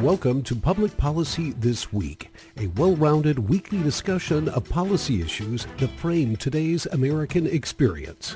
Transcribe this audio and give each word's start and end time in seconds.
Welcome 0.00 0.42
to 0.44 0.56
Public 0.56 0.96
Policy 0.96 1.50
This 1.50 1.92
Week, 1.92 2.32
a 2.56 2.68
well-rounded 2.68 3.50
weekly 3.50 3.82
discussion 3.82 4.48
of 4.48 4.66
policy 4.66 5.20
issues 5.20 5.66
that 5.76 5.90
frame 5.90 6.36
today's 6.36 6.86
American 6.86 7.46
experience. 7.46 8.34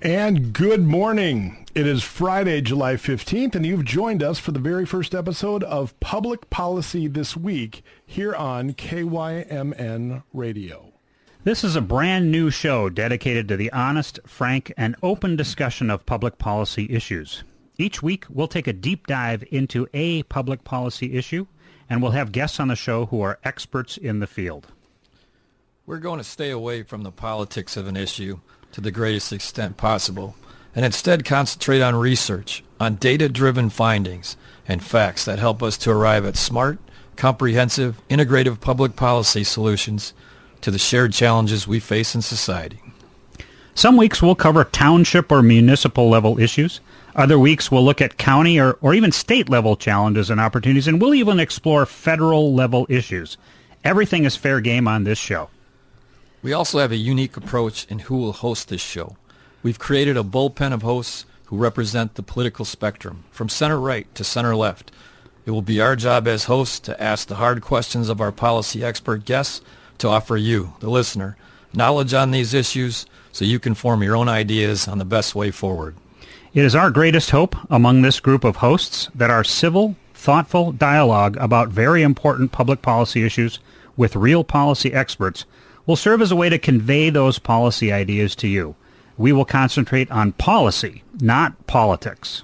And 0.00 0.54
good 0.54 0.82
morning. 0.86 1.66
It 1.74 1.86
is 1.86 2.02
Friday, 2.02 2.62
July 2.62 2.94
15th, 2.94 3.54
and 3.54 3.66
you've 3.66 3.84
joined 3.84 4.22
us 4.22 4.38
for 4.38 4.52
the 4.52 4.58
very 4.58 4.86
first 4.86 5.14
episode 5.14 5.62
of 5.64 5.98
Public 6.00 6.48
Policy 6.48 7.06
This 7.06 7.36
Week 7.36 7.82
here 8.06 8.34
on 8.34 8.72
KYMN 8.72 10.22
Radio. 10.32 10.94
This 11.44 11.64
is 11.64 11.76
a 11.76 11.82
brand 11.82 12.32
new 12.32 12.48
show 12.48 12.88
dedicated 12.88 13.46
to 13.48 13.58
the 13.58 13.70
honest, 13.72 14.20
frank, 14.26 14.72
and 14.78 14.96
open 15.02 15.36
discussion 15.36 15.90
of 15.90 16.06
public 16.06 16.38
policy 16.38 16.86
issues. 16.88 17.44
Each 17.80 18.02
week, 18.02 18.24
we'll 18.28 18.48
take 18.48 18.66
a 18.66 18.72
deep 18.72 19.06
dive 19.06 19.44
into 19.52 19.86
a 19.94 20.24
public 20.24 20.64
policy 20.64 21.14
issue, 21.16 21.46
and 21.88 22.02
we'll 22.02 22.10
have 22.10 22.32
guests 22.32 22.58
on 22.58 22.66
the 22.66 22.74
show 22.74 23.06
who 23.06 23.20
are 23.20 23.38
experts 23.44 23.96
in 23.96 24.18
the 24.18 24.26
field. 24.26 24.66
We're 25.86 25.98
going 25.98 26.18
to 26.18 26.24
stay 26.24 26.50
away 26.50 26.82
from 26.82 27.04
the 27.04 27.12
politics 27.12 27.76
of 27.76 27.86
an 27.86 27.96
issue 27.96 28.40
to 28.72 28.80
the 28.80 28.90
greatest 28.90 29.32
extent 29.32 29.76
possible, 29.76 30.34
and 30.74 30.84
instead 30.84 31.24
concentrate 31.24 31.80
on 31.80 31.94
research, 31.94 32.64
on 32.80 32.96
data-driven 32.96 33.70
findings, 33.70 34.36
and 34.66 34.82
facts 34.82 35.24
that 35.24 35.38
help 35.38 35.62
us 35.62 35.78
to 35.78 35.92
arrive 35.92 36.26
at 36.26 36.36
smart, 36.36 36.80
comprehensive, 37.14 38.02
integrative 38.10 38.60
public 38.60 38.96
policy 38.96 39.44
solutions 39.44 40.12
to 40.62 40.72
the 40.72 40.78
shared 40.78 41.12
challenges 41.12 41.68
we 41.68 41.78
face 41.78 42.16
in 42.16 42.22
society. 42.22 42.80
Some 43.74 43.96
weeks 43.96 44.20
we'll 44.20 44.34
cover 44.34 44.64
township 44.64 45.30
or 45.30 45.42
municipal 45.42 46.10
level 46.10 46.40
issues. 46.40 46.80
Other 47.14 47.38
weeks 47.38 47.70
we'll 47.70 47.84
look 47.84 48.00
at 48.00 48.18
county 48.18 48.60
or, 48.60 48.74
or 48.80 48.94
even 48.94 49.12
state 49.12 49.48
level 49.48 49.76
challenges 49.76 50.30
and 50.30 50.40
opportunities, 50.40 50.86
and 50.86 51.00
we'll 51.00 51.14
even 51.14 51.40
explore 51.40 51.86
federal 51.86 52.54
level 52.54 52.86
issues. 52.88 53.36
Everything 53.84 54.24
is 54.24 54.36
fair 54.36 54.60
game 54.60 54.86
on 54.86 55.04
this 55.04 55.18
show. 55.18 55.50
We 56.42 56.52
also 56.52 56.78
have 56.78 56.92
a 56.92 56.96
unique 56.96 57.36
approach 57.36 57.86
in 57.86 58.00
who 58.00 58.16
will 58.18 58.32
host 58.32 58.68
this 58.68 58.80
show. 58.80 59.16
We've 59.62 59.78
created 59.78 60.16
a 60.16 60.22
bullpen 60.22 60.72
of 60.72 60.82
hosts 60.82 61.24
who 61.46 61.56
represent 61.56 62.14
the 62.14 62.22
political 62.22 62.64
spectrum, 62.64 63.24
from 63.30 63.48
center 63.48 63.80
right 63.80 64.12
to 64.14 64.22
center 64.22 64.54
left. 64.54 64.92
It 65.46 65.50
will 65.52 65.62
be 65.62 65.80
our 65.80 65.96
job 65.96 66.28
as 66.28 66.44
hosts 66.44 66.78
to 66.80 67.02
ask 67.02 67.26
the 67.26 67.36
hard 67.36 67.62
questions 67.62 68.08
of 68.08 68.20
our 68.20 68.30
policy 68.30 68.84
expert 68.84 69.24
guests 69.24 69.62
to 69.96 70.08
offer 70.08 70.36
you, 70.36 70.74
the 70.80 70.90
listener, 70.90 71.36
knowledge 71.72 72.14
on 72.14 72.30
these 72.30 72.54
issues 72.54 73.06
so 73.32 73.44
you 73.44 73.58
can 73.58 73.74
form 73.74 74.02
your 74.02 74.14
own 74.14 74.28
ideas 74.28 74.86
on 74.86 74.98
the 74.98 75.04
best 75.04 75.34
way 75.34 75.50
forward. 75.50 75.96
It 76.58 76.64
is 76.64 76.74
our 76.74 76.90
greatest 76.90 77.30
hope 77.30 77.54
among 77.70 78.02
this 78.02 78.18
group 78.18 78.42
of 78.42 78.56
hosts 78.56 79.08
that 79.14 79.30
our 79.30 79.44
civil, 79.44 79.94
thoughtful 80.12 80.72
dialogue 80.72 81.36
about 81.36 81.68
very 81.68 82.02
important 82.02 82.50
public 82.50 82.82
policy 82.82 83.24
issues 83.24 83.60
with 83.96 84.16
real 84.16 84.42
policy 84.42 84.92
experts 84.92 85.44
will 85.86 85.94
serve 85.94 86.20
as 86.20 86.32
a 86.32 86.34
way 86.34 86.48
to 86.48 86.58
convey 86.58 87.10
those 87.10 87.38
policy 87.38 87.92
ideas 87.92 88.34
to 88.34 88.48
you. 88.48 88.74
We 89.16 89.30
will 89.30 89.44
concentrate 89.44 90.10
on 90.10 90.32
policy, 90.32 91.04
not 91.20 91.68
politics. 91.68 92.42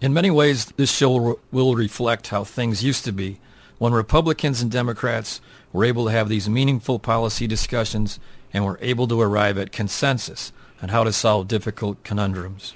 In 0.00 0.14
many 0.14 0.30
ways, 0.30 0.66
this 0.76 0.92
show 0.92 1.40
will 1.50 1.74
reflect 1.74 2.28
how 2.28 2.44
things 2.44 2.84
used 2.84 3.04
to 3.06 3.12
be 3.12 3.40
when 3.78 3.92
Republicans 3.92 4.62
and 4.62 4.70
Democrats 4.70 5.40
were 5.72 5.84
able 5.84 6.04
to 6.04 6.12
have 6.12 6.28
these 6.28 6.48
meaningful 6.48 7.00
policy 7.00 7.48
discussions 7.48 8.20
and 8.52 8.64
were 8.64 8.78
able 8.80 9.08
to 9.08 9.20
arrive 9.20 9.58
at 9.58 9.72
consensus 9.72 10.52
on 10.80 10.90
how 10.90 11.02
to 11.02 11.12
solve 11.12 11.48
difficult 11.48 12.04
conundrums. 12.04 12.72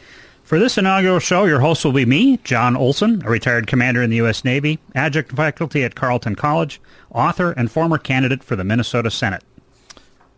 For 0.47 0.61
this 0.61 0.79
inaugural 0.79 1.19
show, 1.19 1.45
your 1.45 1.59
host 1.59 1.85
will 1.85 1.91
be 1.91 2.07
me, 2.07 2.37
Jon 2.45 2.77
Olson, 2.77 3.21
a 3.27 3.29
retired 3.29 3.67
commander 3.67 4.01
in 4.01 4.11
the 4.11 4.19
U.S. 4.19 4.45
Navy, 4.45 4.79
adjunct 4.95 5.33
faculty 5.33 5.83
at 5.83 5.97
Carleton 5.97 6.37
College, 6.37 6.81
author, 7.11 7.51
and 7.51 7.69
former 7.69 7.99
candidate 7.99 8.45
for 8.45 8.55
the 8.55 8.63
Minnesota 8.63 9.11
Senate. 9.11 9.43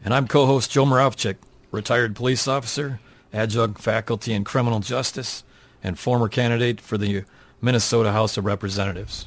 And 0.02 0.14
I'm 0.14 0.26
co-host 0.26 0.70
Joe 0.70 0.86
Moravchik, 0.86 1.36
retired 1.70 2.16
police 2.16 2.48
officer, 2.48 3.00
adjunct 3.34 3.82
faculty 3.82 4.32
in 4.32 4.44
criminal 4.44 4.80
justice, 4.80 5.44
and 5.84 5.98
former 5.98 6.30
candidate 6.30 6.80
for 6.80 6.96
the 6.96 7.25
Minnesota 7.60 8.12
House 8.12 8.38
of 8.38 8.46
Representatives. 8.46 9.26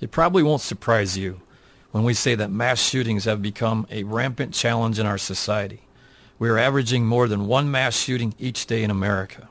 It 0.00 0.12
probably 0.12 0.44
won't 0.44 0.62
surprise 0.62 1.18
you 1.18 1.40
when 1.90 2.04
we 2.04 2.14
say 2.14 2.36
that 2.36 2.52
mass 2.52 2.80
shootings 2.80 3.24
have 3.24 3.42
become 3.42 3.88
a 3.90 4.04
rampant 4.04 4.54
challenge 4.54 5.00
in 5.00 5.06
our 5.06 5.18
society. 5.18 5.82
We 6.38 6.48
are 6.48 6.58
averaging 6.58 7.04
more 7.04 7.26
than 7.26 7.46
one 7.46 7.70
mass 7.70 7.96
shooting 7.96 8.34
each 8.38 8.66
day 8.66 8.84
in 8.84 8.90
America. 8.90 9.48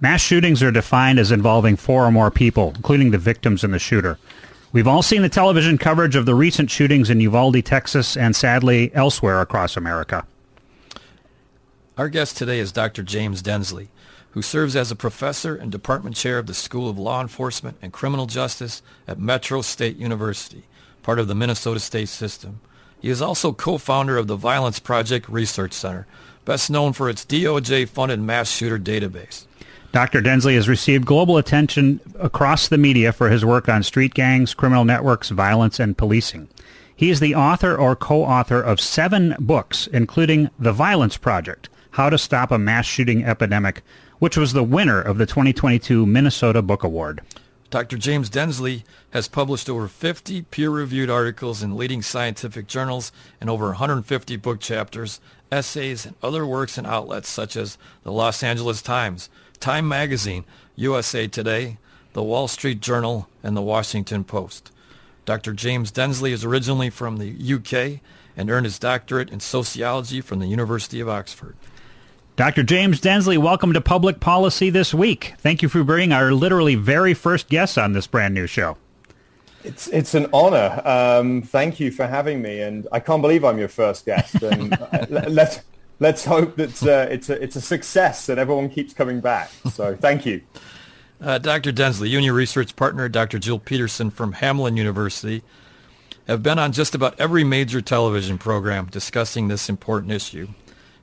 Mass 0.00 0.20
shootings 0.20 0.62
are 0.62 0.70
defined 0.70 1.18
as 1.18 1.32
involving 1.32 1.76
four 1.76 2.04
or 2.04 2.10
more 2.10 2.30
people, 2.30 2.72
including 2.76 3.10
the 3.10 3.18
victims 3.18 3.64
and 3.64 3.72
the 3.72 3.78
shooter. 3.78 4.18
We've 4.72 4.86
all 4.86 5.02
seen 5.02 5.22
the 5.22 5.28
television 5.28 5.78
coverage 5.78 6.16
of 6.16 6.26
the 6.26 6.34
recent 6.34 6.70
shootings 6.70 7.08
in 7.08 7.20
Uvalde, 7.20 7.64
Texas, 7.64 8.16
and 8.16 8.36
sadly 8.36 8.90
elsewhere 8.94 9.40
across 9.40 9.76
America. 9.76 10.26
Our 11.96 12.10
guest 12.10 12.36
today 12.36 12.58
is 12.58 12.72
Dr. 12.72 13.02
James 13.02 13.40
Densley, 13.40 13.88
who 14.32 14.42
serves 14.42 14.76
as 14.76 14.90
a 14.90 14.96
professor 14.96 15.56
and 15.56 15.72
department 15.72 16.14
chair 16.14 16.38
of 16.38 16.46
the 16.46 16.52
School 16.52 16.90
of 16.90 16.98
Law 16.98 17.22
Enforcement 17.22 17.78
and 17.80 17.90
Criminal 17.90 18.26
Justice 18.26 18.82
at 19.08 19.18
Metro 19.18 19.62
State 19.62 19.96
University, 19.96 20.64
part 21.02 21.18
of 21.18 21.26
the 21.26 21.34
Minnesota 21.34 21.80
State 21.80 22.10
System. 22.10 22.60
He 23.00 23.10
is 23.10 23.22
also 23.22 23.52
co-founder 23.52 24.16
of 24.16 24.26
the 24.26 24.36
Violence 24.36 24.78
Project 24.78 25.28
Research 25.28 25.72
Center, 25.72 26.06
best 26.44 26.70
known 26.70 26.92
for 26.92 27.08
its 27.08 27.24
DOJ-funded 27.24 28.20
mass 28.20 28.50
shooter 28.50 28.78
database. 28.78 29.46
Dr. 29.92 30.20
Densley 30.20 30.56
has 30.56 30.68
received 30.68 31.06
global 31.06 31.38
attention 31.38 32.00
across 32.18 32.68
the 32.68 32.78
media 32.78 33.12
for 33.12 33.30
his 33.30 33.44
work 33.44 33.68
on 33.68 33.82
street 33.82 34.12
gangs, 34.14 34.54
criminal 34.54 34.84
networks, 34.84 35.30
violence, 35.30 35.80
and 35.80 35.96
policing. 35.96 36.48
He 36.94 37.10
is 37.10 37.20
the 37.20 37.34
author 37.34 37.76
or 37.76 37.94
co-author 37.94 38.60
of 38.60 38.80
seven 38.80 39.36
books, 39.38 39.86
including 39.86 40.50
The 40.58 40.72
Violence 40.72 41.16
Project, 41.16 41.68
How 41.92 42.10
to 42.10 42.18
Stop 42.18 42.50
a 42.50 42.58
Mass 42.58 42.86
Shooting 42.86 43.24
Epidemic, 43.24 43.82
which 44.18 44.36
was 44.36 44.52
the 44.52 44.62
winner 44.62 45.00
of 45.00 45.18
the 45.18 45.26
2022 45.26 46.06
Minnesota 46.06 46.62
Book 46.62 46.82
Award. 46.82 47.20
Dr. 47.68 47.98
James 47.98 48.30
Densley 48.30 48.84
has 49.10 49.26
published 49.26 49.68
over 49.68 49.88
50 49.88 50.42
peer-reviewed 50.42 51.10
articles 51.10 51.62
in 51.62 51.76
leading 51.76 52.00
scientific 52.00 52.68
journals 52.68 53.10
and 53.40 53.50
over 53.50 53.66
150 53.66 54.36
book 54.36 54.60
chapters, 54.60 55.20
essays, 55.50 56.06
and 56.06 56.14
other 56.22 56.46
works 56.46 56.78
and 56.78 56.86
outlets 56.86 57.28
such 57.28 57.56
as 57.56 57.76
the 58.04 58.12
Los 58.12 58.42
Angeles 58.42 58.82
Times, 58.82 59.28
Time 59.58 59.88
Magazine, 59.88 60.44
USA 60.76 61.26
Today, 61.26 61.78
the 62.12 62.22
Wall 62.22 62.46
Street 62.46 62.80
Journal, 62.80 63.28
and 63.42 63.56
the 63.56 63.62
Washington 63.62 64.22
Post. 64.22 64.70
Dr. 65.24 65.52
James 65.52 65.90
Densley 65.90 66.30
is 66.30 66.44
originally 66.44 66.88
from 66.88 67.16
the 67.16 67.54
UK 67.54 68.00
and 68.36 68.48
earned 68.48 68.66
his 68.66 68.78
doctorate 68.78 69.30
in 69.30 69.40
sociology 69.40 70.20
from 70.20 70.38
the 70.38 70.46
University 70.46 71.00
of 71.00 71.08
Oxford. 71.08 71.56
Dr. 72.36 72.64
James 72.64 73.00
Densley, 73.00 73.38
welcome 73.38 73.72
to 73.72 73.80
Public 73.80 74.20
Policy 74.20 74.68
This 74.68 74.92
Week. 74.92 75.32
Thank 75.38 75.62
you 75.62 75.70
for 75.70 75.82
being 75.82 76.12
our 76.12 76.32
literally 76.32 76.74
very 76.74 77.14
first 77.14 77.48
guest 77.48 77.78
on 77.78 77.94
this 77.94 78.06
brand 78.06 78.34
new 78.34 78.46
show. 78.46 78.76
It's 79.64 79.88
it's 79.88 80.12
an 80.12 80.26
honor. 80.34 80.82
Um, 80.84 81.40
thank 81.40 81.80
you 81.80 81.90
for 81.90 82.06
having 82.06 82.42
me, 82.42 82.60
and 82.60 82.86
I 82.92 83.00
can't 83.00 83.22
believe 83.22 83.42
I'm 83.42 83.56
your 83.58 83.68
first 83.68 84.04
guest. 84.04 84.42
And 84.42 84.74
uh, 84.74 85.06
let's 85.30 85.60
let's 85.98 86.26
hope 86.26 86.56
that 86.56 86.82
uh, 86.82 87.10
it's 87.10 87.30
a 87.30 87.42
it's 87.42 87.56
a 87.56 87.60
success 87.62 88.28
and 88.28 88.38
everyone 88.38 88.68
keeps 88.68 88.92
coming 88.92 89.20
back. 89.20 89.50
So 89.72 89.96
thank 89.96 90.26
you, 90.26 90.42
uh, 91.22 91.38
Dr. 91.38 91.72
Densley. 91.72 92.10
You 92.10 92.18
and 92.18 92.24
your 92.26 92.34
research 92.34 92.76
partner, 92.76 93.08
Dr. 93.08 93.38
Jill 93.38 93.60
Peterson 93.60 94.10
from 94.10 94.34
Hamline 94.34 94.76
University, 94.76 95.42
have 96.28 96.42
been 96.42 96.58
on 96.58 96.72
just 96.72 96.94
about 96.94 97.18
every 97.18 97.44
major 97.44 97.80
television 97.80 98.36
program 98.36 98.88
discussing 98.88 99.48
this 99.48 99.70
important 99.70 100.12
issue. 100.12 100.48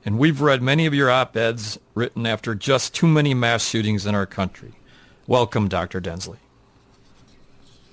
And 0.04 0.18
we've 0.18 0.42
read 0.42 0.62
many 0.62 0.84
of 0.84 0.92
your 0.92 1.10
op-eds 1.10 1.78
written 1.94 2.26
after 2.26 2.54
just 2.54 2.94
too 2.94 3.06
many 3.06 3.32
mass 3.32 3.66
shootings 3.66 4.04
in 4.04 4.14
our 4.14 4.26
country. 4.26 4.72
Welcome, 5.26 5.68
Dr. 5.68 6.00
Densley. 6.00 6.36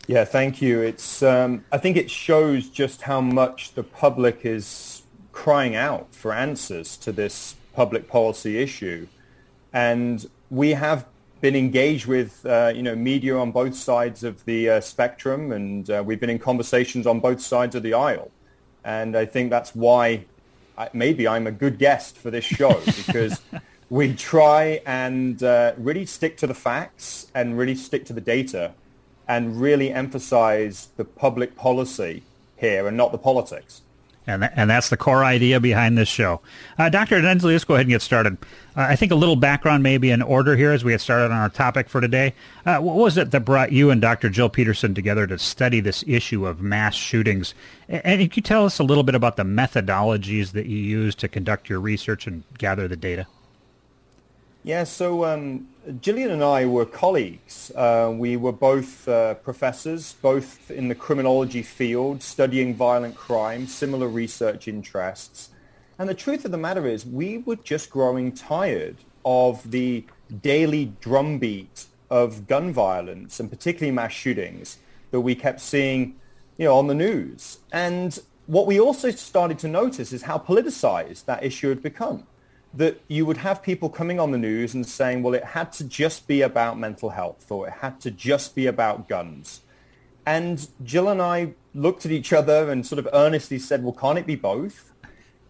Yeah, 0.07 0.25
thank 0.25 0.61
you. 0.61 0.81
It's 0.81 1.23
um, 1.23 1.63
I 1.71 1.77
think 1.77 1.95
it 1.95 2.11
shows 2.11 2.67
just 2.67 3.03
how 3.03 3.21
much 3.21 3.75
the 3.75 3.83
public 3.83 4.45
is 4.45 5.03
crying 5.31 5.75
out 5.75 6.13
for 6.13 6.33
answers 6.33 6.97
to 6.97 7.13
this 7.13 7.55
public 7.73 8.09
policy 8.09 8.57
issue, 8.57 9.07
and 9.71 10.29
we 10.49 10.71
have 10.71 11.05
been 11.39 11.55
engaged 11.55 12.07
with 12.07 12.45
uh, 12.45 12.73
you 12.75 12.83
know 12.83 12.95
media 12.95 13.37
on 13.37 13.51
both 13.51 13.75
sides 13.75 14.25
of 14.25 14.43
the 14.43 14.69
uh, 14.69 14.81
spectrum, 14.81 15.53
and 15.53 15.89
uh, 15.89 16.03
we've 16.05 16.19
been 16.19 16.29
in 16.29 16.39
conversations 16.39 17.07
on 17.07 17.21
both 17.21 17.39
sides 17.39 17.75
of 17.75 17.83
the 17.83 17.93
aisle, 17.93 18.31
and 18.83 19.15
I 19.15 19.25
think 19.25 19.49
that's 19.49 19.73
why 19.73 20.25
maybe 20.93 21.27
I'm 21.27 21.47
a 21.47 21.51
good 21.51 21.77
guest 21.77 22.17
for 22.17 22.31
this 22.31 22.45
show 22.45 22.81
because 22.85 23.41
we 23.89 24.13
try 24.13 24.81
and 24.85 25.41
uh, 25.43 25.73
really 25.77 26.05
stick 26.05 26.37
to 26.37 26.47
the 26.47 26.53
facts 26.53 27.27
and 27.35 27.57
really 27.57 27.75
stick 27.75 28.05
to 28.05 28.13
the 28.13 28.21
data 28.21 28.73
and 29.27 29.59
really 29.59 29.91
emphasize 29.91 30.89
the 30.97 31.05
public 31.05 31.55
policy 31.55 32.23
here 32.57 32.87
and 32.87 32.95
not 32.95 33.11
the 33.11 33.17
politics. 33.17 33.81
And, 34.27 34.43
th- 34.43 34.51
and 34.55 34.69
that's 34.69 34.89
the 34.89 34.97
core 34.97 35.23
idea 35.23 35.59
behind 35.59 35.97
this 35.97 36.07
show. 36.07 36.41
Uh, 36.77 36.89
Dr. 36.89 37.21
Densley, 37.21 37.53
let's 37.53 37.63
go 37.63 37.73
ahead 37.73 37.87
and 37.87 37.91
get 37.91 38.03
started. 38.03 38.37
Uh, 38.75 38.81
I 38.81 38.95
think 38.95 39.11
a 39.11 39.15
little 39.15 39.35
background 39.35 39.81
may 39.81 39.97
be 39.97 40.11
in 40.11 40.21
order 40.21 40.55
here 40.55 40.71
as 40.71 40.83
we 40.83 40.91
get 40.91 41.01
started 41.01 41.25
on 41.25 41.31
our 41.31 41.49
topic 41.49 41.89
for 41.89 42.01
today. 42.01 42.35
Uh, 42.65 42.77
what 42.79 42.95
was 42.95 43.17
it 43.17 43.31
that 43.31 43.41
brought 43.41 43.71
you 43.71 43.89
and 43.89 43.99
Dr. 43.99 44.29
Jill 44.29 44.49
Peterson 44.49 44.93
together 44.93 45.25
to 45.25 45.39
study 45.39 45.79
this 45.79 46.03
issue 46.05 46.45
of 46.45 46.61
mass 46.61 46.93
shootings? 46.93 47.55
And, 47.89 48.05
and 48.05 48.31
can 48.31 48.31
you 48.35 48.43
tell 48.43 48.65
us 48.65 48.77
a 48.77 48.83
little 48.83 49.03
bit 49.03 49.15
about 49.15 49.37
the 49.37 49.43
methodologies 49.43 50.51
that 50.51 50.67
you 50.67 50.77
use 50.77 51.15
to 51.15 51.27
conduct 51.27 51.67
your 51.67 51.79
research 51.79 52.27
and 52.27 52.43
gather 52.59 52.87
the 52.87 52.95
data? 52.95 53.25
Yeah, 54.63 54.83
so 54.83 55.25
um, 55.25 55.67
Jillian 55.87 56.29
and 56.29 56.43
I 56.43 56.67
were 56.67 56.85
colleagues. 56.85 57.71
Uh, 57.75 58.13
we 58.15 58.37
were 58.37 58.51
both 58.51 59.07
uh, 59.07 59.33
professors, 59.35 60.13
both 60.21 60.69
in 60.69 60.89
the 60.89 60.95
criminology 60.95 61.63
field, 61.63 62.21
studying 62.21 62.75
violent 62.75 63.15
crime, 63.15 63.65
similar 63.65 64.07
research 64.07 64.67
interests. 64.67 65.49
And 65.97 66.07
the 66.07 66.13
truth 66.13 66.45
of 66.45 66.51
the 66.51 66.57
matter 66.57 66.85
is 66.85 67.03
we 67.03 67.39
were 67.39 67.55
just 67.55 67.89
growing 67.89 68.31
tired 68.31 68.97
of 69.25 69.71
the 69.71 70.05
daily 70.41 70.93
drumbeat 71.01 71.85
of 72.11 72.47
gun 72.47 72.71
violence 72.71 73.39
and 73.39 73.49
particularly 73.49 73.91
mass 73.91 74.11
shootings 74.11 74.77
that 75.09 75.21
we 75.21 75.33
kept 75.33 75.61
seeing 75.61 76.15
you 76.57 76.65
know, 76.65 76.77
on 76.77 76.87
the 76.87 76.93
news. 76.93 77.57
And 77.71 78.19
what 78.45 78.67
we 78.67 78.79
also 78.79 79.09
started 79.09 79.57
to 79.59 79.67
notice 79.67 80.13
is 80.13 80.21
how 80.21 80.37
politicized 80.37 81.25
that 81.25 81.43
issue 81.43 81.69
had 81.69 81.81
become 81.81 82.27
that 82.73 83.01
you 83.07 83.25
would 83.25 83.37
have 83.37 83.61
people 83.61 83.89
coming 83.89 84.19
on 84.19 84.31
the 84.31 84.37
news 84.37 84.73
and 84.73 84.85
saying, 84.85 85.23
well, 85.23 85.33
it 85.33 85.43
had 85.43 85.73
to 85.73 85.83
just 85.83 86.27
be 86.27 86.41
about 86.41 86.79
mental 86.79 87.09
health 87.09 87.51
or 87.51 87.67
it 87.67 87.73
had 87.81 87.99
to 88.01 88.11
just 88.11 88.55
be 88.55 88.67
about 88.67 89.09
guns. 89.09 89.61
And 90.25 90.67
Jill 90.83 91.09
and 91.09 91.21
I 91.21 91.53
looked 91.73 92.05
at 92.05 92.11
each 92.11 92.31
other 92.31 92.69
and 92.69 92.85
sort 92.85 92.99
of 92.99 93.09
earnestly 93.13 93.59
said, 93.59 93.83
well, 93.83 93.93
can't 93.93 94.17
it 94.17 94.25
be 94.25 94.35
both? 94.35 94.91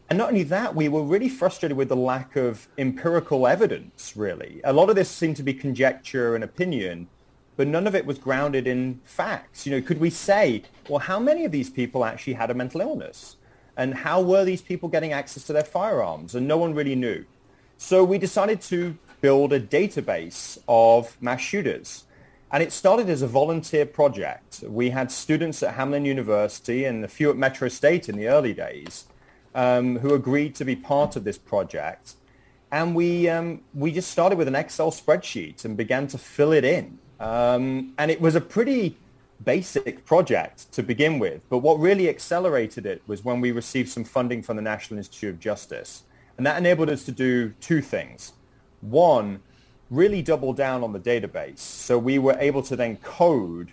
And 0.10 0.18
not 0.18 0.30
only 0.30 0.44
that, 0.44 0.76
we 0.76 0.90
were 0.90 1.04
really 1.04 1.30
frustrated 1.30 1.78
with 1.78 1.90
the 1.90 1.96
lack 1.96 2.36
of 2.36 2.68
empirical 2.78 3.48
evidence, 3.48 4.14
really. 4.18 4.60
A 4.64 4.74
lot 4.74 4.90
of 4.90 4.96
this 4.96 5.10
seemed 5.10 5.38
to 5.38 5.44
be 5.44 5.54
conjecture 5.54 6.36
and 6.36 6.44
opinion, 6.44 7.08
but 7.56 7.68
none 7.68 7.88
of 7.88 7.96
it 7.96 8.06
was 8.06 8.18
grounded 8.18 8.68
in 8.68 9.00
facts. 9.04 9.66
You 9.66 9.74
know, 9.74 9.82
could 9.82 10.00
we 10.00 10.10
say, 10.10 10.64
well, 10.90 11.00
how 11.00 11.20
many 11.20 11.46
of 11.46 11.52
these 11.52 11.70
people 11.70 12.04
actually 12.04 12.34
had 12.34 12.50
a 12.50 12.54
mental 12.54 12.82
illness? 12.82 13.38
And 13.78 13.94
how 13.94 14.22
were 14.22 14.44
these 14.44 14.62
people 14.62 14.90
getting 14.90 15.14
access 15.14 15.44
to 15.46 15.54
their 15.54 15.64
firearms? 15.64 16.36
And 16.36 16.48
no 16.48 16.58
one 16.58 16.74
really 16.74 16.96
knew. 16.96 17.26
So 17.78 18.04
we 18.04 18.18
decided 18.18 18.62
to 18.64 18.98
build 19.22 19.54
a 19.54 19.60
database 19.60 20.58
of 20.68 21.16
mass 21.22 21.42
shooters. 21.42 22.04
And 22.52 22.62
it 22.62 22.72
started 22.72 23.10
as 23.10 23.22
a 23.22 23.28
volunteer 23.28 23.86
project. 23.86 24.64
We 24.68 24.90
had 24.90 25.12
students 25.12 25.64
at 25.64 25.78
Hamline 25.78 26.06
University 26.06 26.84
and 26.84 27.04
a 27.06 27.08
few 27.08 27.30
at 27.30 27.38
Metro 27.38 27.70
State 27.70 28.10
in 28.10 28.18
the 28.18 28.28
early 28.28 28.54
days 28.54 29.06
um, 29.56 30.00
who 30.00 30.14
agreed 30.14 30.56
to 30.56 30.66
be 30.66 30.76
part 30.76 31.16
of 31.16 31.24
this 31.24 31.38
project. 31.38 32.16
And 32.72 32.96
we, 32.96 33.30
um, 33.30 33.62
we 33.74 33.92
just 33.92 34.12
started 34.12 34.38
with 34.38 34.48
an 34.48 34.56
Excel 34.56 34.92
spreadsheet 34.92 35.66
and 35.66 35.78
began 35.78 36.08
to 36.08 36.18
fill 36.18 36.52
it 36.52 36.64
in. 36.64 37.00
Um, 37.20 37.94
and 37.98 38.10
it 38.10 38.20
was 38.20 38.36
a 38.36 38.42
pretty 38.42 38.98
basic 39.44 40.06
project 40.06 40.72
to 40.74 40.84
begin 40.84 41.20
with. 41.20 41.42
But 41.50 41.60
what 41.60 41.80
really 41.80 42.10
accelerated 42.10 42.86
it 42.86 43.02
was 43.08 43.24
when 43.24 43.42
we 43.42 43.52
received 43.52 43.90
some 43.90 44.04
funding 44.04 44.42
from 44.42 44.56
the 44.56 44.62
National 44.62 44.98
Institute 44.98 45.34
of 45.34 45.40
Justice. 45.40 46.04
And 46.38 46.46
that 46.46 46.58
enabled 46.58 46.90
us 46.90 47.04
to 47.06 47.12
do 47.12 47.54
two 47.60 47.82
things. 47.82 48.34
One, 48.82 49.42
really 49.90 50.22
double 50.22 50.54
down 50.54 50.84
on 50.84 50.94
the 50.94 51.00
database. 51.00 51.60
So 51.60 51.98
we 52.00 52.18
were 52.18 52.38
able 52.40 52.64
to 52.64 52.76
then 52.76 52.98
code 52.98 53.72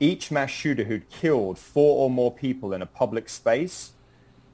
each 0.00 0.30
mass 0.30 0.50
shooter 0.50 0.84
who'd 0.84 1.08
killed 1.10 1.58
four 1.58 2.04
or 2.04 2.10
more 2.10 2.32
people 2.32 2.72
in 2.72 2.82
a 2.82 2.86
public 2.86 3.28
space 3.28 3.92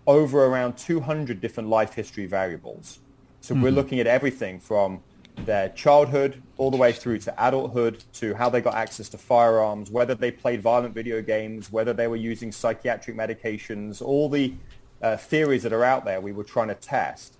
over 0.06 0.44
around 0.44 0.76
200 0.76 1.40
different 1.40 1.68
life 1.68 1.94
history 1.94 2.26
variables. 2.26 2.98
So 3.40 3.54
mm-hmm. 3.54 3.62
we're 3.62 3.72
looking 3.72 4.00
at 4.00 4.06
everything 4.06 4.58
from 4.60 5.00
their 5.44 5.68
childhood 5.70 6.42
all 6.56 6.70
the 6.70 6.76
way 6.76 6.92
through 6.92 7.18
to 7.20 7.46
adulthood, 7.46 8.04
to 8.14 8.34
how 8.34 8.48
they 8.48 8.60
got 8.60 8.74
access 8.74 9.08
to 9.10 9.18
firearms, 9.18 9.90
whether 9.90 10.14
they 10.14 10.30
played 10.30 10.60
violent 10.60 10.94
video 10.94 11.22
games, 11.22 11.70
whether 11.72 11.92
they 11.92 12.06
were 12.06 12.16
using 12.16 12.52
psychiatric 12.52 13.16
medications, 13.16 14.02
all 14.02 14.28
the 14.28 14.54
uh, 15.02 15.16
theories 15.16 15.62
that 15.62 15.72
are 15.72 15.84
out 15.84 16.04
there 16.04 16.20
we 16.20 16.32
were 16.32 16.44
trying 16.44 16.68
to 16.68 16.74
test. 16.74 17.36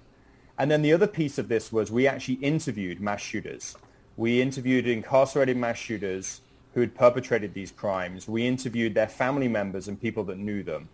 And 0.59 0.71
then 0.71 0.83
the 0.83 0.93
other 0.93 1.07
piece 1.07 1.39
of 1.39 1.49
this 1.49 1.73
was 1.73 1.91
we 1.91 2.07
actually 2.07 2.35
interviewed 2.35 3.01
mass 3.01 3.21
shooters. 3.21 3.77
We 4.17 4.43
interviewed 4.43 4.87
incarcerated 4.87 5.57
mass 5.57 5.79
shooters 5.79 6.41
who 6.75 6.81
had 6.81 6.95
perpetrated 6.95 7.55
these 7.55 7.71
crimes. 7.71 8.29
We 8.29 8.47
interviewed 8.47 8.95
their 8.95 9.09
family 9.09 9.49
members 9.49 9.89
and 9.89 10.01
people 10.01 10.25
that 10.25 10.39
knew 10.39 10.63
them. 10.63 10.89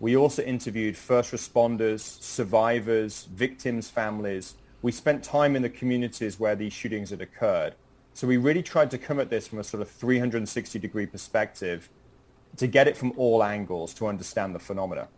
We 0.00 0.16
also 0.16 0.42
interviewed 0.42 0.96
first 0.96 1.32
responders, 1.32 2.00
survivors, 2.00 3.24
victims' 3.24 3.90
families, 3.90 4.54
we 4.82 4.92
spent 4.92 5.22
time 5.22 5.56
in 5.56 5.62
the 5.62 5.68
communities 5.68 6.40
where 6.40 6.56
these 6.56 6.72
shootings 6.72 7.10
had 7.10 7.20
occurred. 7.20 7.74
So 8.14 8.26
we 8.26 8.36
really 8.36 8.62
tried 8.62 8.90
to 8.92 8.98
come 8.98 9.20
at 9.20 9.30
this 9.30 9.46
from 9.46 9.58
a 9.58 9.64
sort 9.64 9.82
of 9.82 9.90
360 9.90 10.78
degree 10.78 11.06
perspective 11.06 11.88
to 12.56 12.66
get 12.66 12.88
it 12.88 12.96
from 12.96 13.12
all 13.16 13.42
angles 13.44 13.94
to 13.94 14.06
understand 14.06 14.54
the 14.54 14.58
phenomena. 14.58 15.08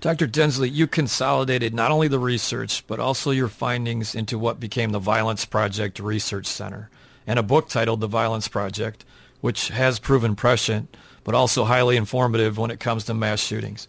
Dr. 0.00 0.26
Densley, 0.26 0.70
you 0.70 0.86
consolidated 0.86 1.74
not 1.74 1.90
only 1.90 2.06
the 2.06 2.18
research, 2.18 2.86
but 2.86 3.00
also 3.00 3.30
your 3.30 3.48
findings 3.48 4.14
into 4.14 4.38
what 4.38 4.60
became 4.60 4.90
the 4.90 4.98
Violence 4.98 5.44
Project 5.44 5.98
Research 5.98 6.46
Center 6.46 6.90
and 7.26 7.38
a 7.38 7.42
book 7.42 7.68
titled 7.68 8.00
The 8.00 8.06
Violence 8.06 8.46
Project, 8.46 9.04
which 9.40 9.68
has 9.68 9.98
proven 9.98 10.36
prescient, 10.36 10.96
but 11.24 11.34
also 11.34 11.64
highly 11.64 11.96
informative 11.96 12.56
when 12.56 12.70
it 12.70 12.78
comes 12.78 13.04
to 13.04 13.14
mass 13.14 13.40
shootings. 13.40 13.88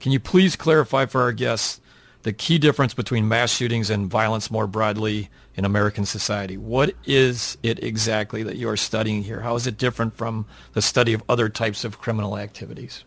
Can 0.00 0.10
you 0.10 0.20
please 0.20 0.56
clarify 0.56 1.06
for 1.06 1.20
our 1.20 1.32
guests 1.32 1.81
the 2.22 2.32
key 2.32 2.58
difference 2.58 2.94
between 2.94 3.28
mass 3.28 3.52
shootings 3.52 3.90
and 3.90 4.08
violence 4.08 4.50
more 4.50 4.66
broadly 4.66 5.28
in 5.56 5.64
American 5.64 6.06
society. 6.06 6.56
What 6.56 6.94
is 7.04 7.58
it 7.62 7.82
exactly 7.82 8.42
that 8.42 8.56
you 8.56 8.68
are 8.68 8.76
studying 8.76 9.22
here? 9.22 9.40
How 9.40 9.54
is 9.56 9.66
it 9.66 9.76
different 9.76 10.16
from 10.16 10.46
the 10.72 10.82
study 10.82 11.12
of 11.12 11.22
other 11.28 11.48
types 11.48 11.84
of 11.84 11.98
criminal 11.98 12.38
activities? 12.38 13.04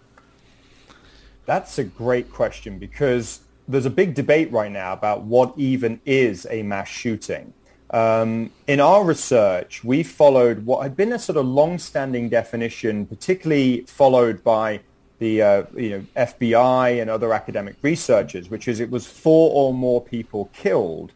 That's 1.45 1.77
a 1.77 1.83
great 1.83 2.31
question 2.31 2.79
because 2.79 3.41
there's 3.67 3.85
a 3.85 3.91
big 3.91 4.15
debate 4.15 4.51
right 4.51 4.71
now 4.71 4.93
about 4.93 5.21
what 5.21 5.53
even 5.57 6.01
is 6.05 6.45
a 6.49 6.63
mass 6.63 6.87
shooting. 6.87 7.53
Um, 7.91 8.51
in 8.67 8.79
our 8.79 9.03
research, 9.03 9.83
we 9.83 10.03
followed 10.03 10.65
what 10.65 10.83
had 10.83 10.97
been 10.97 11.13
a 11.13 11.19
sort 11.19 11.37
of 11.37 11.45
long-standing 11.45 12.29
definition, 12.29 13.05
particularly 13.05 13.81
followed 13.81 14.43
by 14.43 14.81
the 15.19 15.41
uh, 15.41 15.63
you 15.75 15.89
know 15.89 16.05
FBI 16.15 17.01
and 17.01 17.09
other 17.09 17.33
academic 17.33 17.75
researchers, 17.81 18.49
which 18.49 18.67
is 18.67 18.79
it 18.79 18.89
was 18.89 19.07
four 19.07 19.51
or 19.53 19.73
more 19.73 20.01
people 20.01 20.49
killed 20.53 21.11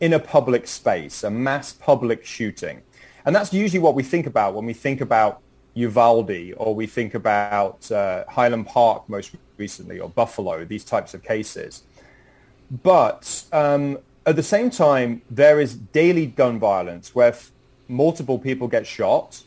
in 0.00 0.12
a 0.12 0.18
public 0.18 0.66
space, 0.66 1.22
a 1.22 1.30
mass 1.30 1.72
public 1.72 2.24
shooting, 2.24 2.82
and 3.24 3.34
that's 3.34 3.52
usually 3.52 3.78
what 3.78 3.94
we 3.94 4.02
think 4.02 4.26
about 4.26 4.54
when 4.54 4.66
we 4.66 4.72
think 4.72 5.00
about 5.00 5.40
Uvalde 5.74 6.54
or 6.56 6.74
we 6.74 6.86
think 6.86 7.14
about 7.14 7.90
uh, 7.90 8.24
Highland 8.28 8.66
Park 8.66 9.08
most 9.08 9.32
recently 9.56 9.98
or 10.00 10.08
Buffalo, 10.08 10.64
these 10.64 10.84
types 10.84 11.14
of 11.14 11.22
cases. 11.22 11.82
But 12.82 13.44
um, 13.52 13.98
at 14.26 14.36
the 14.36 14.42
same 14.42 14.70
time, 14.70 15.22
there 15.30 15.60
is 15.60 15.74
daily 15.74 16.26
gun 16.26 16.58
violence 16.58 17.14
where 17.14 17.28
f- 17.28 17.52
multiple 17.88 18.38
people 18.38 18.68
get 18.68 18.86
shot 18.86 19.42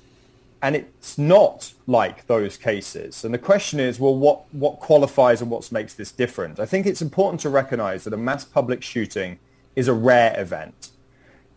and 0.61 0.75
it's 0.75 1.17
not 1.17 1.73
like 1.85 2.25
those 2.27 2.57
cases. 2.57 3.23
And 3.23 3.33
the 3.33 3.39
question 3.39 3.79
is, 3.79 3.99
well, 3.99 4.15
what, 4.15 4.51
what 4.53 4.79
qualifies 4.79 5.41
and 5.41 5.51
what 5.51 5.71
makes 5.71 5.93
this 5.93 6.11
different? 6.11 6.59
I 6.59 6.65
think 6.65 6.87
it's 6.87 7.01
important 7.01 7.41
to 7.41 7.49
recognize 7.49 8.03
that 8.05 8.13
a 8.13 8.17
mass 8.17 8.43
public 8.43 8.81
shooting 8.81 9.39
is 9.75 9.87
a 9.87 9.93
rare 9.93 10.39
event. 10.39 10.91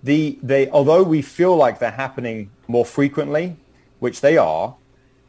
The, 0.02 0.38
they, 0.42 0.71
although 0.71 1.02
we 1.02 1.23
feel 1.23 1.57
like 1.57 1.78
they're 1.78 1.90
happening 1.90 2.50
more 2.69 2.85
frequently, 2.85 3.57
which 4.00 4.21
they 4.21 4.37
are, 4.37 4.76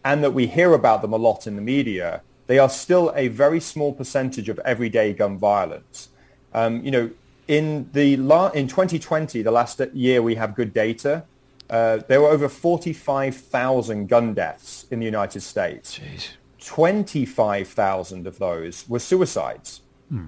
and 0.03 0.23
that 0.23 0.31
we 0.31 0.47
hear 0.47 0.73
about 0.73 1.01
them 1.01 1.13
a 1.13 1.17
lot 1.17 1.47
in 1.47 1.55
the 1.55 1.61
media, 1.61 2.21
they 2.47 2.59
are 2.59 2.69
still 2.69 3.13
a 3.15 3.29
very 3.29 3.61
small 3.61 3.93
percentage 3.93 4.49
of 4.49 4.59
everyday 4.59 5.13
gun 5.13 5.37
violence. 5.37 6.09
Um, 6.53 6.83
you 6.83 6.91
know, 6.91 7.09
in 7.47 7.89
the 7.93 8.17
la- 8.17 8.49
in 8.49 8.67
2020, 8.67 9.41
the 9.41 9.51
last 9.51 9.79
year 9.93 10.21
we 10.21 10.35
have 10.35 10.55
good 10.55 10.73
data, 10.73 11.23
uh, 11.71 11.99
there 12.09 12.21
were 12.21 12.27
over 12.27 12.49
45,000 12.49 14.07
gun 14.07 14.33
deaths 14.33 14.85
in 14.91 14.99
the 14.99 15.05
United 15.05 15.41
States. 15.41 15.97
Jeez. 15.97 16.27
25,000 16.59 18.27
of 18.27 18.37
those 18.37 18.87
were 18.89 18.99
suicides. 18.99 19.81
Hmm. 20.09 20.25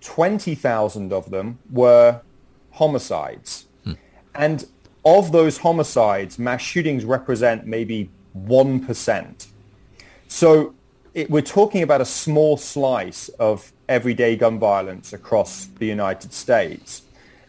20,000 0.00 1.12
of 1.12 1.30
them 1.30 1.58
were 1.70 2.22
homicides. 2.70 3.66
Hmm. 3.84 3.94
And 4.34 4.66
of 5.04 5.32
those 5.32 5.58
homicides, 5.58 6.38
mass 6.38 6.62
shootings 6.62 7.04
represent 7.04 7.66
maybe 7.66 8.08
1%. 8.38 9.46
So 10.28 10.74
it, 11.12 11.28
we're 11.28 11.42
talking 11.42 11.82
about 11.82 12.00
a 12.00 12.04
small 12.04 12.56
slice 12.56 13.28
of 13.30 13.72
everyday 13.88 14.36
gun 14.36 14.60
violence 14.60 15.12
across 15.12 15.66
the 15.66 15.86
United 15.86 16.32
States. 16.32 17.02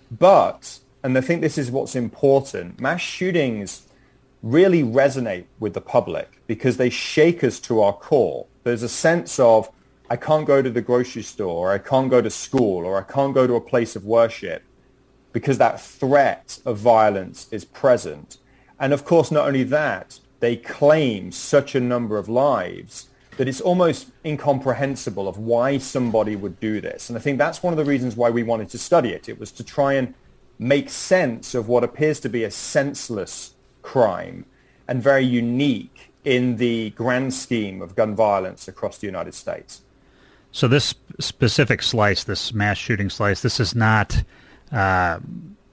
But 0.10 0.80
and 1.03 1.17
I 1.17 1.22
think 1.22 1.41
this 1.41 1.58
is 1.58 1.72
what's 1.72 1.96
important, 1.96 2.79
mass 2.79 3.01
shootings 3.01 3.88
really 4.43 4.84
resonate 4.84 5.46
with 5.60 5.74
the 5.74 5.81
public 5.81 6.41
because 6.48 6.77
they 6.77 6.89
shake 6.89 7.43
us 7.43 7.60
to 7.60 7.81
our 7.81 7.93
core. 7.93 8.48
There's 8.63 8.84
a 8.84 8.89
sense 8.89 9.39
of, 9.39 9.70
I 10.10 10.15
can't 10.15 10.46
go 10.46 10.62
to 10.62 10.70
the 10.70 10.81
grocery 10.81 11.24
store, 11.24 11.70
or 11.70 11.72
I 11.72 11.77
can't 11.77 12.10
go 12.10 12.22
to 12.22 12.29
school, 12.29 12.86
or 12.86 12.98
I 12.98 13.03
can't 13.03 13.34
go 13.34 13.48
to 13.48 13.55
a 13.55 13.62
place 13.62 13.96
of 13.96 14.05
worship 14.05 14.63
because 15.31 15.58
that 15.60 15.79
threat 15.79 16.60
of 16.65 16.77
violence 16.77 17.48
is 17.51 17.63
present. 17.63 18.38
And 18.79 18.93
of 18.93 19.05
course, 19.05 19.31
not 19.31 19.48
only 19.48 19.63
that, 19.63 20.20
they 20.39 20.58
claim 20.58 21.31
such 21.31 21.75
a 21.75 21.79
number 21.79 22.17
of 22.17 22.27
lives 22.27 23.08
that 23.38 23.48
it's 23.48 23.62
almost 23.62 24.10
incomprehensible 24.25 25.27
of 25.27 25.38
why 25.38 25.77
somebody 25.77 26.36
would 26.36 26.60
do 26.60 26.81
this. 26.81 27.10
And 27.10 27.17
I 27.17 27.22
think 27.22 27.38
that's 27.38 27.63
one 27.63 27.72
of 27.72 27.77
the 27.77 27.86
reasons 27.86 28.15
why 28.15 28.29
we 28.29 28.43
wanted 28.43 28.70
to 28.70 28.77
study 28.77 29.10
it. 29.10 29.29
It 29.29 29.39
was 29.39 29.51
to 29.53 29.63
try 29.63 29.93
and 29.93 30.13
make 30.62 30.91
sense 30.91 31.56
of 31.56 31.68
what 31.68 31.84
appears 31.84 32.20
to 32.20 32.30
be 32.30 32.44
a 32.44 32.51
senseless 32.51 33.56
crime 33.82 34.46
and 34.88 35.01
very 35.01 35.25
unique 35.25 36.12
in 36.24 36.58
the 36.58 36.91
grand 36.91 37.34
scheme 37.34 37.82
of 37.82 37.96
gun 37.96 38.15
violence 38.15 38.68
across 38.68 39.00
the 39.00 39.08
United 39.08 39.34
States. 39.34 39.82
So 40.51 40.68
this 40.68 40.94
specific 41.20 41.82
slice, 41.82 42.25
this 42.25 42.53
mass 42.53 42.77
shooting 42.77 43.10
slice, 43.10 43.41
this 43.41 43.60
is 43.60 43.74
not, 43.74 44.24
uh, 44.72 45.20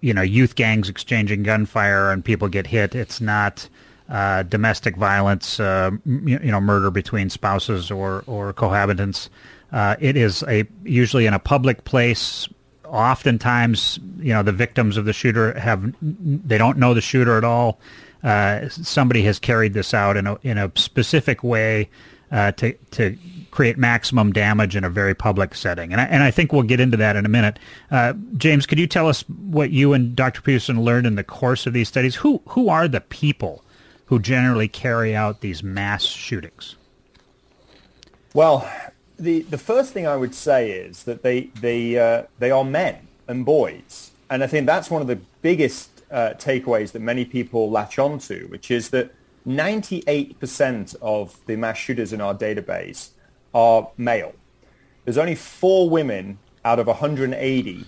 you 0.00 0.14
know, 0.14 0.22
youth 0.22 0.54
gangs 0.54 0.88
exchanging 0.88 1.42
gunfire 1.42 2.10
and 2.10 2.24
people 2.24 2.48
get 2.48 2.68
hit. 2.68 2.94
It's 2.94 3.20
not 3.20 3.68
uh, 4.08 4.44
domestic 4.44 4.96
violence, 4.96 5.60
uh, 5.60 5.90
you, 6.06 6.38
know, 6.38 6.62
murder 6.62 6.90
between 6.90 7.28
spouses 7.28 7.90
or 7.90 8.24
or 8.26 8.54
cohabitants. 8.54 9.28
Uh, 9.70 9.96
it 10.00 10.16
is 10.16 10.42
a 10.44 10.66
usually 10.84 11.26
in 11.26 11.34
a 11.34 11.38
public 11.38 11.84
place. 11.84 12.48
Oftentimes, 12.88 13.98
you 14.18 14.32
know, 14.32 14.42
the 14.42 14.52
victims 14.52 14.96
of 14.96 15.04
the 15.04 15.12
shooter 15.12 15.58
have 15.58 15.94
they 16.00 16.58
don't 16.58 16.78
know 16.78 16.94
the 16.94 17.00
shooter 17.00 17.36
at 17.36 17.44
all. 17.44 17.78
Uh, 18.22 18.68
somebody 18.68 19.22
has 19.22 19.38
carried 19.38 19.74
this 19.74 19.94
out 19.94 20.16
in 20.16 20.26
a 20.26 20.38
in 20.42 20.58
a 20.58 20.72
specific 20.74 21.44
way 21.44 21.88
uh, 22.32 22.52
to 22.52 22.72
to 22.90 23.16
create 23.50 23.78
maximum 23.78 24.32
damage 24.32 24.76
in 24.76 24.84
a 24.84 24.90
very 24.90 25.14
public 25.14 25.54
setting. 25.54 25.92
And 25.92 26.00
I, 26.00 26.04
and 26.04 26.22
I 26.22 26.30
think 26.30 26.52
we'll 26.52 26.62
get 26.62 26.80
into 26.80 26.96
that 26.98 27.16
in 27.16 27.24
a 27.24 27.28
minute. 27.28 27.58
Uh, 27.90 28.12
James, 28.36 28.66
could 28.66 28.78
you 28.78 28.86
tell 28.86 29.08
us 29.08 29.22
what 29.28 29.70
you 29.70 29.94
and 29.94 30.14
Dr. 30.14 30.42
Peterson 30.42 30.82
learned 30.82 31.06
in 31.06 31.14
the 31.14 31.24
course 31.24 31.66
of 31.66 31.72
these 31.72 31.88
studies? 31.88 32.16
Who 32.16 32.42
who 32.48 32.68
are 32.68 32.88
the 32.88 33.00
people 33.00 33.64
who 34.06 34.18
generally 34.18 34.68
carry 34.68 35.14
out 35.14 35.40
these 35.40 35.62
mass 35.62 36.04
shootings? 36.04 36.76
Well, 38.34 38.70
the, 39.18 39.42
the 39.42 39.58
first 39.58 39.92
thing 39.92 40.06
I 40.06 40.16
would 40.16 40.34
say 40.34 40.70
is 40.70 41.04
that 41.04 41.22
they, 41.22 41.50
they, 41.60 41.98
uh, 41.98 42.24
they 42.38 42.50
are 42.50 42.64
men 42.64 43.08
and 43.26 43.44
boys. 43.44 44.12
And 44.30 44.42
I 44.42 44.46
think 44.46 44.66
that's 44.66 44.90
one 44.90 45.02
of 45.02 45.08
the 45.08 45.20
biggest 45.42 45.90
uh, 46.10 46.34
takeaways 46.38 46.92
that 46.92 47.00
many 47.00 47.24
people 47.24 47.70
latch 47.70 47.98
onto, 47.98 48.46
which 48.48 48.70
is 48.70 48.90
that 48.90 49.14
98% 49.46 50.96
of 51.00 51.38
the 51.46 51.56
mass 51.56 51.78
shooters 51.78 52.12
in 52.12 52.20
our 52.20 52.34
database 52.34 53.10
are 53.54 53.90
male. 53.96 54.34
There's 55.04 55.18
only 55.18 55.34
four 55.34 55.88
women 55.88 56.38
out 56.64 56.78
of 56.78 56.86
180 56.86 57.84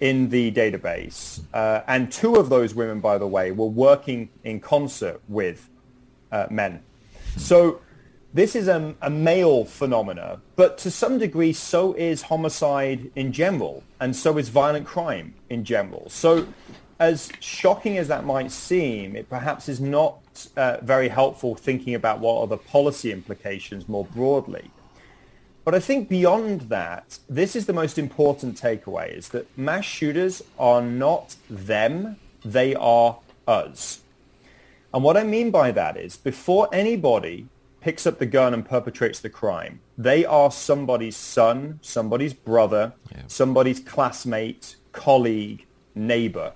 in 0.00 0.28
the 0.30 0.50
database. 0.52 1.40
Uh, 1.54 1.82
and 1.86 2.10
two 2.10 2.36
of 2.36 2.48
those 2.48 2.74
women, 2.74 3.00
by 3.00 3.18
the 3.18 3.26
way, 3.26 3.52
were 3.52 3.66
working 3.66 4.28
in 4.44 4.58
concert 4.58 5.20
with 5.28 5.68
uh, 6.32 6.46
men. 6.50 6.82
So 7.36 7.80
this 8.32 8.54
is 8.54 8.68
a, 8.68 8.94
a, 9.02 9.10
male 9.10 9.64
phenomena, 9.64 10.40
but 10.54 10.78
to 10.78 10.90
some 10.90 11.18
degree, 11.18 11.52
so 11.52 11.94
is 11.94 12.22
homicide 12.22 13.10
in 13.16 13.32
general, 13.32 13.82
and 13.98 14.14
so 14.14 14.38
is 14.38 14.48
violent 14.48 14.86
crime 14.86 15.34
in 15.48 15.64
general. 15.64 16.08
So 16.08 16.46
as 17.00 17.32
shocking 17.40 17.98
as 17.98 18.08
that 18.08 18.24
might 18.24 18.52
seem, 18.52 19.16
it 19.16 19.28
perhaps 19.28 19.68
is 19.68 19.80
not 19.80 20.20
uh, 20.56 20.76
very 20.82 21.08
helpful 21.08 21.54
thinking 21.56 21.94
about 21.94 22.20
what 22.20 22.40
are 22.40 22.46
the 22.46 22.58
policy 22.58 23.10
implications 23.10 23.88
more 23.88 24.04
broadly. 24.04 24.70
But 25.64 25.74
I 25.74 25.80
think 25.80 26.08
beyond 26.08 26.62
that, 26.62 27.18
this 27.28 27.56
is 27.56 27.66
the 27.66 27.72
most 27.72 27.98
important 27.98 28.60
takeaway 28.60 29.16
is 29.16 29.30
that 29.30 29.46
mass 29.58 29.84
shooters 29.84 30.42
are 30.58 30.82
not 30.82 31.36
them, 31.48 32.16
they 32.44 32.74
are 32.76 33.18
us. 33.46 34.02
And 34.92 35.02
what 35.02 35.16
I 35.16 35.24
mean 35.24 35.50
by 35.50 35.70
that 35.72 35.96
is 35.96 36.16
before 36.16 36.68
anybody 36.72 37.48
picks 37.80 38.06
up 38.06 38.18
the 38.18 38.26
gun 38.26 38.54
and 38.54 38.64
perpetrates 38.64 39.20
the 39.20 39.30
crime, 39.30 39.80
they 39.96 40.24
are 40.24 40.50
somebody's 40.50 41.16
son, 41.16 41.78
somebody's 41.82 42.34
brother, 42.34 42.92
yeah. 43.10 43.22
somebody's 43.26 43.80
classmate, 43.80 44.76
colleague, 44.92 45.66
neighbor. 45.94 46.52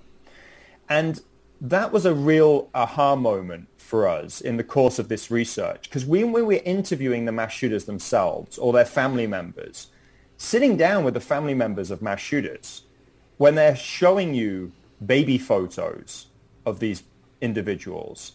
And 0.88 1.20
that 1.60 1.92
was 1.92 2.04
a 2.04 2.14
real 2.14 2.68
aha 2.74 3.16
moment 3.16 3.68
for 3.78 4.08
us 4.08 4.40
in 4.40 4.56
the 4.56 4.64
course 4.64 4.98
of 4.98 5.08
this 5.08 5.30
research 5.30 5.84
because 5.84 6.04
when 6.04 6.32
we 6.32 6.42
were 6.42 6.60
interviewing 6.64 7.24
the 7.24 7.32
mass 7.32 7.52
shooters 7.52 7.84
themselves 7.84 8.58
or 8.58 8.72
their 8.72 8.84
family 8.84 9.26
members, 9.26 9.88
sitting 10.36 10.76
down 10.76 11.04
with 11.04 11.14
the 11.14 11.20
family 11.20 11.54
members 11.54 11.90
of 11.90 12.02
mass 12.02 12.20
shooters, 12.20 12.82
when 13.36 13.54
they're 13.54 13.76
showing 13.76 14.34
you 14.34 14.72
baby 15.04 15.38
photos 15.38 16.26
of 16.64 16.80
these 16.80 17.02
individuals, 17.40 18.32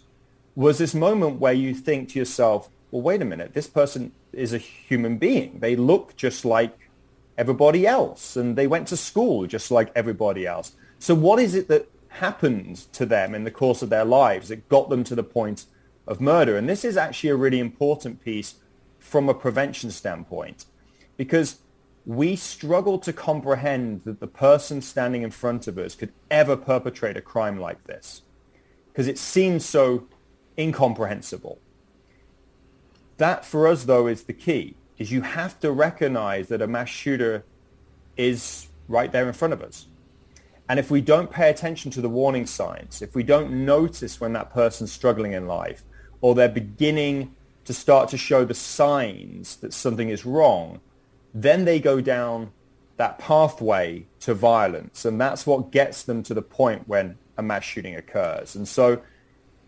was 0.56 0.78
this 0.78 0.94
moment 0.94 1.40
where 1.40 1.54
you 1.54 1.74
think 1.74 2.10
to 2.10 2.20
yourself, 2.20 2.70
well, 2.92 3.02
wait 3.02 3.22
a 3.22 3.26
minute, 3.26 3.54
this 3.54 3.68
person 3.68 4.12
is 4.34 4.54
a 4.54 4.58
human 4.58 5.18
being. 5.18 5.60
They 5.60 5.76
look 5.76 6.16
just 6.16 6.46
like 6.46 6.78
everybody 7.38 7.88
else 7.88 8.36
and 8.36 8.56
they 8.56 8.68
went 8.68 8.88
to 8.90 8.98
school 8.98 9.46
just 9.48 9.72
like 9.72 9.92
everybody 9.96 10.46
else. 10.46 10.74
So 10.98 11.16
what 11.16 11.40
is 11.40 11.56
it 11.56 11.68
that 11.70 11.88
happened 12.10 12.76
to 12.94 13.06
them 13.06 13.34
in 13.34 13.44
the 13.44 13.52
course 13.52 13.82
of 13.82 13.90
their 13.90 14.06
lives 14.06 14.50
that 14.50 14.68
got 14.68 14.90
them 14.90 15.04
to 15.06 15.16
the 15.16 15.24
point 15.24 15.66
of 16.06 16.20
murder. 16.20 16.58
And 16.58 16.68
this 16.68 16.84
is 16.84 16.98
actually 16.98 17.30
a 17.30 17.36
really 17.36 17.60
important 17.60 18.24
piece 18.24 18.56
from 18.98 19.30
a 19.30 19.34
prevention 19.34 19.92
standpoint 19.92 20.66
because 21.16 21.60
we 22.06 22.36
struggle 22.36 22.98
to 23.00 23.14
comprehend 23.14 24.02
that 24.04 24.20
the 24.20 24.28
person 24.28 24.82
standing 24.82 25.22
in 25.22 25.32
front 25.32 25.68
of 25.68 25.78
us 25.78 25.96
could 25.96 26.12
ever 26.32 26.56
perpetrate 26.58 27.16
a 27.16 27.22
crime 27.22 27.60
like 27.60 27.84
this 27.86 28.24
because 28.92 29.08
it 29.08 29.18
seems 29.18 29.66
so 29.66 30.08
incomprehensible. 30.58 31.60
That 33.20 33.46
for 33.46 33.68
us 33.68 33.84
though 33.84 34.08
is 34.08 34.24
the 34.24 34.34
key 34.34 34.76
is 34.98 35.12
you 35.12 35.22
have 35.22 35.60
to 35.60 35.72
recognize 35.72 36.48
that 36.48 36.62
a 36.62 36.68
mass 36.68 36.90
shooter 36.90 37.46
is 38.18 38.68
right 38.88 39.12
there 39.12 39.28
in 39.28 39.34
front 39.34 39.54
of 39.54 39.62
us. 39.62 39.88
And 40.68 40.80
if 40.80 40.90
we 40.92 41.02
don't 41.02 41.32
pay 41.32 41.50
attention 41.50 41.92
to 41.92 42.02
the 42.02 42.10
warning 42.10 42.46
signs, 42.46 43.02
if 43.02 43.16
we 43.16 43.24
don't 43.24 43.66
notice 43.66 44.22
when 44.22 44.34
that 44.34 44.52
person's 44.54 44.92
struggling 44.92 45.34
in 45.34 45.48
life 45.48 45.84
or 46.22 46.34
they're 46.34 46.50
beginning 46.50 47.36
to 47.66 47.74
start 47.74 48.10
to 48.10 48.18
show 48.18 48.46
the 48.46 48.54
signs 48.54 49.58
that 49.58 49.74
something 49.74 50.10
is 50.10 50.26
wrong, 50.26 50.80
then 51.34 51.66
they 51.66 51.80
go 51.80 52.02
down 52.02 52.52
that 52.98 53.20
pathway 53.20 54.06
to 54.22 54.34
violence. 54.34 55.06
And 55.06 55.20
that's 55.20 55.46
what 55.46 55.72
gets 55.72 56.04
them 56.04 56.24
to 56.24 56.34
the 56.34 56.42
point 56.42 56.88
when 56.88 57.18
a 57.38 57.42
mass 57.42 57.64
shooting 57.64 57.96
occurs. 57.96 58.56
And 58.56 58.68
so 58.68 59.02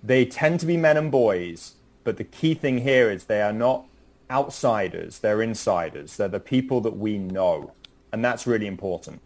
they 0.03 0.25
tend 0.25 0.59
to 0.61 0.65
be 0.65 0.77
men 0.77 0.97
and 0.97 1.11
boys, 1.11 1.75
but 2.03 2.17
the 2.17 2.23
key 2.23 2.53
thing 2.53 2.79
here 2.79 3.09
is 3.09 3.25
they 3.25 3.41
are 3.41 3.53
not 3.53 3.85
outsiders, 4.29 5.19
they're 5.19 5.41
insiders. 5.41 6.17
They're 6.17 6.27
the 6.27 6.39
people 6.39 6.81
that 6.81 6.97
we 6.97 7.17
know. 7.17 7.73
And 8.13 8.23
that's 8.23 8.47
really 8.47 8.67
important. 8.67 9.21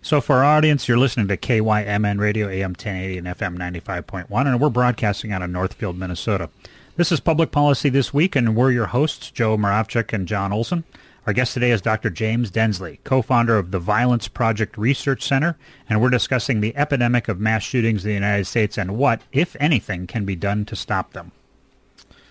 So 0.00 0.20
for 0.20 0.36
our 0.36 0.44
audience, 0.44 0.86
you're 0.86 0.98
listening 0.98 1.28
to 1.28 1.36
KYMN 1.36 2.20
Radio 2.20 2.48
AM 2.48 2.70
1080 2.70 3.18
and 3.18 3.26
FM 3.26 3.56
95.1, 3.58 4.46
and 4.46 4.60
we're 4.60 4.70
broadcasting 4.70 5.32
out 5.32 5.42
of 5.42 5.50
Northfield, 5.50 5.98
Minnesota. 5.98 6.50
This 6.96 7.10
is 7.10 7.20
Public 7.20 7.50
Policy 7.50 7.88
This 7.88 8.14
Week, 8.14 8.36
and 8.36 8.54
we're 8.54 8.70
your 8.70 8.86
hosts, 8.86 9.30
Joe 9.30 9.56
Moravchik 9.56 10.12
and 10.12 10.28
Jon 10.28 10.52
Olson. 10.52 10.84
Our 11.26 11.32
guest 11.32 11.52
today 11.52 11.72
is 11.72 11.82
Dr. 11.82 12.10
James 12.10 12.50
Densley, 12.50 13.00
co-founder 13.04 13.58
of 13.58 13.70
the 13.70 13.78
Violence 13.78 14.28
Project 14.28 14.78
Research 14.78 15.22
Center, 15.22 15.58
and 15.88 16.00
we're 16.00 16.10
discussing 16.10 16.60
the 16.60 16.76
epidemic 16.76 17.28
of 17.28 17.40
mass 17.40 17.62
shootings 17.62 18.04
in 18.04 18.08
the 18.08 18.14
United 18.14 18.46
States 18.46 18.78
and 18.78 18.96
what, 18.96 19.22
if 19.32 19.56
anything, 19.60 20.06
can 20.06 20.24
be 20.24 20.36
done 20.36 20.64
to 20.64 20.76
stop 20.76 21.12
them. 21.12 21.32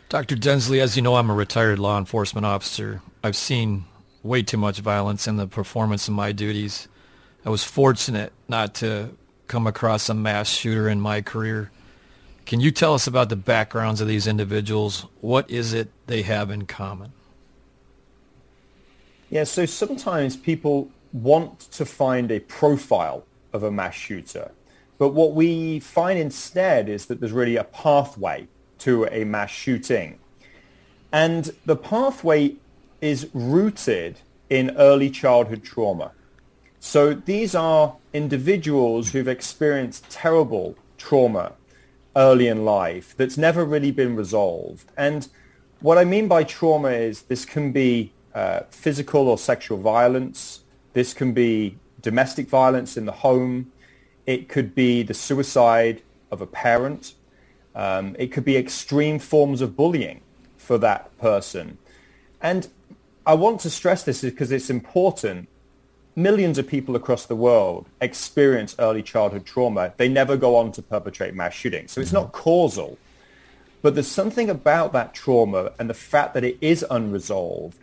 Dr. 0.09 0.37
Densley, 0.37 0.79
as 0.79 0.95
you 0.95 1.01
know, 1.01 1.15
I'm 1.15 1.29
a 1.29 1.33
retired 1.33 1.79
law 1.79 1.97
enforcement 1.97 2.45
officer. 2.45 3.01
I've 3.25 3.35
seen 3.35 3.83
way 4.23 4.41
too 4.41 4.55
much 4.55 4.79
violence 4.79 5.27
in 5.27 5.35
the 5.35 5.47
performance 5.47 6.07
of 6.07 6.13
my 6.13 6.31
duties. 6.31 6.87
I 7.45 7.49
was 7.49 7.65
fortunate 7.65 8.31
not 8.47 8.73
to 8.75 9.09
come 9.47 9.67
across 9.67 10.07
a 10.07 10.13
mass 10.13 10.47
shooter 10.47 10.87
in 10.87 11.01
my 11.01 11.21
career. 11.21 11.71
Can 12.45 12.61
you 12.61 12.71
tell 12.71 12.93
us 12.93 13.05
about 13.05 13.27
the 13.27 13.35
backgrounds 13.35 13.99
of 13.99 14.07
these 14.07 14.27
individuals? 14.27 15.05
What 15.19 15.49
is 15.51 15.73
it 15.73 15.89
they 16.07 16.21
have 16.21 16.51
in 16.51 16.67
common? 16.67 17.11
Yeah, 19.29 19.43
so 19.43 19.65
sometimes 19.65 20.37
people 20.37 20.89
want 21.11 21.59
to 21.71 21.85
find 21.85 22.31
a 22.31 22.39
profile 22.39 23.25
of 23.51 23.61
a 23.61 23.71
mass 23.71 23.95
shooter. 23.95 24.51
But 24.97 25.09
what 25.09 25.33
we 25.33 25.81
find 25.81 26.17
instead 26.17 26.87
is 26.87 27.07
that 27.07 27.19
there's 27.19 27.33
really 27.33 27.57
a 27.57 27.65
pathway 27.65 28.47
to 28.79 29.05
a 29.05 29.23
mass 29.23 29.49
shooting. 29.49 30.19
And 31.11 31.51
the 31.65 31.75
pathway 31.75 32.55
is 33.01 33.29
rooted 33.33 34.19
in 34.49 34.75
early 34.77 35.09
childhood 35.09 35.63
trauma. 35.63 36.11
So 36.79 37.13
these 37.13 37.55
are 37.55 37.95
individuals 38.13 39.11
who've 39.11 39.27
experienced 39.27 40.09
terrible 40.09 40.75
trauma 40.97 41.53
early 42.15 42.47
in 42.47 42.65
life 42.65 43.13
that's 43.17 43.37
never 43.37 43.63
really 43.63 43.91
been 43.91 44.15
resolved. 44.15 44.91
And 44.97 45.27
what 45.81 45.97
I 45.97 46.05
mean 46.05 46.27
by 46.27 46.43
trauma 46.43 46.89
is 46.89 47.23
this 47.23 47.45
can 47.45 47.71
be 47.71 48.11
uh, 48.33 48.61
physical 48.69 49.27
or 49.27 49.37
sexual 49.37 49.77
violence. 49.77 50.61
This 50.93 51.13
can 51.13 51.33
be 51.33 51.77
domestic 52.01 52.47
violence 52.47 52.97
in 52.97 53.05
the 53.05 53.11
home. 53.11 53.71
It 54.25 54.49
could 54.49 54.73
be 54.73 55.03
the 55.03 55.13
suicide 55.13 56.01
of 56.31 56.41
a 56.41 56.47
parent. 56.47 57.13
Um, 57.77 58.15
it 58.17 58.31
could 58.31 58.43
be 58.43 58.57
extreme 58.57 59.19
forms 59.19 59.61
of 59.61 59.77
bullying 59.77 60.21
for 60.57 60.79
that 60.79 61.15
person. 61.19 61.77
And 62.41 62.67
I 63.25 63.35
want 63.35 63.61
to 63.61 63.69
stress 63.69 64.03
this 64.03 64.21
because 64.21 64.51
it's 64.51 64.71
important. 64.71 65.47
Millions 66.15 66.57
of 66.57 66.67
people 66.67 66.95
across 66.95 67.27
the 67.27 67.35
world 67.35 67.85
experience 68.01 68.75
early 68.79 69.03
childhood 69.03 69.45
trauma. 69.45 69.93
They 69.97 70.09
never 70.09 70.35
go 70.35 70.55
on 70.55 70.71
to 70.71 70.81
perpetrate 70.81 71.35
mass 71.35 71.53
shootings. 71.53 71.91
So 71.91 72.01
it's 72.01 72.11
not 72.11 72.31
causal. 72.31 72.97
But 73.83 73.93
there's 73.93 74.07
something 74.07 74.49
about 74.49 74.91
that 74.93 75.13
trauma 75.13 75.71
and 75.77 75.87
the 75.87 75.93
fact 75.93 76.33
that 76.33 76.43
it 76.43 76.57
is 76.59 76.83
unresolved 76.89 77.77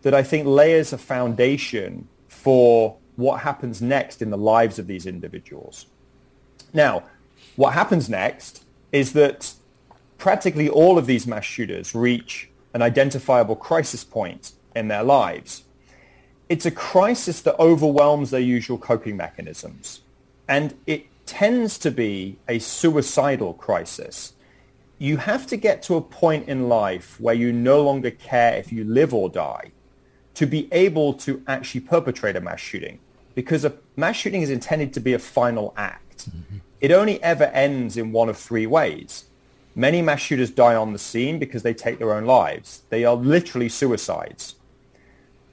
that 0.00 0.14
I 0.14 0.22
think 0.22 0.46
layers 0.46 0.94
a 0.94 0.98
foundation 0.98 2.08
for 2.28 2.96
what 3.16 3.40
happens 3.40 3.82
next 3.82 4.22
in 4.22 4.30
the 4.30 4.38
lives 4.38 4.78
of 4.78 4.86
these 4.86 5.04
individuals. 5.04 5.84
Now, 6.72 7.02
what 7.56 7.74
happens 7.74 8.08
next 8.08 8.63
is 8.94 9.12
that 9.12 9.52
practically 10.16 10.68
all 10.68 10.96
of 10.96 11.06
these 11.06 11.26
mass 11.26 11.44
shooters 11.44 11.94
reach 11.94 12.48
an 12.72 12.80
identifiable 12.80 13.56
crisis 13.56 14.04
point 14.04 14.52
in 14.74 14.88
their 14.88 15.02
lives. 15.02 15.64
It's 16.48 16.66
a 16.66 16.70
crisis 16.70 17.42
that 17.42 17.58
overwhelms 17.58 18.30
their 18.30 18.40
usual 18.40 18.78
coping 18.78 19.16
mechanisms. 19.16 20.00
And 20.48 20.74
it 20.86 21.06
tends 21.26 21.78
to 21.78 21.90
be 21.90 22.38
a 22.48 22.58
suicidal 22.58 23.54
crisis 23.54 24.34
you 24.98 25.16
have 25.16 25.46
to 25.46 25.56
get 25.56 25.82
to 25.82 25.96
a 25.96 26.00
point 26.00 26.48
in 26.48 26.68
life 26.68 27.20
where 27.20 27.34
you 27.34 27.52
no 27.52 27.82
longer 27.82 28.10
care 28.10 28.54
if 28.56 28.72
you 28.72 28.84
live 28.84 29.12
or 29.12 29.28
die 29.28 29.72
to 30.34 30.46
be 30.46 30.68
able 30.72 31.12
to 31.14 31.42
actually 31.46 31.80
perpetrate 31.80 32.36
a 32.36 32.40
mass 32.40 32.60
shooting 32.60 32.98
because 33.34 33.64
a 33.64 33.74
mass 33.96 34.16
shooting 34.16 34.42
is 34.42 34.50
intended 34.50 34.92
to 34.92 35.00
be 35.00 35.12
a 35.12 35.18
final 35.18 35.74
act. 35.76 36.30
Mm-hmm. 36.30 36.58
It 36.80 36.92
only 36.92 37.22
ever 37.22 37.44
ends 37.44 37.96
in 37.96 38.12
one 38.12 38.28
of 38.28 38.36
three 38.36 38.66
ways. 38.66 39.24
Many 39.74 40.02
mass 40.02 40.20
shooters 40.20 40.50
die 40.50 40.74
on 40.74 40.92
the 40.92 40.98
scene 40.98 41.38
because 41.38 41.62
they 41.62 41.74
take 41.74 41.98
their 41.98 42.14
own 42.14 42.24
lives. 42.24 42.82
They 42.90 43.04
are 43.04 43.16
literally 43.16 43.68
suicides. 43.68 44.54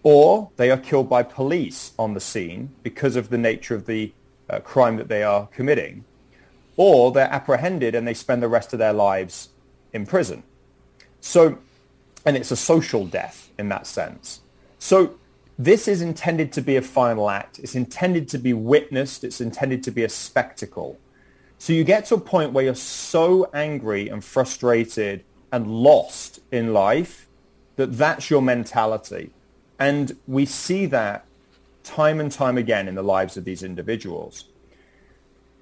Or 0.04 0.52
they 0.58 0.70
are 0.72 0.78
killed 0.78 1.10
by 1.10 1.24
police 1.24 1.94
on 1.98 2.14
the 2.14 2.20
scene 2.20 2.72
because 2.84 3.16
of 3.16 3.30
the 3.30 3.38
nature 3.38 3.76
of 3.76 3.86
the 3.86 4.14
uh, 4.50 4.60
crime 4.60 4.98
that 4.98 5.08
they 5.08 5.24
are 5.24 5.48
committing 5.48 6.04
or 6.78 7.12
they're 7.12 7.32
apprehended 7.32 7.96
and 7.96 8.08
they 8.08 8.14
spend 8.14 8.42
the 8.42 8.48
rest 8.48 8.74
of 8.74 8.80
their 8.80 8.94
lives 8.94 9.50
in 9.94 10.06
prison. 10.06 10.44
So, 11.20 11.60
and 12.26 12.36
it's 12.36 12.52
a 12.52 12.56
social 12.56 13.06
death 13.06 13.52
in 13.58 13.70
that 13.70 13.86
sense. 13.86 14.42
So 14.80 15.16
this 15.60 15.88
is 15.88 16.02
intended 16.02 16.52
to 16.54 16.62
be 16.62 16.76
a 16.76 16.82
final 16.82 17.30
act. 17.30 17.60
It's 17.60 17.76
intended 17.76 18.28
to 18.30 18.38
be 18.38 18.54
witnessed. 18.54 19.24
It's 19.24 19.42
intended 19.42 19.84
to 19.84 19.92
be 19.92 20.04
a 20.04 20.10
spectacle. 20.10 20.98
So 21.62 21.74
you 21.74 21.84
get 21.84 22.06
to 22.06 22.16
a 22.16 22.20
point 22.20 22.54
where 22.54 22.64
you're 22.64 22.74
so 22.74 23.48
angry 23.54 24.10
and 24.10 24.26
frustrated 24.26 25.24
and 25.52 25.68
lost 25.68 26.40
in 26.52 26.74
life 26.74 27.28
that 27.76 28.00
that's 28.00 28.32
your 28.32 28.42
mentality. 28.42 29.30
And 29.78 30.18
we 30.26 30.48
see 30.48 30.88
that 30.88 31.24
time 31.84 32.20
and 32.20 32.32
time 32.32 32.58
again 32.58 32.88
in 32.88 32.96
the 32.96 33.04
lives 33.04 33.38
of 33.38 33.46
these 33.46 33.62
individuals. 33.62 34.46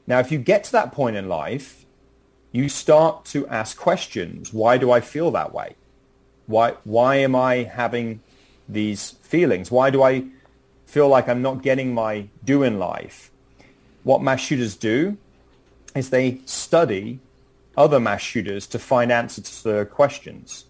Now, 0.08 0.20
if 0.20 0.32
you 0.32 0.38
get 0.38 0.64
to 0.64 0.72
that 0.72 0.94
point 0.94 1.18
in 1.18 1.28
life, 1.28 1.86
you 2.54 2.70
start 2.70 3.26
to 3.26 3.46
ask 3.48 3.78
questions. 3.78 4.54
Why 4.54 4.78
do 4.78 4.92
I 4.92 5.02
feel 5.02 5.32
that 5.32 5.54
way? 5.54 5.76
Why, 6.48 6.76
why 6.86 7.18
am 7.18 7.36
I 7.36 7.64
having 7.64 8.22
these 8.70 9.12
feelings? 9.22 9.70
Why 9.70 9.90
do 9.90 10.02
I 10.02 10.28
feel 10.86 11.10
like 11.10 11.28
I'm 11.28 11.42
not 11.42 11.62
getting 11.62 11.94
my 11.94 12.30
due 12.46 12.64
in 12.64 12.80
life? 12.80 13.32
What 14.04 14.22
mass 14.22 14.40
shooters 14.40 14.78
do 14.78 15.18
is 15.96 16.10
they 16.10 16.40
study 16.46 17.20
other 17.78 18.00
mass 18.00 18.22
shooters 18.22 18.68
to 18.68 18.80
find 18.80 19.12
answers 19.12 19.62
to 19.62 19.70
their 19.70 19.86
questions. 19.86 20.66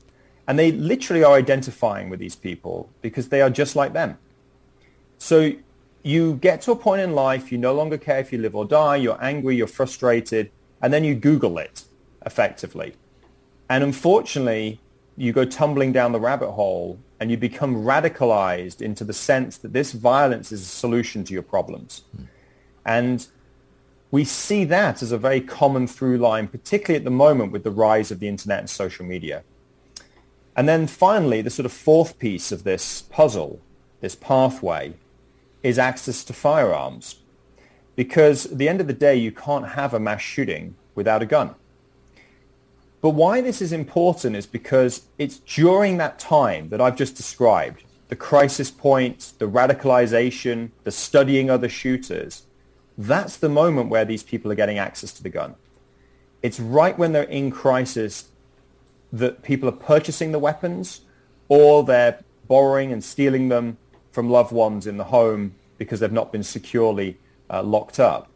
And 0.48 0.58
they 0.58 0.72
literally 0.72 1.24
are 1.24 1.36
identifying 1.36 2.10
with 2.10 2.20
these 2.20 2.36
people 2.36 2.89
because 3.02 3.30
they 3.30 3.41
are 3.41 3.50
just 3.50 3.76
like 3.76 3.94
them. 3.94 4.17
So 5.17 5.52
you 6.04 6.36
get 6.36 6.62
to 6.62 6.72
a 6.72 6.76
point 6.76 7.02
in 7.02 7.13
life, 7.13 7.52
you 7.52 7.58
no 7.58 7.74
longer 7.74 7.98
care 7.98 8.20
if 8.20 8.32
you 8.32 8.39
live 8.39 8.56
or 8.56 8.65
die, 8.65 8.96
you're 8.98 9.24
angry, 9.24 9.56
you're 9.56 9.67
frustrated, 9.67 10.52
and 10.82 10.94
then 10.94 11.04
you 11.04 11.15
Google 11.15 11.58
it 11.58 11.84
effectively. 12.26 12.94
And 13.70 13.84
unfortunately, 13.84 14.80
you 15.17 15.34
go 15.34 15.46
tumbling 15.46 15.91
down 15.91 16.13
the 16.13 16.20
rabbit 16.20 16.52
hole 16.52 16.98
and 17.20 17.30
you 17.30 17.38
become 17.38 17.76
radicalized 17.76 18.82
into 18.82 19.04
the 19.04 19.13
sense 19.13 19.58
that 19.58 19.74
this 19.74 19.91
violence 19.91 20.52
is 20.52 20.62
a 20.62 20.65
solution 20.65 21.24
to 21.26 21.34
your 21.34 21.44
problems. 21.44 22.04
Mm. 22.17 22.28
And 22.86 23.28
we 24.12 24.24
see 24.24 24.63
that 24.65 25.02
as 25.02 25.12
a 25.12 25.17
very 25.17 25.41
common 25.41 25.88
through 25.88 26.17
line, 26.17 26.48
particularly 26.48 26.98
at 26.98 27.04
the 27.04 27.12
moment 27.12 27.52
with 27.52 27.63
the 27.63 27.72
rise 27.72 28.12
of 28.12 28.19
the 28.19 28.28
internet 28.28 28.60
and 28.60 28.69
social 28.69 29.06
media. 29.06 29.43
And 30.56 30.67
then 30.67 30.88
finally, 30.88 31.41
the 31.41 31.50
sort 31.50 31.65
of 31.65 31.72
fourth 31.72 32.17
piece 32.17 32.52
of 32.52 32.63
this 32.63 33.04
puzzle, 33.04 33.62
this 34.02 34.15
pathway, 34.15 34.93
is 35.62 35.78
access 35.78 36.24
to 36.24 36.34
firearms. 36.34 37.17
Because 37.95 38.48
at 38.48 38.58
the 38.58 38.67
end 38.67 38.82
of 38.82 38.88
the 38.88 38.93
day, 38.93 39.15
you 39.15 39.32
can't 39.32 39.69
have 39.69 39.93
a 39.93 40.00
mass 40.00 40.22
shooting 40.22 40.76
without 40.95 41.22
a 41.22 41.26
gun. 41.26 41.54
But 43.02 43.12
why 43.12 43.41
this 43.41 43.62
is 43.62 43.72
important 43.72 44.36
is 44.36 44.45
because 44.45 45.04
it's 45.17 45.38
during 45.38 45.98
that 45.98 46.19
time 46.19 46.69
that 46.69 46.82
I've 46.82 46.98
just 46.98 47.15
described, 47.15 47.84
the 48.10 48.15
crisis 48.15 48.72
point, 48.72 49.34
the 49.38 49.48
radicalization, 49.48 50.72
the 50.84 50.91
studying 50.91 51.50
other 51.50 51.69
shooters, 51.69 52.48
that's 53.00 53.38
the 53.38 53.48
moment 53.48 53.88
where 53.88 54.04
these 54.04 54.24
people 54.24 54.52
are 54.52 54.56
getting 54.56 54.78
access 54.78 55.14
to 55.14 55.24
the 55.24 55.30
gun. 55.30 55.56
It's 56.44 56.60
right 56.60 56.98
when 56.98 57.14
they're 57.14 57.24
in 57.24 57.50
crisis 57.50 58.28
that 59.14 59.42
people 59.42 59.70
are 59.70 59.74
purchasing 59.74 60.34
the 60.34 60.40
weapons 60.40 61.02
or 61.48 61.86
they're 61.86 62.20
borrowing 62.50 62.92
and 62.92 63.02
stealing 63.02 63.48
them 63.48 63.78
from 64.12 64.30
loved 64.30 64.52
ones 64.52 64.86
in 64.86 64.98
the 64.98 65.06
home 65.06 65.56
because 65.78 66.02
they've 66.02 66.12
not 66.12 66.34
been 66.34 66.44
securely 66.44 67.18
uh, 67.50 67.64
locked 67.64 68.02
up. 68.02 68.30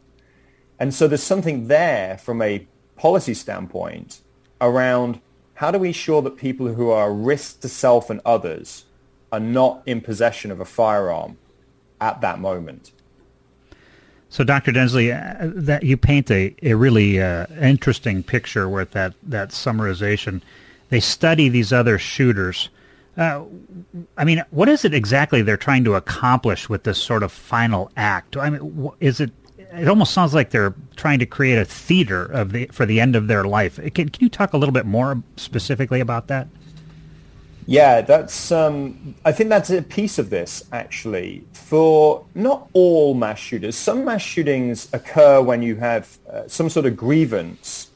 And 0.79 0.93
so 0.93 1.09
there's 1.09 1.21
something 1.21 1.67
there 1.67 2.17
from 2.17 2.41
a 2.41 2.65
policy 2.95 3.33
standpoint 3.33 4.21
around 4.61 5.19
how 5.55 5.71
do 5.71 5.77
we 5.77 5.89
ensure 5.89 6.21
that 6.21 6.37
people 6.37 6.73
who 6.73 6.89
are 6.89 7.09
a 7.09 7.13
risk 7.13 7.59
to 7.61 7.69
self 7.69 8.09
and 8.09 8.21
others 8.25 8.85
are 9.29 9.41
not 9.41 9.83
in 9.85 9.99
possession 9.99 10.51
of 10.51 10.61
a 10.61 10.65
firearm 10.65 11.37
at 11.99 12.21
that 12.21 12.39
moment. 12.39 12.93
So, 14.33 14.43
Dr. 14.43 14.71
Densley, 14.71 15.11
uh, 15.11 15.51
that 15.53 15.83
you 15.83 15.95
paint 15.95 16.31
a, 16.31 16.55
a 16.63 16.73
really 16.73 17.21
uh, 17.21 17.45
interesting 17.61 18.23
picture 18.23 18.67
with 18.67 18.89
that, 18.91 19.13
that 19.21 19.49
summarization. 19.49 20.41
They 20.89 20.99
study 20.99 21.49
these 21.49 21.71
other 21.71 21.99
shooters 21.99 22.69
uh, 23.15 23.43
I 24.17 24.25
mean, 24.25 24.43
what 24.49 24.69
is 24.69 24.85
it 24.85 24.93
exactly 24.93 25.41
they're 25.41 25.57
trying 25.57 25.83
to 25.83 25.95
accomplish 25.95 26.67
with 26.67 26.83
this 26.83 26.97
sort 26.97 27.21
of 27.21 27.31
final 27.31 27.91
act? 27.95 28.35
I 28.37 28.49
mean, 28.49 28.91
is 28.99 29.19
it? 29.19 29.31
It 29.57 29.87
almost 29.87 30.13
sounds 30.13 30.33
like 30.33 30.51
they're 30.51 30.73
trying 30.95 31.19
to 31.19 31.25
create 31.25 31.57
a 31.57 31.65
theater 31.65 32.25
of 32.25 32.51
the 32.51 32.67
for 32.67 32.85
the 32.85 32.99
end 32.99 33.15
of 33.15 33.27
their 33.27 33.43
life. 33.43 33.75
Can, 33.93 34.09
can 34.09 34.23
you 34.23 34.29
talk 34.29 34.53
a 34.53 34.57
little 34.57 34.73
bit 34.73 34.85
more 34.85 35.21
specifically 35.35 35.99
about 35.99 36.27
that? 36.27 36.47
Yeah, 37.65 38.01
that's. 38.01 38.51
Um, 38.51 39.15
I 39.25 39.31
think 39.31 39.49
that's 39.49 39.69
a 39.69 39.81
piece 39.81 40.19
of 40.19 40.29
this 40.29 40.63
actually. 40.71 41.45
For 41.53 42.25
not 42.35 42.69
all 42.73 43.13
mass 43.13 43.39
shooters, 43.39 43.75
some 43.75 44.05
mass 44.05 44.21
shootings 44.21 44.89
occur 44.93 45.41
when 45.41 45.61
you 45.61 45.75
have 45.77 46.17
uh, 46.29 46.47
some 46.47 46.69
sort 46.69 46.85
of 46.85 46.95
grievance. 46.95 47.89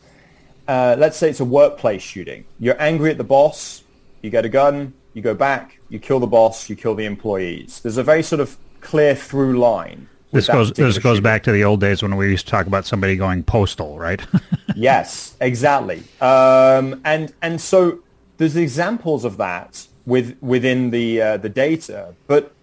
Uh, 0.68 0.96
let's 0.98 1.18
say 1.18 1.30
it's 1.30 1.40
a 1.40 1.46
workplace 1.46 2.02
shooting. 2.02 2.44
You're 2.60 2.82
angry 2.82 3.12
at 3.12 3.18
the 3.18 3.24
boss. 3.24 3.84
You 4.22 4.30
get 4.30 4.44
a 4.44 4.50
gun 4.50 4.94
you 5.18 5.24
go 5.24 5.34
back, 5.34 5.80
you 5.90 5.98
kill 5.98 6.20
the 6.20 6.28
boss, 6.28 6.70
you 6.70 6.76
kill 6.76 6.94
the 6.94 7.06
employees. 7.06 7.80
There's 7.82 7.98
a 7.98 8.04
very 8.04 8.22
sort 8.22 8.40
of 8.40 8.56
clear 8.82 9.16
through 9.16 9.58
line. 9.58 10.08
This 10.32 10.48
goes 10.48 10.72
this 10.74 11.00
goes 11.00 11.20
back 11.20 11.42
to 11.44 11.52
the 11.52 11.64
old 11.64 11.80
days 11.80 12.04
when 12.04 12.16
we 12.16 12.30
used 12.30 12.46
to 12.46 12.52
talk 12.52 12.68
about 12.68 12.86
somebody 12.86 13.16
going 13.16 13.42
postal, 13.42 13.98
right? 13.98 14.22
yes, 14.76 15.36
exactly. 15.42 16.04
Um, 16.22 17.02
and 17.04 17.34
and 17.42 17.60
so 17.60 18.00
there's 18.38 18.56
examples 18.56 19.26
of 19.26 19.38
that 19.38 19.88
with 20.06 20.38
within 20.42 20.92
the 20.92 21.22
uh, 21.22 21.38
the 21.38 21.50
data, 21.50 22.16
but 22.28 22.54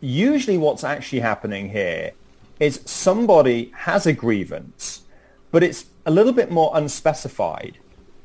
usually 0.00 0.58
what's 0.58 0.84
actually 0.84 1.20
happening 1.20 1.70
here 1.70 2.12
is 2.58 2.80
somebody 2.84 3.72
has 3.74 4.06
a 4.06 4.12
grievance, 4.12 5.02
but 5.50 5.62
it's 5.62 5.86
a 6.04 6.10
little 6.10 6.32
bit 6.32 6.50
more 6.50 6.70
unspecified, 6.74 7.78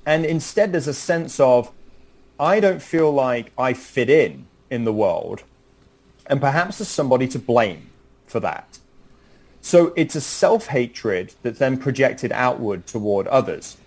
and 0.05 0.25
instead 0.25 0.71
there's 0.71 0.87
a 0.87 0.93
sense 0.93 1.39
of 1.39 1.71
I 2.39 2.59
don't 2.59 2.81
feel 2.81 3.11
like 3.11 3.51
I 3.57 3.73
fit 3.73 4.09
in 4.09 4.47
in 4.69 4.83
the 4.83 4.93
world. 4.93 5.43
And 6.25 6.39
perhaps 6.39 6.77
there's 6.77 6.87
somebody 6.87 7.27
to 7.27 7.39
blame 7.39 7.89
for 8.25 8.39
that. 8.39 8.79
So 9.61 9.93
it's 9.95 10.15
a 10.15 10.21
self-hatred 10.21 11.35
that's 11.43 11.59
then 11.59 11.77
projected 11.77 12.31
outward 12.31 12.87
toward 12.87 13.27
others. 13.27 13.77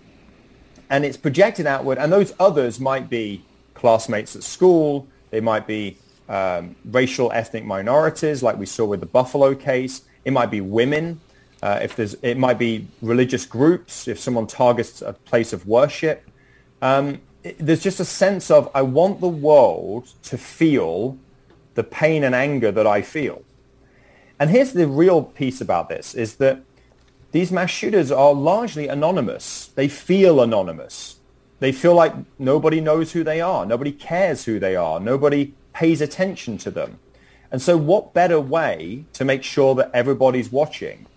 And 0.89 1.03
it's 1.03 1.17
projected 1.17 1.65
outward, 1.65 1.97
and 1.97 2.11
those 2.11 2.33
others 2.39 2.79
might 2.79 3.09
be 3.09 3.43
classmates 3.73 4.35
at 4.35 4.43
school. 4.43 5.07
They 5.31 5.41
might 5.41 5.67
be 5.67 5.97
um, 6.29 6.75
racial 6.85 7.31
ethnic 7.31 7.65
minorities, 7.65 8.43
like 8.43 8.57
we 8.57 8.65
saw 8.65 8.85
with 8.85 8.99
the 8.99 9.05
Buffalo 9.05 9.55
case. 9.55 10.03
It 10.23 10.33
might 10.33 10.51
be 10.51 10.61
women. 10.61 11.19
Uh, 11.61 11.79
if 11.81 11.95
there's, 11.95 12.15
it 12.21 12.37
might 12.37 12.59
be 12.59 12.87
religious 13.01 13.45
groups. 13.45 14.07
If 14.07 14.19
someone 14.19 14.47
targets 14.47 15.01
a 15.01 15.13
place 15.13 15.53
of 15.53 15.65
worship, 15.65 16.29
um, 16.81 17.21
it, 17.43 17.57
there's 17.59 17.81
just 17.81 17.99
a 17.99 18.05
sense 18.05 18.51
of 18.51 18.69
I 18.75 18.81
want 18.81 19.21
the 19.21 19.29
world 19.29 20.11
to 20.23 20.37
feel 20.37 21.17
the 21.73 21.83
pain 21.83 22.23
and 22.23 22.35
anger 22.35 22.71
that 22.71 22.87
I 22.87 23.01
feel. 23.01 23.43
And 24.39 24.49
here's 24.49 24.73
the 24.73 24.87
real 24.87 25.23
piece 25.23 25.61
about 25.61 25.89
this: 25.89 26.13
is 26.13 26.35
that 26.35 26.61
these 27.35 27.51
mass 27.51 27.69
shooters 27.69 28.13
are 28.13 28.33
largely 28.33 28.87
anonymous. 28.87 29.67
They 29.75 29.89
feel 29.89 30.39
anonymous. 30.39 31.17
They 31.59 31.73
feel 31.73 31.93
like 31.93 32.13
nobody 32.39 32.79
knows 32.79 33.11
who 33.11 33.25
they 33.25 33.41
are. 33.41 33.65
Nobody 33.65 33.91
cares 33.91 34.45
who 34.45 34.57
they 34.57 34.77
are. 34.77 35.01
Nobody 35.01 35.53
pays 35.73 35.99
attention 35.99 36.57
to 36.59 36.71
them. 36.71 36.97
And 37.51 37.61
so 37.61 37.75
what 37.75 38.13
better 38.13 38.39
way 38.39 39.03
to 39.11 39.25
make 39.25 39.43
sure 39.43 39.75
that 39.75 39.91
everybody's 39.93 40.49
watching 40.49 41.07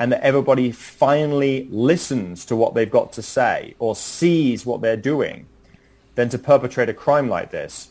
and 0.00 0.10
that 0.10 0.20
everybody 0.22 0.72
finally 0.72 1.68
listens 1.70 2.44
to 2.46 2.56
what 2.56 2.74
they've 2.74 2.90
got 2.90 3.12
to 3.12 3.22
say 3.22 3.76
or 3.78 3.94
sees 3.94 4.66
what 4.66 4.80
they're 4.80 4.96
doing 4.96 5.46
than 6.16 6.28
to 6.30 6.38
perpetrate 6.38 6.88
a 6.88 6.94
crime 6.94 7.28
like 7.28 7.52
this. 7.52 7.90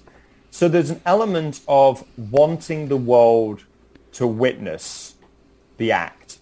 So 0.51 0.67
there's 0.67 0.89
an 0.89 0.99
element 1.05 1.61
of 1.69 2.03
wanting 2.17 2.89
the 2.89 2.97
world 2.97 3.63
to 4.11 4.27
witness 4.27 5.15
the 5.77 5.93
act. 5.93 6.36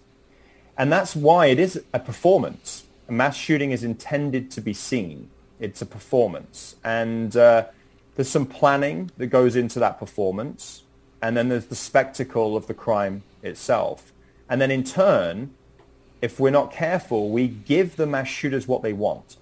And 0.77 0.91
that's 0.91 1.15
why 1.15 1.47
it 1.47 1.59
is 1.59 1.81
a 1.93 1.99
performance. 1.99 2.85
A 3.07 3.11
mass 3.11 3.35
shooting 3.35 3.71
is 3.71 3.83
intended 3.83 4.51
to 4.51 4.61
be 4.61 4.73
seen. 4.73 5.29
It's 5.59 5.81
a 5.81 5.85
performance. 5.85 6.75
And 6.83 7.35
uh, 7.37 7.65
there's 8.15 8.29
some 8.29 8.45
planning 8.45 9.11
that 9.17 9.27
goes 9.27 9.55
into 9.55 9.79
that 9.79 9.99
performance. 9.99 10.83
And 11.21 11.37
then 11.37 11.49
there's 11.49 11.67
the 11.67 11.75
spectacle 11.75 12.57
of 12.57 12.67
the 12.67 12.73
crime 12.73 13.23
itself. 13.41 14.11
And 14.49 14.59
then 14.61 14.71
in 14.71 14.83
turn, 14.83 15.53
if 16.21 16.39
we're 16.39 16.49
not 16.49 16.71
careful, 16.71 17.29
we 17.29 17.47
give 17.47 17.95
the 17.95 18.05
mass 18.05 18.27
shooters 18.27 18.67
what 18.67 18.81
they 18.81 18.93
want. 18.93 19.37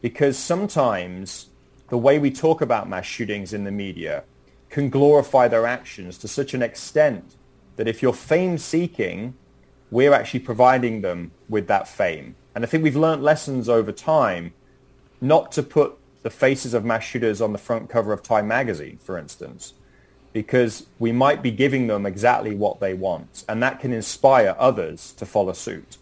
Because 0.00 0.38
sometimes 0.38 1.46
the 1.88 1.98
way 1.98 2.18
we 2.18 2.30
talk 2.30 2.60
about 2.60 2.88
mass 2.88 3.06
shootings 3.06 3.52
in 3.52 3.64
the 3.64 3.70
media 3.70 4.24
can 4.70 4.90
glorify 4.90 5.48
their 5.48 5.66
actions 5.66 6.18
to 6.18 6.28
such 6.28 6.54
an 6.54 6.62
extent 6.62 7.36
that 7.76 7.88
if 7.88 8.02
you're 8.02 8.12
fame 8.12 8.58
seeking, 8.58 9.34
we're 9.90 10.12
actually 10.12 10.40
providing 10.40 11.00
them 11.00 11.30
with 11.48 11.68
that 11.68 11.88
fame. 11.88 12.34
And 12.54 12.64
I 12.64 12.66
think 12.66 12.82
we've 12.82 12.96
learned 12.96 13.22
lessons 13.22 13.68
over 13.68 13.92
time 13.92 14.52
not 15.20 15.52
to 15.52 15.62
put 15.62 15.96
the 16.22 16.30
faces 16.30 16.74
of 16.74 16.84
mass 16.84 17.04
shooters 17.04 17.40
on 17.40 17.52
the 17.52 17.58
front 17.58 17.88
cover 17.88 18.12
of 18.12 18.22
Time 18.22 18.48
magazine, 18.48 18.98
for 19.02 19.16
instance, 19.16 19.74
because 20.32 20.86
we 20.98 21.12
might 21.12 21.42
be 21.42 21.50
giving 21.50 21.86
them 21.86 22.04
exactly 22.04 22.54
what 22.54 22.80
they 22.80 22.94
want. 22.94 23.44
And 23.48 23.62
that 23.62 23.80
can 23.80 23.92
inspire 23.92 24.56
others 24.58 25.12
to 25.12 25.26
follow 25.26 25.52
suit. 25.52 25.98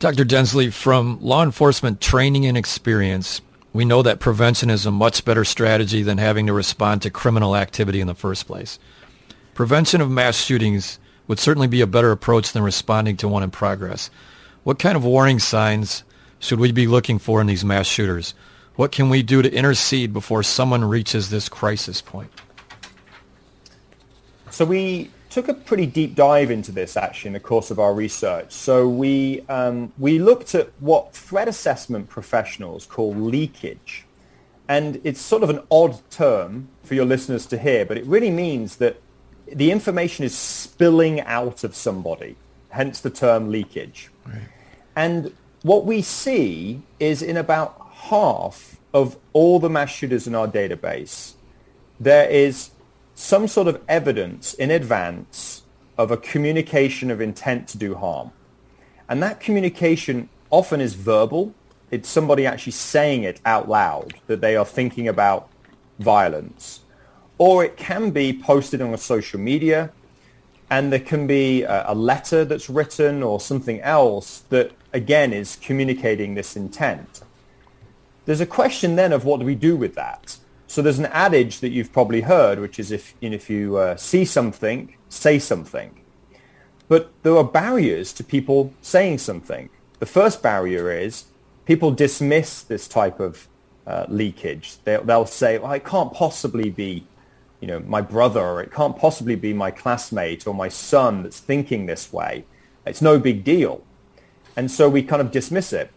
Dr. 0.00 0.24
Densley, 0.24 0.72
from 0.72 1.20
law 1.20 1.42
enforcement 1.42 2.00
training 2.00 2.46
and 2.46 2.56
experience, 2.56 3.42
we 3.72 3.84
know 3.84 4.02
that 4.02 4.18
prevention 4.18 4.70
is 4.70 4.84
a 4.84 4.90
much 4.90 5.24
better 5.24 5.44
strategy 5.44 6.02
than 6.02 6.18
having 6.18 6.46
to 6.46 6.52
respond 6.52 7.02
to 7.02 7.10
criminal 7.10 7.54
activity 7.54 8.00
in 8.00 8.06
the 8.06 8.14
first 8.14 8.46
place. 8.46 8.78
Prevention 9.54 10.00
of 10.00 10.10
mass 10.10 10.36
shootings 10.36 10.98
would 11.30 11.38
certainly 11.38 11.68
be 11.68 11.80
a 11.80 11.86
better 11.86 12.10
approach 12.10 12.50
than 12.50 12.60
responding 12.60 13.16
to 13.16 13.28
one 13.28 13.44
in 13.44 13.52
progress. 13.52 14.10
What 14.64 14.80
kind 14.80 14.96
of 14.96 15.04
warning 15.04 15.38
signs 15.38 16.02
should 16.40 16.58
we 16.58 16.72
be 16.72 16.88
looking 16.88 17.20
for 17.20 17.40
in 17.40 17.46
these 17.46 17.64
mass 17.64 17.86
shooters? 17.86 18.34
What 18.74 18.90
can 18.90 19.08
we 19.08 19.22
do 19.22 19.40
to 19.40 19.52
intercede 19.54 20.12
before 20.12 20.42
someone 20.42 20.84
reaches 20.84 21.30
this 21.30 21.48
crisis 21.48 22.00
point? 22.02 22.32
So 24.50 24.64
we 24.64 25.12
took 25.28 25.46
a 25.46 25.54
pretty 25.54 25.86
deep 25.86 26.16
dive 26.16 26.50
into 26.50 26.72
this 26.72 26.96
actually 26.96 27.28
in 27.28 27.34
the 27.34 27.38
course 27.38 27.70
of 27.70 27.78
our 27.78 27.94
research. 27.94 28.50
So 28.50 28.88
we 28.88 29.42
um, 29.48 29.92
we 29.98 30.18
looked 30.18 30.56
at 30.56 30.72
what 30.80 31.12
threat 31.12 31.46
assessment 31.46 32.08
professionals 32.08 32.86
call 32.86 33.14
leakage, 33.14 34.04
and 34.68 35.00
it's 35.04 35.20
sort 35.20 35.44
of 35.44 35.50
an 35.50 35.60
odd 35.70 36.00
term 36.10 36.70
for 36.82 36.96
your 36.96 37.04
listeners 37.04 37.46
to 37.46 37.56
hear, 37.56 37.84
but 37.86 37.96
it 37.96 38.04
really 38.04 38.30
means 38.32 38.78
that 38.78 39.00
the 39.52 39.70
information 39.70 40.24
is 40.24 40.36
spilling 40.36 41.20
out 41.22 41.64
of 41.64 41.74
somebody, 41.74 42.36
hence 42.70 43.00
the 43.00 43.10
term 43.10 43.50
leakage. 43.50 44.10
Right. 44.26 44.42
And 44.96 45.34
what 45.62 45.84
we 45.84 46.02
see 46.02 46.82
is 46.98 47.22
in 47.22 47.36
about 47.36 47.88
half 47.92 48.78
of 48.92 49.16
all 49.32 49.58
the 49.58 49.70
mass 49.70 49.90
shooters 49.90 50.26
in 50.26 50.34
our 50.34 50.48
database, 50.48 51.34
there 51.98 52.28
is 52.28 52.70
some 53.14 53.46
sort 53.46 53.68
of 53.68 53.80
evidence 53.88 54.54
in 54.54 54.70
advance 54.70 55.62
of 55.98 56.10
a 56.10 56.16
communication 56.16 57.10
of 57.10 57.20
intent 57.20 57.68
to 57.68 57.78
do 57.78 57.94
harm. 57.94 58.32
And 59.08 59.22
that 59.22 59.40
communication 59.40 60.28
often 60.48 60.80
is 60.80 60.94
verbal. 60.94 61.54
It's 61.90 62.08
somebody 62.08 62.46
actually 62.46 62.72
saying 62.72 63.24
it 63.24 63.40
out 63.44 63.68
loud 63.68 64.14
that 64.26 64.40
they 64.40 64.56
are 64.56 64.64
thinking 64.64 65.08
about 65.08 65.50
violence. 65.98 66.80
Or 67.40 67.64
it 67.64 67.78
can 67.78 68.10
be 68.10 68.34
posted 68.34 68.82
on 68.82 68.92
a 68.92 68.98
social 68.98 69.40
media 69.40 69.92
and 70.68 70.92
there 70.92 71.00
can 71.00 71.26
be 71.26 71.62
a, 71.62 71.86
a 71.88 71.94
letter 71.94 72.44
that's 72.44 72.68
written 72.68 73.22
or 73.22 73.40
something 73.40 73.80
else 73.80 74.40
that 74.50 74.72
again 74.92 75.32
is 75.32 75.56
communicating 75.56 76.34
this 76.34 76.54
intent. 76.54 77.22
There's 78.26 78.42
a 78.42 78.46
question 78.60 78.96
then 78.96 79.14
of 79.14 79.24
what 79.24 79.40
do 79.40 79.46
we 79.46 79.54
do 79.54 79.74
with 79.74 79.94
that? 79.94 80.36
So 80.66 80.82
there's 80.82 80.98
an 80.98 81.06
adage 81.06 81.60
that 81.60 81.70
you've 81.70 81.94
probably 81.94 82.20
heard, 82.20 82.60
which 82.60 82.78
is 82.78 82.92
if, 82.92 83.14
you 83.20 83.32
if 83.32 83.48
you 83.48 83.78
uh, 83.78 83.96
see 83.96 84.26
something, 84.26 84.94
say 85.08 85.38
something. 85.38 85.98
But 86.88 87.10
there 87.22 87.34
are 87.38 87.42
barriers 87.42 88.12
to 88.12 88.22
people 88.22 88.74
saying 88.82 89.16
something. 89.16 89.70
The 89.98 90.04
first 90.04 90.42
barrier 90.42 90.92
is 90.92 91.24
people 91.64 91.90
dismiss 91.90 92.60
this 92.60 92.86
type 92.86 93.18
of 93.18 93.48
uh, 93.86 94.04
leakage. 94.08 94.76
They'll, 94.84 95.02
they'll 95.04 95.24
say, 95.24 95.56
well, 95.56 95.72
it 95.72 95.86
can't 95.86 96.12
possibly 96.12 96.68
be 96.68 97.06
you 97.60 97.68
know, 97.68 97.80
my 97.80 98.00
brother, 98.00 98.40
or 98.40 98.62
it 98.62 98.72
can't 98.72 98.96
possibly 98.96 99.36
be 99.36 99.52
my 99.52 99.70
classmate 99.70 100.46
or 100.46 100.54
my 100.54 100.68
son 100.68 101.22
that's 101.22 101.40
thinking 101.40 101.86
this 101.86 102.12
way. 102.12 102.44
It's 102.86 103.02
no 103.02 103.18
big 103.18 103.44
deal. 103.44 103.82
And 104.56 104.70
so 104.70 104.88
we 104.88 105.02
kind 105.02 105.22
of 105.22 105.30
dismiss 105.30 105.72
it. 105.72 105.90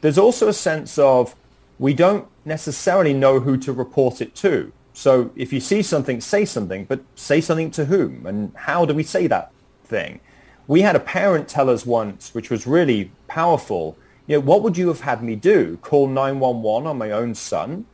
There's 0.00 0.18
also 0.18 0.48
a 0.48 0.52
sense 0.52 0.98
of 0.98 1.34
we 1.78 1.94
don't 1.94 2.26
necessarily 2.44 3.12
know 3.12 3.40
who 3.40 3.56
to 3.58 3.72
report 3.72 4.20
it 4.20 4.34
to. 4.36 4.72
So 4.92 5.30
if 5.36 5.52
you 5.52 5.60
see 5.60 5.82
something, 5.82 6.20
say 6.20 6.44
something, 6.44 6.84
but 6.84 7.02
say 7.14 7.40
something 7.40 7.70
to 7.72 7.84
whom? 7.84 8.26
And 8.26 8.52
how 8.54 8.84
do 8.84 8.94
we 8.94 9.04
say 9.04 9.26
that 9.28 9.52
thing? 9.84 10.20
We 10.66 10.82
had 10.82 10.96
a 10.96 11.00
parent 11.00 11.48
tell 11.48 11.70
us 11.70 11.86
once, 11.86 12.34
which 12.34 12.50
was 12.50 12.66
really 12.66 13.12
powerful, 13.28 13.96
you 14.26 14.36
know, 14.36 14.40
what 14.40 14.62
would 14.62 14.76
you 14.76 14.88
have 14.88 15.00
had 15.00 15.22
me 15.22 15.36
do? 15.36 15.78
Call 15.78 16.08
911 16.08 16.86
on 16.86 16.98
my 16.98 17.10
own 17.10 17.34
son? 17.34 17.86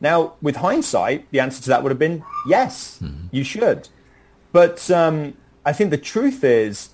Now, 0.00 0.34
with 0.40 0.56
hindsight, 0.56 1.30
the 1.30 1.40
answer 1.40 1.62
to 1.62 1.68
that 1.70 1.82
would 1.82 1.90
have 1.90 1.98
been 1.98 2.24
yes, 2.46 2.98
mm-hmm. 3.02 3.26
you 3.30 3.44
should. 3.44 3.88
But 4.52 4.90
um, 4.90 5.34
I 5.64 5.72
think 5.72 5.90
the 5.90 5.98
truth 5.98 6.44
is 6.44 6.90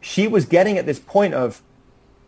she 0.00 0.26
was 0.26 0.44
getting 0.44 0.78
at 0.78 0.86
this 0.86 0.98
point 0.98 1.34
of, 1.34 1.62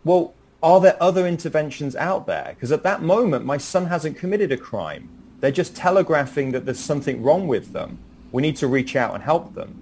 well, 0.03 0.33
are 0.61 0.79
there 0.79 1.01
other 1.01 1.25
interventions 1.25 1.95
out 1.95 2.27
there? 2.27 2.51
Because 2.53 2.71
at 2.71 2.83
that 2.83 3.01
moment, 3.01 3.45
my 3.45 3.57
son 3.57 3.87
hasn't 3.87 4.17
committed 4.17 4.51
a 4.51 4.57
crime. 4.57 5.09
They're 5.39 5.51
just 5.51 5.75
telegraphing 5.75 6.51
that 6.51 6.65
there's 6.65 6.79
something 6.79 7.23
wrong 7.23 7.47
with 7.47 7.73
them. 7.73 7.97
We 8.31 8.43
need 8.43 8.57
to 8.57 8.67
reach 8.67 8.95
out 8.95 9.15
and 9.15 9.23
help 9.23 9.55
them. 9.55 9.77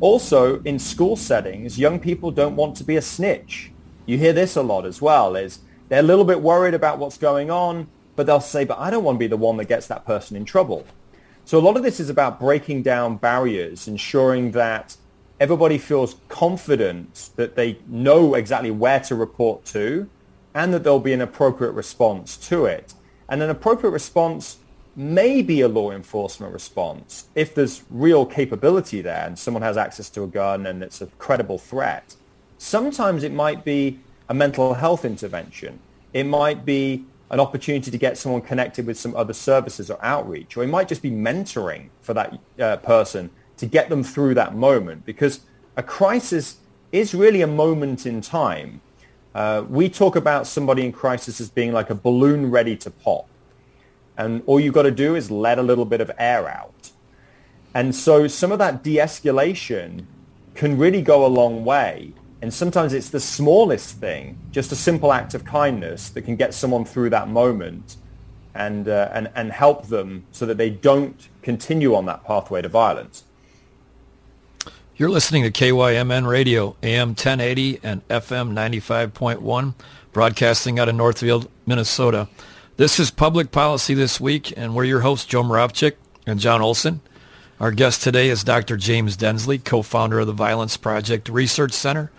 Also, 0.00 0.62
in 0.62 0.78
school 0.78 1.16
settings, 1.16 1.78
young 1.78 1.98
people 1.98 2.30
don't 2.30 2.54
want 2.54 2.76
to 2.76 2.84
be 2.84 2.96
a 2.96 3.02
snitch. 3.02 3.72
You 4.06 4.16
hear 4.16 4.32
this 4.32 4.54
a 4.54 4.62
lot 4.62 4.86
as 4.86 5.02
well, 5.02 5.34
is 5.34 5.58
they're 5.88 5.98
a 5.98 6.02
little 6.02 6.24
bit 6.24 6.40
worried 6.40 6.74
about 6.74 6.98
what's 6.98 7.18
going 7.18 7.50
on, 7.50 7.88
but 8.18 8.26
they'll 8.26 8.40
say, 8.40 8.64
but 8.64 8.80
I 8.80 8.90
don't 8.90 9.04
want 9.04 9.14
to 9.14 9.20
be 9.20 9.28
the 9.28 9.36
one 9.36 9.58
that 9.58 9.66
gets 9.66 9.86
that 9.86 10.04
person 10.04 10.36
in 10.36 10.44
trouble. 10.44 10.84
So 11.44 11.56
a 11.56 11.60
lot 11.60 11.76
of 11.76 11.84
this 11.84 12.00
is 12.00 12.10
about 12.10 12.40
breaking 12.40 12.82
down 12.82 13.16
barriers, 13.16 13.86
ensuring 13.86 14.50
that 14.50 14.96
everybody 15.38 15.78
feels 15.78 16.16
confident 16.28 17.30
that 17.36 17.54
they 17.54 17.78
know 17.86 18.34
exactly 18.34 18.72
where 18.72 18.98
to 18.98 19.14
report 19.14 19.64
to 19.66 20.10
and 20.52 20.74
that 20.74 20.82
there'll 20.82 20.98
be 20.98 21.12
an 21.12 21.20
appropriate 21.20 21.70
response 21.70 22.36
to 22.48 22.64
it. 22.64 22.92
And 23.28 23.40
an 23.40 23.50
appropriate 23.50 23.92
response 23.92 24.56
may 24.96 25.40
be 25.40 25.60
a 25.60 25.68
law 25.68 25.92
enforcement 25.92 26.52
response 26.52 27.28
if 27.36 27.54
there's 27.54 27.84
real 27.88 28.26
capability 28.26 29.00
there 29.00 29.26
and 29.26 29.38
someone 29.38 29.62
has 29.62 29.76
access 29.76 30.10
to 30.10 30.24
a 30.24 30.26
gun 30.26 30.66
and 30.66 30.82
it's 30.82 31.00
a 31.00 31.06
credible 31.18 31.58
threat. 31.58 32.16
Sometimes 32.58 33.22
it 33.22 33.32
might 33.32 33.64
be 33.64 34.00
a 34.28 34.34
mental 34.34 34.74
health 34.74 35.04
intervention. 35.04 35.78
It 36.12 36.24
might 36.24 36.64
be 36.64 37.04
an 37.30 37.40
opportunity 37.40 37.90
to 37.90 37.98
get 37.98 38.16
someone 38.16 38.40
connected 38.40 38.86
with 38.86 38.98
some 38.98 39.14
other 39.14 39.32
services 39.32 39.90
or 39.90 40.02
outreach, 40.02 40.56
or 40.56 40.64
it 40.64 40.68
might 40.68 40.88
just 40.88 41.02
be 41.02 41.10
mentoring 41.10 41.88
for 42.00 42.14
that 42.14 42.38
uh, 42.58 42.76
person 42.78 43.30
to 43.58 43.66
get 43.66 43.88
them 43.88 44.02
through 44.02 44.34
that 44.34 44.54
moment 44.54 45.04
because 45.04 45.40
a 45.76 45.82
crisis 45.82 46.56
is 46.92 47.14
really 47.14 47.42
a 47.42 47.46
moment 47.46 48.06
in 48.06 48.20
time. 48.20 48.80
Uh, 49.34 49.64
we 49.68 49.88
talk 49.88 50.16
about 50.16 50.46
somebody 50.46 50.84
in 50.84 50.92
crisis 50.92 51.40
as 51.40 51.50
being 51.50 51.72
like 51.72 51.90
a 51.90 51.94
balloon 51.94 52.50
ready 52.50 52.76
to 52.76 52.90
pop. 52.90 53.28
And 54.16 54.42
all 54.46 54.58
you've 54.58 54.74
got 54.74 54.82
to 54.82 54.90
do 54.90 55.14
is 55.14 55.30
let 55.30 55.58
a 55.58 55.62
little 55.62 55.84
bit 55.84 56.00
of 56.00 56.10
air 56.18 56.48
out. 56.48 56.90
And 57.74 57.94
so 57.94 58.26
some 58.26 58.50
of 58.50 58.58
that 58.58 58.82
de-escalation 58.82 60.06
can 60.54 60.78
really 60.78 61.02
go 61.02 61.24
a 61.24 61.28
long 61.28 61.64
way. 61.64 62.12
And 62.40 62.54
sometimes 62.54 62.92
it's 62.92 63.10
the 63.10 63.20
smallest 63.20 63.98
thing, 63.98 64.38
just 64.52 64.70
a 64.70 64.76
simple 64.76 65.12
act 65.12 65.34
of 65.34 65.44
kindness 65.44 66.08
that 66.10 66.22
can 66.22 66.36
get 66.36 66.54
someone 66.54 66.84
through 66.84 67.10
that 67.10 67.28
moment 67.28 67.96
and, 68.54 68.88
uh, 68.88 69.08
and, 69.12 69.30
and 69.34 69.50
help 69.50 69.88
them 69.88 70.24
so 70.30 70.46
that 70.46 70.56
they 70.56 70.70
don't 70.70 71.28
continue 71.42 71.94
on 71.94 72.06
that 72.06 72.24
pathway 72.24 72.62
to 72.62 72.68
violence. 72.68 73.24
You're 74.96 75.10
listening 75.10 75.44
to 75.44 75.50
KYMN 75.50 76.28
Radio, 76.28 76.76
AM 76.82 77.10
1080 77.10 77.80
and 77.84 78.06
FM 78.08 78.52
95.1, 78.52 79.74
broadcasting 80.12 80.78
out 80.78 80.88
of 80.88 80.96
Northfield, 80.96 81.48
Minnesota. 81.66 82.28
This 82.76 82.98
is 82.98 83.10
Public 83.10 83.52
Policy 83.52 83.94
This 83.94 84.20
Week, 84.20 84.52
and 84.56 84.74
we're 84.74 84.84
your 84.84 85.00
hosts, 85.00 85.26
Joe 85.26 85.42
Moravchik 85.42 85.94
and 86.26 86.40
Jon 86.40 86.60
Olson. 86.60 87.00
Our 87.60 87.70
guest 87.72 88.02
today 88.02 88.28
is 88.28 88.44
Dr. 88.44 88.76
James 88.76 89.16
Densley, 89.16 89.58
co-founder 89.58 90.20
of 90.20 90.26
the 90.26 90.32
Violence 90.32 90.76
Project 90.76 91.28
Research 91.28 91.72
Center, 91.72 92.10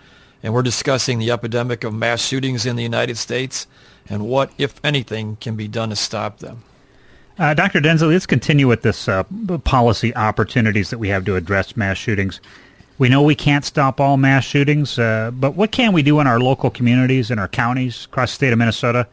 and 0.42 0.54
we're 0.54 0.62
discussing 0.62 1.18
the 1.18 1.30
epidemic 1.30 1.84
of 1.84 1.92
mass 1.92 2.20
shootings 2.20 2.66
in 2.66 2.76
the 2.76 2.82
United 2.82 3.16
States 3.16 3.66
and 4.08 4.26
what, 4.26 4.50
if 4.58 4.74
anything, 4.84 5.36
can 5.36 5.56
be 5.56 5.68
done 5.68 5.90
to 5.90 5.96
stop 5.96 6.38
them. 6.38 6.62
Uh, 7.38 7.54
Dr. 7.54 7.80
Denzel, 7.80 8.10
let's 8.10 8.26
continue 8.26 8.68
with 8.68 8.82
this 8.82 9.08
uh, 9.08 9.22
policy 9.64 10.14
opportunities 10.14 10.90
that 10.90 10.98
we 10.98 11.08
have 11.08 11.24
to 11.24 11.36
address 11.36 11.76
mass 11.76 11.96
shootings. 11.96 12.40
We 12.98 13.08
know 13.08 13.22
we 13.22 13.34
can't 13.34 13.64
stop 13.64 13.98
all 13.98 14.18
mass 14.18 14.44
shootings, 14.44 14.98
uh, 14.98 15.30
but 15.32 15.54
what 15.54 15.72
can 15.72 15.94
we 15.94 16.02
do 16.02 16.20
in 16.20 16.26
our 16.26 16.38
local 16.38 16.68
communities, 16.68 17.30
in 17.30 17.38
our 17.38 17.48
counties, 17.48 18.04
across 18.04 18.32
the 18.32 18.34
state 18.34 18.52
of 18.52 18.58
Minnesota, 18.58 19.06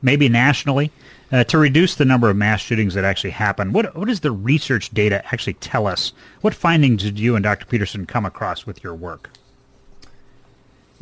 maybe 0.00 0.30
nationally, 0.30 0.92
uh, 1.30 1.44
to 1.44 1.58
reduce 1.58 1.96
the 1.96 2.06
number 2.06 2.30
of 2.30 2.36
mass 2.36 2.62
shootings 2.62 2.94
that 2.94 3.04
actually 3.04 3.30
happen? 3.30 3.74
What, 3.74 3.94
what 3.94 4.08
does 4.08 4.20
the 4.20 4.30
research 4.30 4.88
data 4.94 5.22
actually 5.26 5.54
tell 5.54 5.86
us? 5.86 6.14
What 6.40 6.54
findings 6.54 7.02
did 7.02 7.18
you 7.18 7.36
and 7.36 7.42
Dr. 7.42 7.66
Peterson 7.66 8.06
come 8.06 8.24
across 8.24 8.64
with 8.64 8.82
your 8.82 8.94
work? 8.94 9.28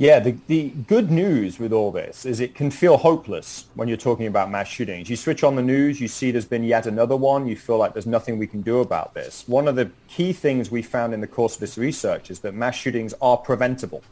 Yeah, 0.03 0.19
the, 0.19 0.35
the 0.49 0.71
good 0.89 1.13
news 1.13 1.61
with 1.61 1.73
all 1.73 1.93
this 1.93 2.27
is 2.27 2.41
it 2.41 2.57
can 2.57 2.73
feel 2.73 2.97
hopeless 2.97 3.67
when 3.77 3.87
you're 3.87 3.97
talking 3.97 4.27
about 4.27 4.51
mass 4.51 4.67
shootings. 4.67 5.09
You 5.09 5.15
switch 5.15 5.45
on 5.45 5.55
the 5.55 5.63
news, 5.63 6.01
you 6.01 6.09
see 6.09 6.33
there's 6.33 6.45
been 6.45 6.65
yet 6.65 6.87
another 6.87 7.15
one, 7.15 7.47
you 7.47 7.55
feel 7.55 7.79
like 7.79 7.93
there's 7.93 8.05
nothing 8.05 8.37
we 8.37 8.49
can 8.49 8.63
do 8.63 8.81
about 8.81 9.15
this. 9.15 9.45
One 9.47 9.69
of 9.69 9.77
the 9.77 9.93
key 10.09 10.33
things 10.33 10.73
we 10.73 10.83
found 10.83 11.15
in 11.15 11.21
the 11.21 11.29
course 11.29 11.55
of 11.55 11.61
this 11.61 11.79
research 11.79 12.33
is 12.33 12.41
that 12.41 12.53
mass 12.53 12.75
shootings 12.75 13.15
are 13.23 13.37
preventable. 13.37 14.03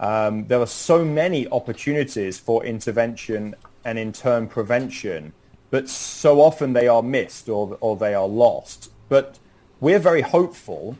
Um, 0.00 0.46
there 0.46 0.58
are 0.58 0.66
so 0.66 1.04
many 1.04 1.46
opportunities 1.48 2.38
for 2.38 2.64
intervention 2.64 3.56
and 3.84 3.98
in 3.98 4.10
turn 4.10 4.48
prevention, 4.48 5.34
but 5.70 5.90
so 5.90 6.40
often 6.40 6.72
they 6.72 6.88
are 6.88 7.02
missed 7.02 7.50
or, 7.50 7.76
or 7.82 7.94
they 7.98 8.14
are 8.14 8.26
lost. 8.26 8.90
But 9.10 9.38
we're 9.80 9.98
very 9.98 10.22
hopeful 10.22 10.96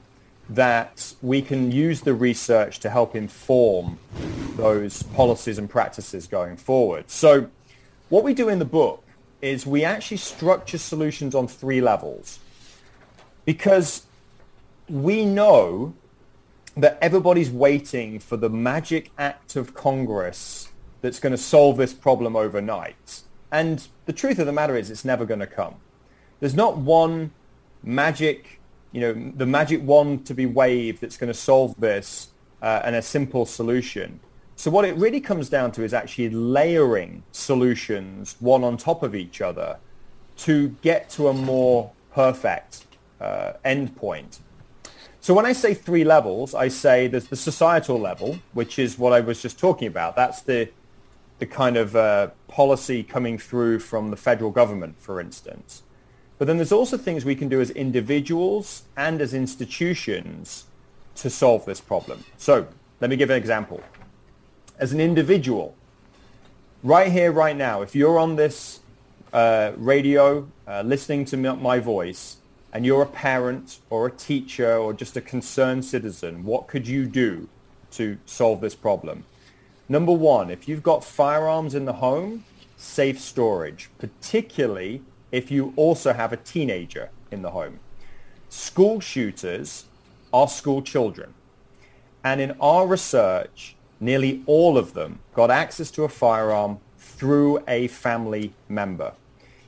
that 0.49 1.15
we 1.23 1.41
can 1.41 1.73
use 1.73 2.03
the 2.03 2.15
research 2.15 2.79
to 2.81 2.91
help 2.91 3.17
inform 3.17 3.99
those 4.57 5.03
policies 5.03 5.59
and 5.59 5.69
practices 5.69 6.27
going 6.27 6.57
forward. 6.57 7.11
So 7.11 7.49
what 8.09 8.25
we 8.25 8.35
do 8.35 8.49
in 8.49 8.59
the 8.59 8.65
book 8.65 9.03
is 9.41 9.67
we 9.67 9.85
actually 9.85 10.19
structure 10.19 10.79
solutions 10.79 11.35
on 11.35 11.49
three 11.49 11.81
levels 11.81 12.39
because 13.45 14.07
we 14.89 15.25
know 15.25 15.95
that 16.77 16.99
everybody's 17.01 17.51
waiting 17.51 18.19
for 18.19 18.37
the 18.37 18.51
magic 18.51 19.11
act 19.19 19.57
of 19.57 19.75
Congress 19.75 20.69
that's 21.01 21.21
going 21.21 21.33
to 21.33 21.39
solve 21.39 21.77
this 21.77 21.95
problem 21.95 22.35
overnight. 22.37 23.23
And 23.53 23.87
the 24.07 24.13
truth 24.13 24.39
of 24.39 24.47
the 24.47 24.53
matter 24.53 24.77
is 24.77 24.91
it's 24.91 25.05
never 25.05 25.25
going 25.25 25.41
to 25.41 25.47
come. 25.47 25.77
There's 26.41 26.55
not 26.55 26.79
one 26.79 27.31
magic 27.83 28.61
you 28.95 29.01
know, 29.01 29.33
the 29.37 29.45
magic 29.45 29.83
wand 29.83 30.25
to 30.27 30.35
be 30.35 30.47
waved 30.47 31.01
that's 31.01 31.17
going 31.17 31.33
to 31.33 31.39
solve 31.39 31.75
this 31.81 32.29
uh, 32.63 32.83
and 32.85 32.95
a 32.95 33.03
simple 33.03 33.45
solution. 33.45 34.21
So 34.55 34.71
what 34.71 34.85
it 34.85 34.95
really 34.95 35.21
comes 35.21 35.49
down 35.49 35.73
to 35.73 35.83
is 35.83 35.93
actually 35.93 36.31
layering 36.31 37.25
solutions 37.33 38.37
one 38.39 38.63
on 38.63 38.77
top 38.77 39.03
of 39.03 39.17
each 39.17 39.41
other 39.41 39.79
to 40.37 40.69
get 40.81 41.11
to 41.11 41.27
a 41.27 41.35
more 41.35 41.91
perfect 42.13 42.85
uh, 43.21 43.55
endpoint. 43.65 44.39
So 45.21 45.35
when 45.35 45.45
I 45.45 45.55
say 45.55 45.75
three 45.75 46.05
levels, 46.05 46.55
I 46.55 46.69
say 46.69 47.09
there's 47.09 47.27
the 47.27 47.37
societal 47.37 47.99
level, 47.99 48.39
which 48.53 48.79
is 48.79 48.97
what 48.97 49.13
I 49.13 49.21
was 49.21 49.43
just 49.43 49.59
talking 49.59 49.89
about. 49.89 50.15
That's 50.15 50.43
the 50.43 50.69
the 51.41 51.47
kind 51.47 51.77
of 51.77 51.97
uh, 51.97 52.29
policy 52.47 53.03
coming 53.03 53.39
through 53.39 53.81
from 53.81 54.13
the 54.13 54.17
federal 54.17 54.53
government, 54.53 54.95
for 55.01 55.21
instance. 55.21 55.83
But 56.45 56.49
then 56.49 56.59
there's 56.59 56.73
also 56.73 56.99
things 56.99 57.25
we 57.25 57.37
can 57.37 57.49
do 57.49 57.63
as 57.63 57.71
individuals 57.71 58.83
and 58.99 59.23
as 59.23 59.33
institutions 59.33 60.67
to 61.15 61.31
solve 61.31 61.65
this 61.65 61.81
problem. 61.81 62.23
So 62.37 62.69
let 63.01 63.09
me 63.09 63.17
give 63.17 63.31
an 63.31 63.39
example. 63.39 63.83
As 64.79 64.93
an 64.93 65.01
individual, 65.01 65.75
right 66.83 67.11
here, 67.11 67.33
right 67.33 67.57
now, 67.57 67.81
if 67.81 67.97
you're 67.97 68.19
on 68.19 68.37
this 68.37 68.81
uh, 69.33 69.73
radio 69.79 70.47
uh, 70.69 70.83
listening 70.83 71.25
to 71.25 71.39
my 71.39 71.79
voice 71.79 72.37
and 72.75 72.85
you're 72.85 73.01
a 73.01 73.07
parent 73.07 73.79
or 73.89 74.09
a 74.09 74.11
teacher 74.11 74.77
or 74.77 74.93
just 74.93 75.17
a 75.17 75.23
concerned 75.23 75.87
citizen, 75.87 76.45
what 76.45 76.69
could 76.69 76.87
you 76.87 77.07
do 77.07 77.49
to 77.93 78.19
solve 78.27 78.61
this 78.61 78.75
problem? 78.75 79.25
Number 79.89 80.13
one, 80.13 80.51
if 80.51 80.69
you've 80.69 80.83
got 80.83 81.05
firearms 81.05 81.75
in 81.75 81.87
the 81.87 81.95
home, 81.95 82.45
safe 82.77 83.19
storage, 83.19 83.89
particularly 83.97 85.01
if 85.35 85.51
you 85.51 85.73
also 85.75 86.13
have 86.13 86.33
a 86.33 86.37
teenager 86.37 87.11
in 87.33 87.43
the 87.43 87.51
home. 87.51 87.81
School 88.49 89.01
shooters 89.01 89.87
are 90.33 90.47
school 90.47 90.81
children. 90.81 91.35
And 92.23 92.41
in 92.41 92.53
our 92.61 92.87
research, 92.87 93.75
nearly 93.99 94.45
all 94.47 94.79
of 94.79 94.95
them 94.95 95.19
got 95.35 95.51
access 95.51 95.91
to 95.91 96.05
a 96.05 96.09
firearm 96.09 96.79
through 96.97 97.65
a 97.67 97.89
family 97.89 98.53
member. 98.69 99.13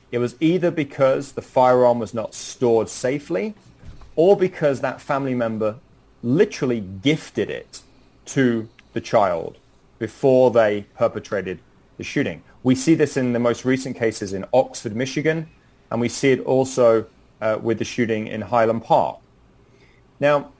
It 0.09 0.19
was 0.19 0.35
either 0.39 0.71
because 0.71 1.33
the 1.33 1.41
firearm 1.41 1.99
was 1.99 2.13
not 2.13 2.33
stored 2.33 2.87
safely 2.87 3.53
or 4.15 4.37
because 4.37 4.79
that 4.79 5.01
family 5.01 5.35
member 5.35 5.75
literally 6.23 6.79
gifted 6.79 7.49
it 7.49 7.81
to 8.27 8.69
the 8.93 9.01
child 9.01 9.57
before 9.99 10.49
they 10.49 10.85
perpetrated 10.95 11.59
the 11.97 12.05
shooting. 12.05 12.41
We 12.63 12.73
see 12.73 12.95
this 12.95 13.17
in 13.17 13.33
the 13.33 13.39
most 13.39 13.65
recent 13.65 13.97
cases 13.97 14.31
in 14.31 14.45
Oxford, 14.53 14.95
Michigan, 14.95 15.49
and 15.91 16.01
we 16.01 16.09
see 16.09 16.31
it 16.31 16.39
also 16.41 17.05
uh, 17.41 17.57
with 17.61 17.79
the 17.79 17.85
shooting 17.85 18.27
in 18.27 18.41
Highland 18.41 18.83
Park. 18.83 19.19
Now, 20.19 20.51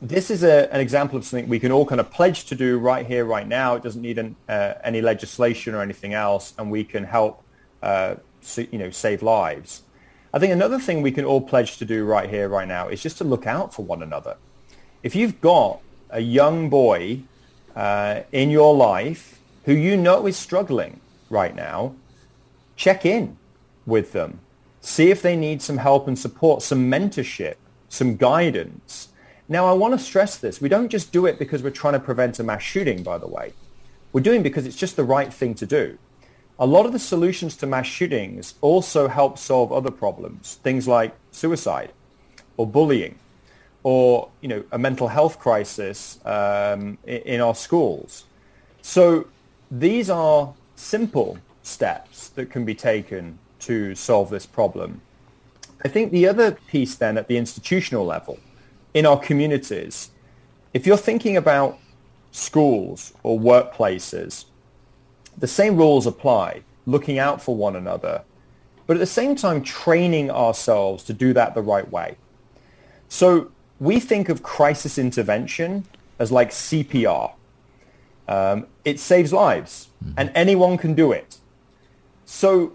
this 0.00 0.30
is 0.30 0.42
a, 0.42 0.72
an 0.72 0.80
example 0.80 1.16
of 1.16 1.24
something 1.24 1.48
we 1.48 1.60
can 1.60 1.72
all 1.72 1.86
kind 1.86 2.00
of 2.00 2.10
pledge 2.10 2.46
to 2.46 2.54
do 2.54 2.78
right 2.78 3.06
here, 3.06 3.24
right 3.24 3.46
now. 3.46 3.76
It 3.76 3.82
doesn't 3.82 4.02
need 4.02 4.18
an, 4.18 4.36
uh, 4.48 4.74
any 4.82 5.00
legislation 5.00 5.74
or 5.74 5.80
anything 5.80 6.12
else, 6.12 6.54
and 6.58 6.70
we 6.70 6.84
can 6.84 7.04
help, 7.04 7.42
uh, 7.82 8.16
you 8.56 8.78
know, 8.78 8.90
save 8.90 9.22
lives. 9.22 9.82
I 10.34 10.38
think 10.38 10.52
another 10.52 10.78
thing 10.78 11.02
we 11.02 11.12
can 11.12 11.24
all 11.24 11.40
pledge 11.40 11.76
to 11.78 11.84
do 11.84 12.04
right 12.04 12.28
here, 12.28 12.48
right 12.48 12.66
now, 12.66 12.88
is 12.88 13.02
just 13.02 13.18
to 13.18 13.24
look 13.24 13.46
out 13.46 13.72
for 13.74 13.84
one 13.84 14.02
another. 14.02 14.36
If 15.02 15.14
you've 15.14 15.40
got 15.40 15.80
a 16.10 16.20
young 16.20 16.68
boy 16.68 17.22
uh, 17.76 18.22
in 18.32 18.50
your 18.50 18.74
life 18.74 19.40
who 19.64 19.72
you 19.72 19.96
know 19.96 20.26
is 20.26 20.36
struggling 20.36 21.00
right 21.30 21.54
now, 21.54 21.94
check 22.76 23.06
in 23.06 23.36
with 23.86 24.12
them 24.12 24.40
see 24.82 25.10
if 25.10 25.22
they 25.22 25.36
need 25.36 25.62
some 25.62 25.78
help 25.78 26.06
and 26.06 26.18
support, 26.18 26.60
some 26.62 26.90
mentorship, 26.90 27.54
some 27.88 28.16
guidance. 28.16 29.08
Now, 29.48 29.66
I 29.66 29.72
want 29.72 29.94
to 29.94 29.98
stress 29.98 30.36
this. 30.36 30.60
We 30.60 30.68
don't 30.68 30.88
just 30.88 31.12
do 31.12 31.24
it 31.24 31.38
because 31.38 31.62
we're 31.62 31.70
trying 31.70 31.94
to 31.94 32.00
prevent 32.00 32.38
a 32.38 32.42
mass 32.42 32.62
shooting, 32.62 33.02
by 33.02 33.16
the 33.16 33.28
way. 33.28 33.54
We're 34.12 34.22
doing 34.22 34.42
because 34.42 34.66
it's 34.66 34.76
just 34.76 34.96
the 34.96 35.04
right 35.04 35.32
thing 35.32 35.54
to 35.54 35.66
do. 35.66 35.98
A 36.58 36.66
lot 36.66 36.84
of 36.84 36.92
the 36.92 36.98
solutions 36.98 37.56
to 37.58 37.66
mass 37.66 37.86
shootings 37.86 38.54
also 38.60 39.08
help 39.08 39.38
solve 39.38 39.72
other 39.72 39.90
problems, 39.90 40.58
things 40.62 40.86
like 40.86 41.14
suicide 41.30 41.92
or 42.56 42.66
bullying 42.66 43.18
or, 43.84 44.28
you 44.40 44.48
know, 44.48 44.64
a 44.72 44.78
mental 44.78 45.08
health 45.08 45.38
crisis 45.38 46.20
um, 46.24 46.98
in 47.06 47.40
our 47.40 47.54
schools. 47.54 48.24
So 48.80 49.26
these 49.70 50.10
are 50.10 50.54
simple 50.76 51.38
steps 51.62 52.28
that 52.30 52.50
can 52.50 52.64
be 52.64 52.74
taken 52.74 53.38
to 53.62 53.94
solve 53.94 54.30
this 54.30 54.46
problem. 54.46 55.00
I 55.84 55.88
think 55.88 56.12
the 56.12 56.28
other 56.28 56.52
piece 56.68 56.94
then 56.94 57.18
at 57.18 57.28
the 57.28 57.36
institutional 57.36 58.04
level, 58.04 58.38
in 58.94 59.06
our 59.06 59.18
communities, 59.18 60.10
if 60.74 60.86
you're 60.86 60.96
thinking 60.96 61.36
about 61.36 61.78
schools 62.30 63.12
or 63.22 63.38
workplaces, 63.38 64.44
the 65.36 65.46
same 65.46 65.76
rules 65.76 66.06
apply, 66.06 66.62
looking 66.86 67.18
out 67.18 67.42
for 67.42 67.56
one 67.56 67.76
another, 67.76 68.22
but 68.86 68.96
at 68.96 69.00
the 69.00 69.06
same 69.06 69.34
time 69.34 69.62
training 69.62 70.30
ourselves 70.30 71.04
to 71.04 71.12
do 71.12 71.32
that 71.32 71.54
the 71.54 71.62
right 71.62 71.90
way. 71.90 72.16
So 73.08 73.50
we 73.80 74.00
think 74.00 74.28
of 74.28 74.42
crisis 74.42 74.98
intervention 74.98 75.84
as 76.18 76.30
like 76.30 76.50
CPR. 76.50 77.32
Um, 78.28 78.66
it 78.84 79.00
saves 79.00 79.32
lives, 79.32 79.88
mm-hmm. 80.02 80.14
and 80.16 80.32
anyone 80.34 80.78
can 80.78 80.94
do 80.94 81.12
it. 81.12 81.38
So 82.24 82.72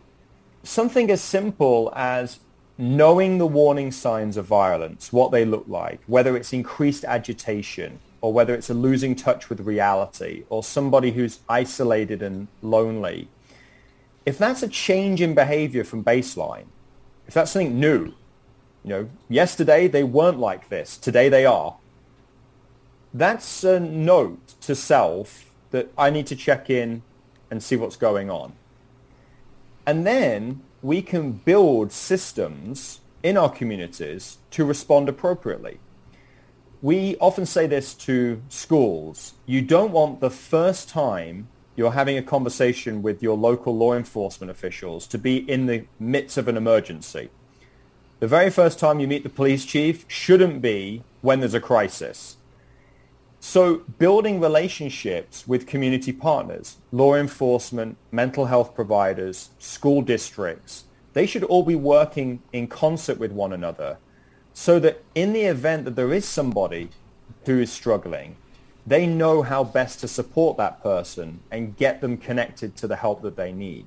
something 0.68 1.10
as 1.10 1.22
simple 1.22 1.92
as 1.96 2.40
knowing 2.78 3.38
the 3.38 3.48
warning 3.48 3.92
signs 3.92 4.38
of 4.38 4.46
violence, 4.46 5.12
what 5.12 5.32
they 5.32 5.46
look 5.46 5.66
like, 5.68 6.00
whether 6.08 6.38
it's 6.38 6.54
increased 6.54 7.04
agitation 7.06 8.00
or 8.22 8.32
whether 8.34 8.54
it's 8.54 8.70
a 8.70 8.74
losing 8.74 9.16
touch 9.16 9.50
with 9.50 9.62
reality 9.62 10.44
or 10.50 10.64
somebody 10.64 11.12
who's 11.12 11.40
isolated 11.50 12.22
and 12.22 12.48
lonely, 12.62 13.28
if 14.26 14.38
that's 14.38 14.62
a 14.62 14.68
change 14.68 15.22
in 15.22 15.34
behavior 15.34 15.84
from 15.84 16.04
baseline, 16.04 16.66
if 17.28 17.34
that's 17.34 17.52
something 17.52 17.80
new, 17.80 18.14
you 18.84 18.90
know, 18.90 19.10
yesterday 19.30 19.88
they 19.88 20.04
weren't 20.04 20.40
like 20.40 20.70
this, 20.70 20.98
today 20.98 21.30
they 21.30 21.46
are, 21.46 21.78
that's 23.14 23.64
a 23.64 23.80
note 23.80 24.54
to 24.62 24.76
self 24.76 25.52
that 25.72 25.92
I 25.98 26.10
need 26.10 26.28
to 26.28 26.36
check 26.36 26.70
in 26.70 27.02
and 27.50 27.64
see 27.64 27.76
what's 27.76 27.96
going 27.96 28.30
on. 28.30 28.54
And 29.88 30.06
then 30.06 30.62
we 30.82 31.02
can 31.02 31.32
build 31.32 31.94
systems 31.94 33.00
in 33.24 33.38
our 33.38 33.50
communities 33.50 34.38
to 34.52 34.66
respond 34.66 35.08
appropriately. 35.08 35.80
We 36.82 37.16
often 37.18 37.46
say 37.46 37.68
this 37.68 37.94
to 37.96 38.42
schools. 38.50 39.34
You 39.46 39.62
don't 39.62 39.94
want 39.94 40.20
the 40.20 40.30
first 40.30 40.90
time 40.90 41.48
you're 41.78 41.94
having 41.94 42.18
a 42.18 42.22
conversation 42.22 43.02
with 43.02 43.24
your 43.24 43.38
local 43.38 43.78
law 43.78 43.94
enforcement 43.94 44.52
officials 44.52 45.08
to 45.08 45.18
be 45.18 45.38
in 45.50 45.68
the 45.68 45.86
midst 46.00 46.38
of 46.38 46.48
an 46.48 46.58
emergency. 46.58 47.30
The 48.20 48.28
very 48.28 48.50
first 48.50 48.80
time 48.80 49.00
you 49.00 49.08
meet 49.08 49.24
the 49.24 49.30
police 49.30 49.64
chief 49.64 50.04
shouldn't 50.08 50.62
be 50.62 51.04
when 51.22 51.40
there's 51.40 51.54
a 51.54 51.62
crisis. 51.62 52.37
So 53.40 53.78
building 54.00 54.40
relationships 54.40 55.48
with 55.48 55.68
community 55.68 56.12
partners, 56.12 56.78
law 56.92 57.16
enforcement, 57.16 57.98
mental 58.12 58.46
health 58.46 58.74
providers, 58.74 59.52
school 59.60 60.02
districts, 60.02 60.86
they 61.14 61.26
should 61.26 61.44
all 61.44 61.64
be 61.64 61.76
working 61.76 62.42
in 62.52 62.68
concert 62.68 63.18
with 63.18 63.32
one 63.32 63.54
another 63.54 63.98
so 64.54 64.80
that 64.80 65.04
in 65.14 65.34
the 65.34 65.44
event 65.44 65.86
that 65.86 65.96
there 65.96 66.12
is 66.12 66.26
somebody 66.26 66.90
who 67.46 67.60
is 67.60 67.72
struggling, 67.72 68.36
they 68.88 69.06
know 69.06 69.44
how 69.44 69.64
best 69.64 70.00
to 70.00 70.08
support 70.08 70.58
that 70.58 70.82
person 70.82 71.40
and 71.52 71.78
get 71.78 72.02
them 72.02 72.18
connected 72.18 72.76
to 72.78 72.88
the 72.88 72.96
help 72.96 73.22
that 73.22 73.36
they 73.36 73.52
need. 73.52 73.86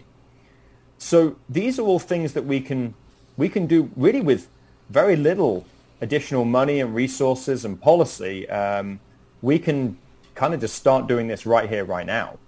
So 0.99 1.37
these 1.49 1.79
are 1.79 1.83
all 1.83 1.99
things 1.99 2.35
that 2.35 2.45
we 2.45 2.61
can 2.61 2.95
we 3.37 3.49
can 3.49 3.67
do 3.67 3.91
really 3.97 4.21
with 4.21 4.49
very 4.91 5.17
little 5.17 5.65
additional 6.01 6.45
money 6.45 6.81
and 6.81 6.95
resources 6.95 7.65
and 7.65 7.81
policy. 7.81 8.49
Um, 8.51 9.01
we 9.43 9.59
can 9.59 9.97
kind 10.35 10.55
of 10.55 10.61
just 10.61 10.75
start 10.75 11.07
doing 11.07 11.29
this 11.29 11.47
right 11.47 11.69
here, 11.69 11.85
right 11.85 12.07
now. 12.07 12.39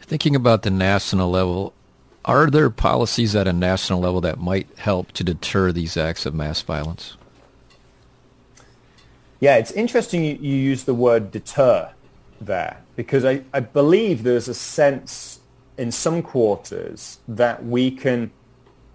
Thinking 0.00 0.36
about 0.36 0.62
the 0.62 0.70
national 0.70 1.30
level, 1.30 1.72
are 2.24 2.50
there 2.50 2.70
policies 2.70 3.34
at 3.34 3.48
a 3.48 3.52
national 3.52 4.00
level 4.00 4.20
that 4.20 4.38
might 4.38 4.68
help 4.78 5.12
to 5.12 5.24
deter 5.24 5.72
these 5.72 5.96
acts 5.96 6.26
of 6.26 6.34
mass 6.34 6.60
violence? 6.60 7.16
Yeah, 9.40 9.56
it's 9.56 9.72
interesting 9.72 10.24
you, 10.24 10.38
you 10.40 10.54
use 10.54 10.84
the 10.84 10.94
word 10.94 11.30
deter 11.30 11.90
there 12.40 12.80
because 12.94 13.24
I, 13.24 13.42
I 13.52 13.60
believe 13.60 14.22
there's 14.22 14.48
a 14.48 14.54
sense 14.54 15.40
in 15.78 15.90
some 15.90 16.22
quarters 16.22 17.18
that 17.26 17.64
we 17.64 17.90
can 17.90 18.30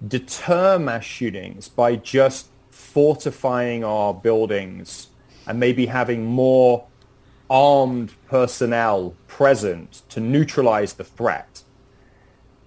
deter 0.07 0.79
mass 0.79 1.03
shootings 1.03 1.67
by 1.67 1.95
just 1.95 2.47
fortifying 2.69 3.83
our 3.83 4.13
buildings 4.13 5.07
and 5.47 5.59
maybe 5.59 5.85
having 5.87 6.25
more 6.25 6.85
armed 7.49 8.11
personnel 8.27 9.15
present 9.27 10.01
to 10.09 10.19
neutralize 10.19 10.93
the 10.93 11.03
threat. 11.03 11.63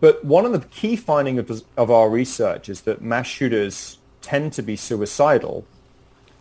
But 0.01 0.25
one 0.25 0.47
of 0.47 0.53
the 0.53 0.67
key 0.69 0.97
findings 0.97 1.51
of, 1.51 1.63
of 1.77 1.91
our 1.91 2.09
research 2.09 2.69
is 2.69 2.83
that 2.83 3.03
mass 3.03 3.27
shooters 3.27 3.99
tend 4.23 4.53
to 4.55 4.63
be 4.63 4.77
suicidal 4.77 5.67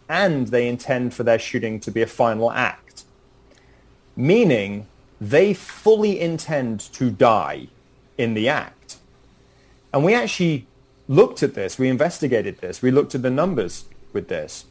and 0.08 0.48
they 0.48 0.68
intend 0.68 1.14
for 1.14 1.24
their 1.24 1.38
shooting 1.38 1.80
to 1.82 1.92
be 1.92 2.02
a 2.02 2.08
final 2.08 2.52
act, 2.52 3.04
meaning 4.16 4.88
they 5.22 5.54
fully 5.54 6.20
intend 6.20 6.80
to 6.80 7.12
die 7.12 7.68
in 8.18 8.34
the 8.34 8.50
act. 8.50 8.98
And 9.94 10.04
we 10.04 10.14
actually 10.14 10.68
looked 11.08 11.44
at 11.44 11.54
this, 11.54 11.78
we 11.78 11.90
investigated 11.90 12.60
this, 12.60 12.82
we 12.82 12.92
looked 12.92 13.14
at 13.14 13.22
the 13.22 13.30
numbers 13.30 13.86
with 14.14 14.30
this. 14.30 14.66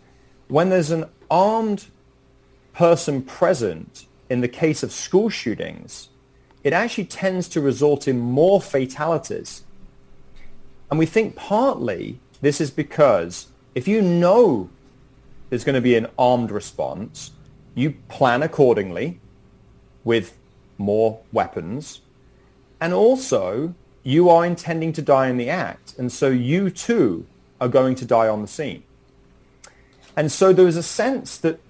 When 0.48 0.70
there's 0.70 0.90
an 0.90 1.04
armed 1.30 1.86
person 2.72 3.22
present 3.22 4.06
in 4.28 4.40
the 4.40 4.48
case 4.48 4.82
of 4.82 4.92
school 4.92 5.28
shootings, 5.28 6.08
it 6.62 6.72
actually 6.72 7.04
tends 7.04 7.48
to 7.48 7.60
result 7.60 8.06
in 8.06 8.18
more 8.18 8.60
fatalities. 8.60 9.64
And 10.90 10.98
we 10.98 11.06
think 11.06 11.36
partly 11.36 12.18
this 12.40 12.60
is 12.60 12.70
because 12.70 13.48
if 13.74 13.88
you 13.88 14.00
know 14.00 14.70
there's 15.50 15.64
going 15.64 15.74
to 15.74 15.80
be 15.80 15.96
an 15.96 16.08
armed 16.18 16.50
response, 16.50 17.32
you 17.74 17.94
plan 18.08 18.42
accordingly 18.42 19.20
with 20.04 20.36
more 20.76 21.20
weapons. 21.32 22.00
And 22.80 22.92
also, 22.92 23.74
you 24.02 24.28
are 24.28 24.44
intending 24.44 24.92
to 24.94 25.02
die 25.02 25.28
in 25.28 25.36
the 25.36 25.50
act. 25.50 25.94
And 25.98 26.12
so 26.12 26.28
you 26.28 26.70
too 26.70 27.26
are 27.60 27.68
going 27.68 27.94
to 27.96 28.04
die 28.04 28.28
on 28.28 28.42
the 28.42 28.48
scene. 28.48 28.84
And 30.18 30.32
so 30.32 30.52
there 30.52 30.66
is 30.66 30.76
a 30.76 30.82
sense 30.82 31.38
that 31.38 31.60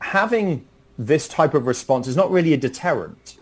having 0.00 0.66
this 0.98 1.28
type 1.28 1.54
of 1.54 1.68
response 1.68 2.08
is 2.08 2.16
not 2.16 2.32
really 2.32 2.52
a 2.52 2.56
deterrent. 2.56 3.36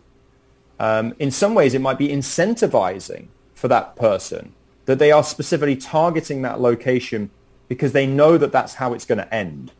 Um, 0.79 1.15
in 1.19 1.31
some 1.31 1.55
ways, 1.55 1.73
it 1.73 1.81
might 1.81 1.97
be 1.97 2.09
incentivizing 2.09 3.29
for 3.55 3.69
that 3.69 3.97
person 3.97 4.53
that 4.85 4.99
they 4.99 5.11
are 5.11 5.25
specifically 5.25 5.77
targeting 5.77 6.43
that 6.43 6.61
location 6.61 7.31
because 7.69 7.93
they 7.93 8.07
know 8.07 8.37
that 8.37 8.53
that's 8.53 8.75
how 8.75 8.93
it's 8.93 9.07
going 9.07 9.17
to 9.17 9.35
end. 9.35 9.73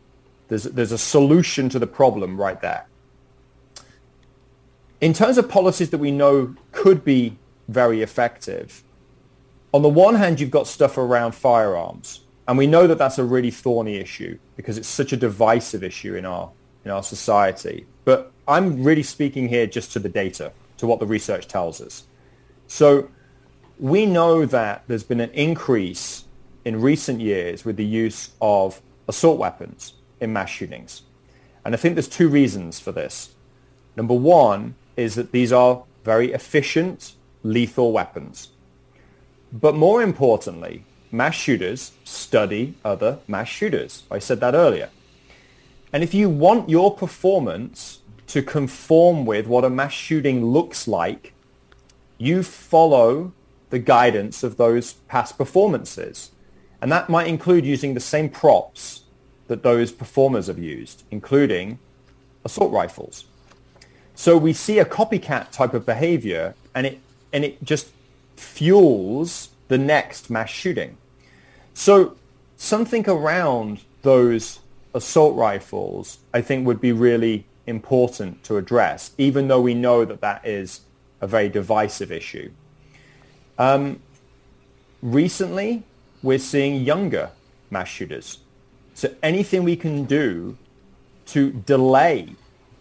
There's, 0.47 0.63
there's 0.63 0.91
a 0.91 0.97
solution 0.97 1.69
to 1.69 1.77
the 1.77 1.85
problem 1.85 2.41
right 2.41 2.59
there. 2.59 2.87
In 4.99 5.13
terms 5.13 5.37
of 5.37 5.47
policies 5.47 5.91
that 5.91 5.99
we 5.99 6.09
know 6.09 6.55
could 6.71 7.05
be 7.05 7.37
very 7.67 8.01
effective, 8.01 8.83
on 9.71 9.83
the 9.83 9.89
one 9.89 10.15
hand, 10.15 10.39
you've 10.39 10.49
got 10.49 10.65
stuff 10.65 10.97
around 10.97 11.35
firearms. 11.35 12.24
And 12.47 12.57
we 12.57 12.67
know 12.67 12.87
that 12.87 12.97
that's 12.97 13.17
a 13.17 13.23
really 13.23 13.51
thorny 13.51 13.95
issue 13.95 14.37
because 14.55 14.77
it's 14.77 14.87
such 14.87 15.13
a 15.13 15.17
divisive 15.17 15.83
issue 15.83 16.15
in 16.15 16.25
our, 16.25 16.51
in 16.83 16.91
our 16.91 17.03
society. 17.03 17.87
But 18.03 18.31
I'm 18.47 18.83
really 18.83 19.03
speaking 19.03 19.49
here 19.49 19.65
just 19.65 19.91
to 19.93 19.99
the 19.99 20.09
data, 20.09 20.51
to 20.77 20.87
what 20.87 20.99
the 20.99 21.07
research 21.07 21.47
tells 21.47 21.81
us. 21.81 22.03
So 22.67 23.09
we 23.79 24.05
know 24.05 24.45
that 24.45 24.83
there's 24.87 25.03
been 25.03 25.19
an 25.19 25.31
increase 25.31 26.25
in 26.63 26.81
recent 26.81 27.19
years 27.19 27.65
with 27.65 27.77
the 27.77 27.85
use 27.85 28.31
of 28.41 28.81
assault 29.07 29.39
weapons 29.39 29.93
in 30.19 30.33
mass 30.33 30.49
shootings. 30.49 31.01
And 31.63 31.73
I 31.73 31.77
think 31.77 31.95
there's 31.95 32.07
two 32.07 32.29
reasons 32.29 32.79
for 32.79 32.91
this. 32.91 33.33
Number 33.95 34.13
one 34.13 34.75
is 34.95 35.15
that 35.15 35.31
these 35.31 35.51
are 35.51 35.83
very 36.03 36.31
efficient, 36.31 37.13
lethal 37.43 37.91
weapons. 37.91 38.49
But 39.51 39.75
more 39.75 40.03
importantly, 40.03 40.85
mass 41.15 41.35
shooters 41.35 41.93
study 42.03 42.75
other 42.83 43.19
mass 43.27 43.47
shooters. 43.47 44.03
I 44.11 44.19
said 44.19 44.39
that 44.41 44.53
earlier. 44.53 44.89
And 45.93 46.03
if 46.03 46.13
you 46.13 46.29
want 46.29 46.69
your 46.69 46.93
performance 46.95 47.99
to 48.27 48.41
conform 48.41 49.25
with 49.25 49.47
what 49.47 49.63
a 49.63 49.69
mass 49.69 49.93
shooting 49.93 50.45
looks 50.45 50.87
like, 50.87 51.33
you 52.17 52.43
follow 52.43 53.31
the 53.69 53.79
guidance 53.79 54.43
of 54.43 54.57
those 54.57 54.93
past 55.07 55.37
performances. 55.37 56.31
And 56.81 56.91
that 56.91 57.09
might 57.09 57.27
include 57.27 57.65
using 57.65 57.93
the 57.93 57.99
same 57.99 58.29
props 58.29 59.03
that 59.47 59.63
those 59.63 59.91
performers 59.91 60.47
have 60.47 60.59
used, 60.59 61.03
including 61.11 61.79
assault 62.43 62.73
rifles. 62.73 63.25
So 64.15 64.37
we 64.37 64.53
see 64.53 64.79
a 64.79 64.85
copycat 64.85 65.51
type 65.51 65.73
of 65.73 65.85
behavior 65.85 66.55
and 66.73 66.85
it, 66.87 66.99
and 67.31 67.45
it 67.45 67.63
just 67.63 67.87
fuels 68.35 69.49
the 69.67 69.77
next 69.77 70.29
mass 70.29 70.49
shooting. 70.49 70.97
So 71.75 72.15
something 72.55 73.07
around 73.07 73.81
those 74.01 74.59
assault 74.93 75.35
rifles, 75.35 76.19
I 76.33 76.41
think 76.41 76.65
would 76.65 76.79
be 76.79 76.93
really 76.93 77.45
important 77.67 78.43
to 78.45 78.55
address, 78.55 79.11
even 79.17 79.49
though 79.49 79.61
we 79.61 79.73
know 79.73 80.05
that 80.05 80.21
that 80.21 80.45
is 80.47 80.81
a 81.19 81.27
very 81.27 81.49
divisive 81.49 82.11
issue. 82.11 82.49
Um, 83.59 83.99
recently, 85.01 85.83
we're 86.23 86.39
seeing 86.39 86.81
younger 86.81 87.31
mass 87.69 87.89
shooters. 87.89 88.39
So 88.93 89.13
anything 89.21 89.63
we 89.63 89.75
can 89.75 90.05
do 90.05 90.57
to 91.27 91.51
delay 91.51 92.35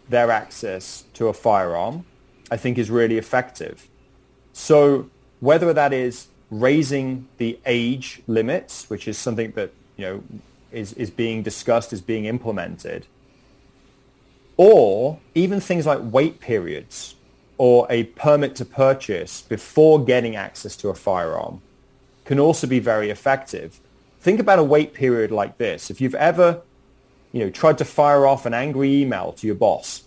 their 0.08 0.30
access 0.30 1.04
to 1.14 1.26
a 1.26 1.32
firearm, 1.32 2.06
I 2.48 2.56
think 2.56 2.78
is 2.78 2.90
really 2.90 3.18
effective. 3.18 3.88
So 4.52 5.10
whether 5.40 5.72
that 5.72 5.92
is 5.92 6.28
raising 6.50 7.28
the 7.38 7.58
age 7.66 8.22
limits, 8.26 8.88
which 8.90 9.08
is 9.08 9.18
something 9.18 9.52
that 9.52 9.72
you 9.96 10.04
know 10.04 10.22
is, 10.72 10.92
is 10.94 11.10
being 11.10 11.42
discussed, 11.42 11.92
is 11.92 12.00
being 12.00 12.24
implemented, 12.24 13.06
or 14.56 15.20
even 15.34 15.60
things 15.60 15.86
like 15.86 16.00
wait 16.02 16.40
periods 16.40 17.14
or 17.56 17.86
a 17.88 18.04
permit 18.04 18.56
to 18.56 18.64
purchase 18.64 19.42
before 19.42 20.04
getting 20.04 20.34
access 20.34 20.76
to 20.76 20.88
a 20.88 20.94
firearm 20.94 21.62
can 22.24 22.40
also 22.40 22.66
be 22.66 22.78
very 22.78 23.10
effective. 23.10 23.80
Think 24.20 24.40
about 24.40 24.58
a 24.58 24.64
wait 24.64 24.94
period 24.94 25.30
like 25.30 25.58
this. 25.58 25.90
If 25.90 26.00
you've 26.00 26.14
ever, 26.14 26.62
you 27.32 27.40
know, 27.40 27.50
tried 27.50 27.78
to 27.78 27.84
fire 27.84 28.26
off 28.26 28.46
an 28.46 28.54
angry 28.54 29.02
email 29.02 29.32
to 29.34 29.46
your 29.46 29.56
boss, 29.56 30.04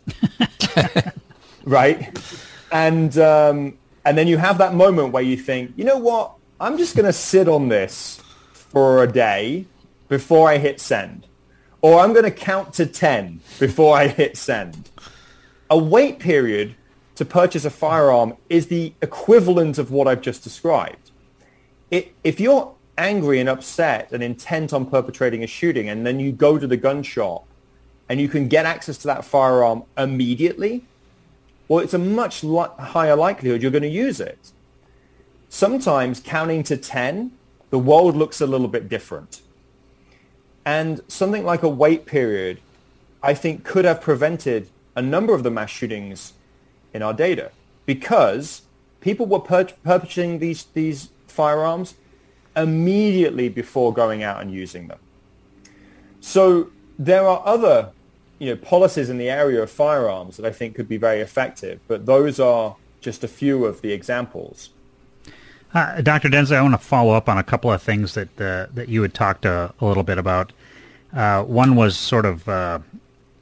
right? 1.64 2.18
And 2.72 3.18
um, 3.18 3.78
and 4.08 4.18
then 4.18 4.26
you 4.26 4.38
have 4.38 4.58
that 4.60 4.74
moment 4.74 5.12
where 5.12 5.22
you 5.22 5.36
think, 5.36 5.74
you 5.76 5.84
know 5.84 5.98
what? 5.98 6.32
I'm 6.62 6.78
just 6.78 6.96
going 6.96 7.08
to 7.08 7.12
sit 7.12 7.50
on 7.50 7.68
this 7.68 8.22
for 8.54 9.04
a 9.04 9.12
day 9.12 9.66
before 10.08 10.50
I 10.50 10.58
hit 10.60 10.80
send, 10.80 11.28
or 11.82 12.00
I'm 12.00 12.14
going 12.14 12.24
to 12.24 12.32
count 12.32 12.74
to 12.76 12.86
ten 12.86 13.42
before 13.60 13.98
I 13.98 14.08
hit 14.08 14.38
send. 14.38 14.90
A 15.70 15.78
wait 15.78 16.20
period 16.20 16.76
to 17.16 17.26
purchase 17.26 17.66
a 17.66 17.70
firearm 17.70 18.38
is 18.48 18.68
the 18.68 18.94
equivalent 19.02 19.78
of 19.78 19.92
what 19.92 20.08
I've 20.08 20.22
just 20.22 20.42
described. 20.42 21.12
It, 21.92 22.14
if 22.24 22.40
you're 22.40 22.74
angry 22.98 23.42
and 23.42 23.50
upset 23.50 24.14
and 24.14 24.24
intent 24.24 24.72
on 24.72 24.86
perpetrating 24.86 25.44
a 25.44 25.48
shooting 25.48 25.90
and 25.90 26.08
then 26.08 26.18
you 26.18 26.32
go 26.32 26.58
to 26.58 26.66
the 26.66 26.78
gun 26.78 27.04
shop 27.04 27.46
and 28.08 28.22
you 28.22 28.30
can 28.30 28.48
get 28.48 28.66
access 28.66 28.98
to 29.00 29.08
that 29.08 29.26
firearm 29.26 29.84
immediately, 29.98 30.86
well, 31.68 31.80
it's 31.80 31.94
a 31.94 32.00
much 32.00 32.44
li- 32.44 32.68
higher 32.80 33.16
likelihood 33.16 33.62
you're 33.62 33.72
going 33.72 33.82
to 33.84 33.90
use 33.90 34.20
it. 34.20 34.52
Sometimes 35.50 36.20
counting 36.20 36.64
to 36.64 36.78
10, 36.78 37.32
the 37.70 37.80
world 37.80 38.16
looks 38.16 38.42
a 38.42 38.48
little 38.48 38.68
bit 38.68 38.90
different. 38.90 39.42
And 40.66 41.02
something 41.08 41.46
like 41.46 41.64
a 41.64 41.70
wait 41.70 42.06
period, 42.06 42.60
I 43.24 43.34
think, 43.34 43.64
could 43.64 43.86
have 43.86 44.02
prevented 44.02 44.70
a 44.96 45.02
number 45.02 45.34
of 45.34 45.44
the 45.44 45.52
mass 45.52 45.70
shootings 45.70 46.34
in 46.94 47.02
our 47.02 47.14
data 47.14 47.52
because 47.86 48.64
people 49.00 49.26
were 49.26 49.40
pur- 49.40 49.70
purchasing 49.84 50.40
these, 50.40 50.66
these 50.74 51.10
firearms 51.28 51.96
immediately 52.56 53.48
before 53.48 53.94
going 53.94 54.24
out 54.24 54.42
and 54.42 54.52
using 54.52 54.88
them. 54.88 55.00
So 56.20 56.72
there 56.98 57.26
are 57.28 57.42
other 57.46 57.92
you 58.40 58.50
know, 58.50 58.56
policies 58.56 59.10
in 59.10 59.18
the 59.18 59.30
area 59.30 59.62
of 59.62 59.72
firearms 59.72 60.38
that 60.38 60.46
I 60.46 60.52
think 60.52 60.76
could 60.76 60.88
be 60.88 60.98
very 60.98 61.22
effective, 61.22 61.80
but 61.88 62.06
those 62.06 62.40
are 62.40 62.76
just 63.02 63.24
a 63.24 63.28
few 63.28 63.66
of 63.66 63.82
the 63.82 63.92
examples. 63.92 64.70
Uh, 65.74 66.02
Dr. 66.02 66.30
Densley, 66.30 66.56
I 66.56 66.62
want 66.62 66.74
to 66.74 66.80
follow 66.80 67.14
up 67.14 67.28
on 67.28 67.38
a 67.38 67.44
couple 67.44 67.72
of 67.72 67.82
things 67.82 68.14
that 68.14 68.30
uh, 68.40 68.68
that 68.74 68.90
you 68.90 69.02
had 69.02 69.14
talked 69.14 69.46
a, 69.46 69.74
a 69.80 69.86
little 69.86 70.04
bit 70.04 70.18
about. 70.18 70.54
Uh, 71.14 71.44
one 71.44 71.76
was 71.76 71.98
sort 71.98 72.26
of 72.26 72.48
uh, 72.48 72.80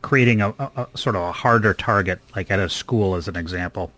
creating 0.01 0.41
a, 0.41 0.49
a, 0.49 0.87
a, 0.93 0.97
sort 0.97 1.15
of 1.15 1.21
a 1.23 1.31
harder 1.31 1.73
target, 1.73 2.19
like 2.35 2.49
at 2.51 2.59
a 2.59 2.69
school, 2.69 3.15
as 3.15 3.27
an 3.27 3.35
example. 3.35 3.91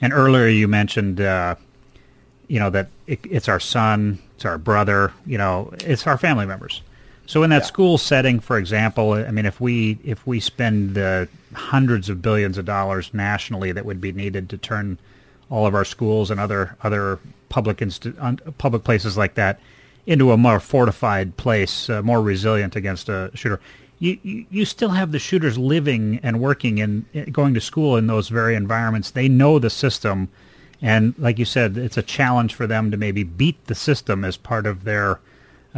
And 0.00 0.12
earlier 0.12 0.46
you 0.46 0.68
mentioned, 0.68 1.20
uh, 1.20 1.56
you 2.48 2.58
know, 2.58 2.70
that 2.70 2.88
it, 3.06 3.20
it's 3.24 3.48
our 3.48 3.60
son, 3.60 4.18
it's 4.34 4.44
our 4.44 4.58
brother, 4.58 5.12
you 5.26 5.38
know, 5.38 5.72
it's 5.84 6.06
our 6.06 6.18
family 6.18 6.46
members. 6.46 6.82
So 7.28 7.42
in 7.42 7.50
that 7.50 7.62
yeah. 7.62 7.66
school 7.66 7.98
setting, 7.98 8.40
for 8.40 8.56
example, 8.56 9.12
I 9.12 9.30
mean, 9.30 9.44
if 9.44 9.60
we 9.60 9.98
if 10.02 10.26
we 10.26 10.40
spend 10.40 10.94
the 10.94 11.28
hundreds 11.52 12.08
of 12.08 12.22
billions 12.22 12.56
of 12.56 12.64
dollars 12.64 13.12
nationally 13.12 13.70
that 13.72 13.84
would 13.84 14.00
be 14.00 14.12
needed 14.12 14.48
to 14.48 14.56
turn 14.56 14.98
all 15.50 15.66
of 15.66 15.74
our 15.74 15.84
schools 15.84 16.30
and 16.30 16.40
other 16.40 16.74
other 16.82 17.18
public 17.50 17.82
public 18.56 18.82
places 18.82 19.18
like 19.18 19.34
that 19.34 19.60
into 20.06 20.32
a 20.32 20.38
more 20.38 20.58
fortified 20.58 21.36
place, 21.36 21.90
uh, 21.90 22.00
more 22.02 22.22
resilient 22.22 22.74
against 22.76 23.10
a 23.10 23.30
shooter 23.34 23.60
you, 23.98 24.46
you, 24.50 24.64
still 24.64 24.90
have 24.90 25.12
the 25.12 25.18
shooters 25.18 25.58
living 25.58 26.20
and 26.22 26.40
working 26.40 26.80
and 26.80 27.04
going 27.32 27.52
to 27.54 27.60
school 27.60 27.96
in 27.96 28.06
those 28.06 28.28
very 28.28 28.54
environments. 28.54 29.10
They 29.10 29.28
know 29.28 29.58
the 29.58 29.70
system, 29.70 30.28
and 30.80 31.14
like 31.18 31.38
you 31.38 31.44
said, 31.44 31.76
it's 31.76 31.96
a 31.96 32.02
challenge 32.02 32.54
for 32.54 32.66
them 32.66 32.90
to 32.90 32.96
maybe 32.96 33.24
beat 33.24 33.62
the 33.66 33.74
system 33.74 34.24
as 34.24 34.36
part 34.36 34.66
of 34.66 34.84
their 34.84 35.18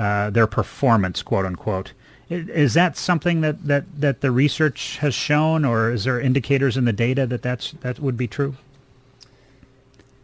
uh, 0.00 0.30
their 0.30 0.46
performance, 0.46 1.22
quote 1.22 1.44
unquote. 1.44 1.92
Is 2.30 2.74
that 2.74 2.96
something 2.96 3.40
that, 3.40 3.66
that, 3.66 3.84
that 4.00 4.20
the 4.20 4.30
research 4.30 4.96
has 4.98 5.14
shown, 5.14 5.64
or 5.64 5.90
is 5.90 6.04
there 6.04 6.20
indicators 6.20 6.76
in 6.76 6.84
the 6.84 6.92
data 6.92 7.26
that 7.26 7.42
that's, 7.42 7.72
that 7.82 7.98
would 7.98 8.16
be 8.16 8.28
true? 8.28 8.54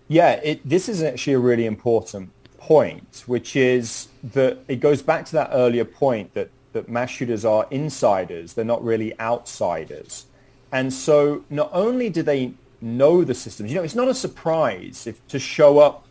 Yeah, 0.08 0.40
it, 0.42 0.66
this 0.66 0.88
is 0.88 1.02
actually 1.02 1.34
a 1.34 1.40
really 1.40 1.66
important 1.66 2.30
point, 2.58 3.24
which 3.26 3.56
is 3.56 4.08
that 4.22 4.58
it 4.68 4.76
goes 4.76 5.02
back 5.02 5.26
to 5.26 5.32
that 5.32 5.50
earlier 5.52 5.84
point 5.84 6.32
that 6.34 6.50
that 6.72 6.88
mass 6.88 7.10
shooters 7.10 7.44
are 7.44 7.66
insiders, 7.70 8.52
they're 8.54 8.64
not 8.64 8.84
really 8.84 9.18
outsiders. 9.18 10.26
And 10.70 10.92
so 10.92 11.44
not 11.48 11.70
only 11.72 12.10
do 12.10 12.22
they 12.22 12.52
know 12.80 13.24
the 13.24 13.34
systems, 13.34 13.70
you 13.70 13.76
know, 13.76 13.82
it's 13.82 13.94
not 13.94 14.08
a 14.08 14.14
surprise 14.14 15.06
if 15.06 15.26
to 15.28 15.38
show 15.38 15.78
up 15.78 16.05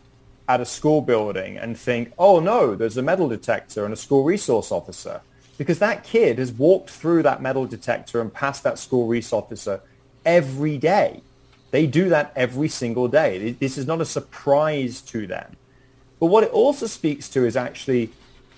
at 0.48 0.60
a 0.60 0.64
school 0.64 1.00
building 1.00 1.56
and 1.56 1.78
think, 1.78 2.12
oh 2.18 2.40
no, 2.40 2.74
there's 2.74 2.96
a 2.96 3.02
metal 3.02 3.28
detector 3.28 3.84
and 3.84 3.92
a 3.92 3.96
school 3.96 4.24
resource 4.24 4.70
officer. 4.70 5.20
Because 5.58 5.78
that 5.78 6.04
kid 6.04 6.38
has 6.38 6.52
walked 6.52 6.90
through 6.90 7.22
that 7.22 7.40
metal 7.40 7.66
detector 7.66 8.20
and 8.20 8.32
past 8.32 8.62
that 8.64 8.78
school 8.78 9.06
resource 9.06 9.44
officer 9.44 9.80
every 10.24 10.76
day. 10.78 11.22
They 11.70 11.86
do 11.86 12.08
that 12.10 12.32
every 12.36 12.68
single 12.68 13.08
day. 13.08 13.52
This 13.52 13.76
is 13.78 13.86
not 13.86 14.00
a 14.00 14.04
surprise 14.04 15.00
to 15.02 15.26
them. 15.26 15.56
But 16.20 16.26
what 16.26 16.44
it 16.44 16.50
also 16.50 16.86
speaks 16.86 17.28
to 17.30 17.44
is 17.44 17.56
actually 17.56 18.12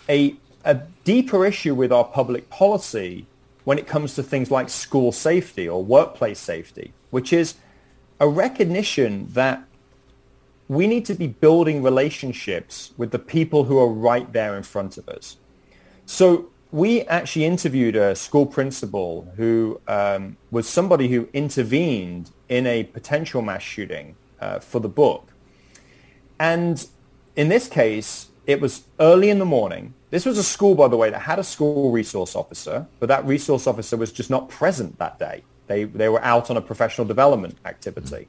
a 0.09 0.37
a 0.65 0.75
deeper 1.05 1.47
issue 1.47 1.75
with 1.75 1.93
our 1.93 2.05
public 2.05 2.51
policy 2.51 3.27
when 3.65 3.79
it 3.79 3.87
comes 3.87 4.15
to 4.15 4.23
things 4.23 4.51
like 4.51 4.69
school 4.69 5.13
safety 5.13 5.69
or 5.69 5.83
workplace 5.83 6.39
safety, 6.39 6.93
which 7.11 7.33
is 7.33 7.55
a 8.21 8.29
recognition 8.29 9.29
that 9.33 9.63
we 10.69 10.87
need 10.87 11.05
to 11.07 11.15
be 11.15 11.27
building 11.27 11.83
relationships 11.83 12.93
with 12.97 13.11
the 13.11 13.19
people 13.19 13.65
who 13.65 13.79
are 13.79 13.89
right 13.89 14.33
there 14.33 14.57
in 14.57 14.63
front 14.63 14.99
of 14.99 15.09
us. 15.09 15.37
So 16.05 16.51
we 16.71 17.03
actually 17.03 17.47
interviewed 17.47 17.97
a 17.97 18.15
school 18.15 18.45
principal 18.45 19.33
who 19.37 19.81
um, 19.89 20.37
was 20.51 20.69
somebody 20.69 21.09
who 21.09 21.29
intervened 21.33 22.31
in 22.49 22.67
a 22.67 22.85
potential 22.85 23.41
mass 23.41 23.63
shooting 23.63 24.17
uh, 24.41 24.59
for 24.59 24.79
the 24.81 24.89
book. 24.89 25.33
And 26.39 26.87
in 27.37 27.49
this 27.49 27.69
case, 27.69 28.29
it 28.47 28.61
was 28.61 28.85
early 29.01 29.31
in 29.31 29.39
the 29.39 29.45
morning. 29.45 29.95
This 30.11 30.25
was 30.25 30.39
a 30.39 30.43
school, 30.45 30.75
by 30.75 30.89
the 30.89 30.97
way, 30.97 31.11
that 31.11 31.21
had 31.21 31.39
a 31.39 31.45
school 31.45 31.91
resource 31.91 32.37
officer, 32.37 32.87
but 33.01 33.09
that 33.09 33.25
resource 33.27 33.67
officer 33.67 33.97
was 33.97 34.13
just 34.13 34.31
not 34.31 34.49
present 34.49 34.99
that 34.99 35.19
day. 35.19 35.45
They, 35.67 35.85
they 35.85 36.09
were 36.09 36.23
out 36.25 36.51
on 36.51 36.57
a 36.57 36.63
professional 36.63 37.07
development 37.07 37.59
activity. 37.65 38.29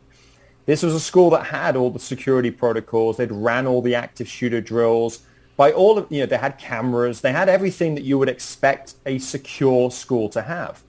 This 0.69 0.83
was 0.83 0.93
a 0.93 0.99
school 0.99 1.31
that 1.31 1.47
had 1.47 1.75
all 1.75 1.89
the 1.89 1.97
security 1.97 2.51
protocols. 2.51 3.17
They'd 3.17 3.31
ran 3.31 3.65
all 3.65 3.81
the 3.81 3.95
active 3.95 4.27
shooter 4.27 4.61
drills. 4.61 5.21
By 5.57 5.71
all 5.71 5.97
of, 5.97 6.05
you 6.11 6.19
know, 6.19 6.27
they 6.27 6.37
had 6.37 6.59
cameras. 6.59 7.21
They 7.21 7.31
had 7.31 7.49
everything 7.49 7.95
that 7.95 8.03
you 8.03 8.19
would 8.19 8.29
expect 8.29 8.93
a 9.03 9.17
secure 9.17 9.89
school 9.89 10.29
to 10.29 10.43
have. 10.43 10.83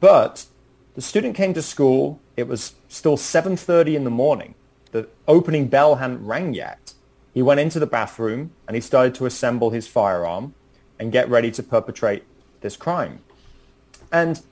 But 0.00 0.46
the 0.96 1.00
student 1.00 1.36
came 1.36 1.54
to 1.54 1.62
school. 1.62 2.18
It 2.36 2.48
was 2.48 2.74
still 2.88 3.16
7.30 3.16 3.94
in 3.94 4.02
the 4.02 4.10
morning. 4.10 4.56
The 4.90 5.06
opening 5.28 5.68
bell 5.68 5.94
hadn't 5.94 6.26
rang 6.26 6.52
yet. 6.52 6.94
He 7.32 7.40
went 7.40 7.60
into 7.60 7.78
the 7.78 7.86
bathroom 7.86 8.50
and 8.66 8.74
he 8.74 8.80
started 8.80 9.14
to 9.14 9.26
assemble 9.26 9.70
his 9.70 9.86
firearm 9.86 10.56
and 10.98 11.12
get 11.12 11.30
ready 11.30 11.52
to 11.52 11.62
perpetrate 11.62 12.24
this 12.62 12.76
crime. 12.76 13.20
And 14.10 14.42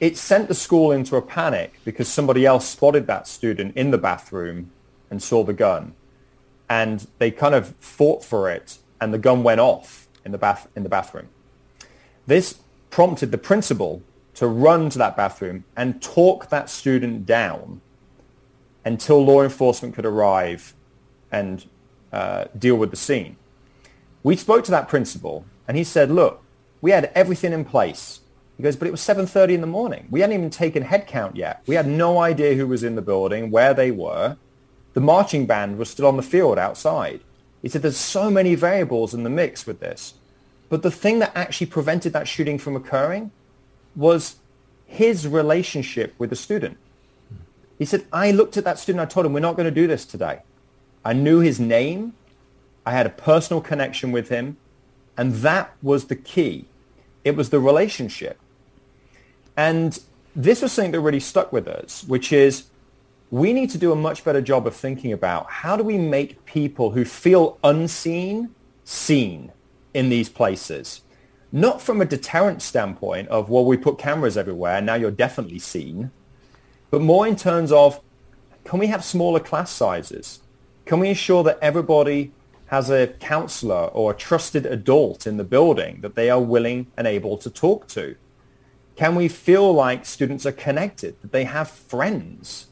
it 0.00 0.16
sent 0.16 0.48
the 0.48 0.54
school 0.54 0.90
into 0.90 1.16
a 1.16 1.22
panic 1.22 1.78
because 1.84 2.08
somebody 2.08 2.46
else 2.46 2.66
spotted 2.66 3.06
that 3.06 3.28
student 3.28 3.76
in 3.76 3.90
the 3.90 3.98
bathroom 3.98 4.72
and 5.10 5.22
saw 5.22 5.44
the 5.44 5.52
gun. 5.52 5.94
And 6.68 7.06
they 7.18 7.30
kind 7.30 7.54
of 7.54 7.74
fought 7.80 8.24
for 8.24 8.50
it 8.50 8.78
and 9.00 9.12
the 9.12 9.18
gun 9.18 9.42
went 9.42 9.60
off 9.60 10.08
in 10.24 10.32
the, 10.32 10.38
bath- 10.38 10.68
in 10.74 10.84
the 10.84 10.88
bathroom. 10.88 11.28
This 12.26 12.60
prompted 12.88 13.30
the 13.30 13.38
principal 13.38 14.02
to 14.34 14.46
run 14.46 14.88
to 14.90 14.98
that 14.98 15.16
bathroom 15.16 15.64
and 15.76 16.00
talk 16.00 16.48
that 16.48 16.70
student 16.70 17.26
down 17.26 17.80
until 18.84 19.22
law 19.22 19.42
enforcement 19.42 19.94
could 19.94 20.06
arrive 20.06 20.74
and 21.30 21.66
uh, 22.12 22.44
deal 22.58 22.76
with 22.76 22.90
the 22.90 22.96
scene. 22.96 23.36
We 24.22 24.36
spoke 24.36 24.64
to 24.64 24.70
that 24.70 24.88
principal 24.88 25.44
and 25.68 25.76
he 25.76 25.84
said, 25.84 26.10
look, 26.10 26.42
we 26.80 26.90
had 26.90 27.10
everything 27.14 27.52
in 27.52 27.64
place. 27.64 28.20
He 28.60 28.62
goes, 28.62 28.76
but 28.76 28.88
it 28.88 28.90
was 28.90 29.00
7.30 29.00 29.54
in 29.54 29.60
the 29.62 29.66
morning. 29.66 30.06
We 30.10 30.20
hadn't 30.20 30.36
even 30.36 30.50
taken 30.50 30.82
head 30.82 31.06
count 31.06 31.34
yet. 31.34 31.62
We 31.66 31.76
had 31.76 31.86
no 31.86 32.18
idea 32.18 32.56
who 32.56 32.66
was 32.66 32.82
in 32.82 32.94
the 32.94 33.00
building, 33.00 33.50
where 33.50 33.72
they 33.72 33.90
were. 33.90 34.36
The 34.92 35.00
marching 35.00 35.46
band 35.46 35.78
was 35.78 35.88
still 35.88 36.06
on 36.06 36.18
the 36.18 36.22
field 36.22 36.58
outside. 36.58 37.22
He 37.62 37.70
said, 37.70 37.80
there's 37.80 37.96
so 37.96 38.30
many 38.30 38.54
variables 38.56 39.14
in 39.14 39.22
the 39.22 39.30
mix 39.30 39.66
with 39.66 39.80
this. 39.80 40.12
But 40.68 40.82
the 40.82 40.90
thing 40.90 41.20
that 41.20 41.32
actually 41.34 41.68
prevented 41.68 42.12
that 42.12 42.28
shooting 42.28 42.58
from 42.58 42.76
occurring 42.76 43.30
was 43.96 44.36
his 44.84 45.26
relationship 45.26 46.14
with 46.18 46.28
the 46.28 46.36
student. 46.36 46.76
He 47.78 47.86
said, 47.86 48.04
I 48.12 48.30
looked 48.30 48.58
at 48.58 48.64
that 48.64 48.78
student. 48.78 49.00
I 49.00 49.06
told 49.06 49.24
him, 49.24 49.32
we're 49.32 49.40
not 49.40 49.56
going 49.56 49.72
to 49.72 49.74
do 49.74 49.86
this 49.86 50.04
today. 50.04 50.40
I 51.02 51.14
knew 51.14 51.40
his 51.40 51.58
name. 51.58 52.12
I 52.84 52.90
had 52.90 53.06
a 53.06 53.10
personal 53.10 53.62
connection 53.62 54.12
with 54.12 54.28
him. 54.28 54.58
And 55.16 55.36
that 55.36 55.74
was 55.80 56.08
the 56.08 56.16
key. 56.16 56.66
It 57.24 57.36
was 57.36 57.48
the 57.48 57.58
relationship. 57.58 58.38
And 59.60 59.98
this 60.34 60.62
was 60.62 60.72
something 60.72 60.92
that 60.92 61.00
really 61.00 61.20
stuck 61.20 61.52
with 61.52 61.68
us, 61.68 62.02
which 62.04 62.32
is 62.32 62.70
we 63.30 63.52
need 63.52 63.68
to 63.70 63.76
do 63.76 63.92
a 63.92 63.96
much 64.08 64.24
better 64.24 64.40
job 64.40 64.66
of 64.66 64.74
thinking 64.74 65.12
about 65.12 65.50
how 65.50 65.76
do 65.76 65.84
we 65.84 65.98
make 65.98 66.46
people 66.46 66.92
who 66.92 67.04
feel 67.04 67.58
unseen 67.62 68.54
seen 68.84 69.52
in 69.92 70.08
these 70.08 70.30
places. 70.30 71.02
Not 71.52 71.82
from 71.82 72.00
a 72.00 72.06
deterrent 72.06 72.62
standpoint 72.62 73.28
of, 73.28 73.50
well, 73.50 73.66
we 73.66 73.76
put 73.76 73.98
cameras 73.98 74.38
everywhere 74.38 74.76
and 74.76 74.86
now 74.86 74.94
you're 74.94 75.10
definitely 75.10 75.58
seen, 75.58 76.10
but 76.90 77.02
more 77.02 77.26
in 77.26 77.36
terms 77.36 77.70
of, 77.70 78.00
can 78.64 78.78
we 78.78 78.86
have 78.86 79.04
smaller 79.04 79.40
class 79.40 79.70
sizes? 79.70 80.40
Can 80.86 81.00
we 81.00 81.10
ensure 81.10 81.42
that 81.44 81.58
everybody 81.60 82.32
has 82.68 82.88
a 82.88 83.08
counselor 83.08 83.88
or 83.88 84.12
a 84.12 84.16
trusted 84.16 84.64
adult 84.64 85.26
in 85.26 85.36
the 85.36 85.44
building 85.44 86.00
that 86.00 86.14
they 86.14 86.30
are 86.30 86.40
willing 86.40 86.86
and 86.96 87.06
able 87.06 87.36
to 87.36 87.50
talk 87.50 87.86
to? 87.88 88.16
Can 89.00 89.14
we 89.14 89.28
feel 89.28 89.72
like 89.72 90.04
students 90.04 90.44
are 90.44 90.52
connected, 90.52 91.18
that 91.22 91.32
they 91.32 91.44
have 91.44 91.70
friends? 91.70 92.66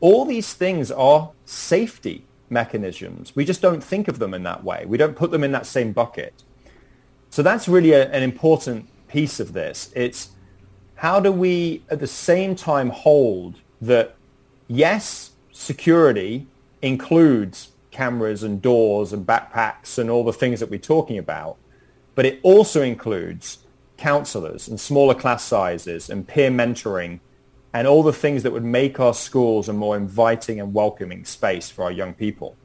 All 0.00 0.24
these 0.24 0.54
things 0.54 0.90
are 0.90 1.32
safety 1.44 2.24
mechanisms. 2.48 3.36
We 3.36 3.44
just 3.44 3.60
don't 3.60 3.84
think 3.84 4.08
of 4.08 4.18
them 4.18 4.32
in 4.32 4.44
that 4.44 4.64
way. 4.64 4.86
We 4.86 4.96
don't 4.96 5.14
put 5.14 5.30
them 5.30 5.44
in 5.44 5.52
that 5.52 5.66
same 5.66 5.92
bucket. 5.92 6.32
So 7.28 7.42
that's 7.42 7.68
really 7.68 7.92
a, 7.92 8.08
an 8.12 8.22
important 8.22 8.88
piece 9.08 9.40
of 9.40 9.52
this. 9.52 9.92
It's 9.94 10.30
how 10.94 11.20
do 11.20 11.30
we 11.30 11.82
at 11.90 12.00
the 12.00 12.06
same 12.06 12.56
time 12.56 12.88
hold 12.88 13.56
that, 13.82 14.16
yes, 14.68 15.32
security 15.52 16.46
includes 16.80 17.72
cameras 17.90 18.42
and 18.42 18.62
doors 18.62 19.12
and 19.12 19.26
backpacks 19.26 19.98
and 19.98 20.08
all 20.08 20.24
the 20.24 20.32
things 20.32 20.60
that 20.60 20.70
we're 20.70 20.78
talking 20.78 21.18
about, 21.18 21.58
but 22.14 22.24
it 22.24 22.40
also 22.42 22.80
includes 22.80 23.58
counselors 23.98 24.68
and 24.68 24.80
smaller 24.80 25.14
class 25.14 25.44
sizes 25.44 26.08
and 26.08 26.26
peer 26.26 26.50
mentoring 26.50 27.20
and 27.74 27.86
all 27.86 28.02
the 28.02 28.12
things 28.12 28.42
that 28.44 28.52
would 28.52 28.64
make 28.64 28.98
our 28.98 29.12
schools 29.12 29.68
a 29.68 29.72
more 29.72 29.96
inviting 29.96 30.58
and 30.58 30.72
welcoming 30.72 31.24
space 31.24 31.68
for 31.68 31.84
our 31.84 31.92
young 31.92 32.14
people. 32.14 32.56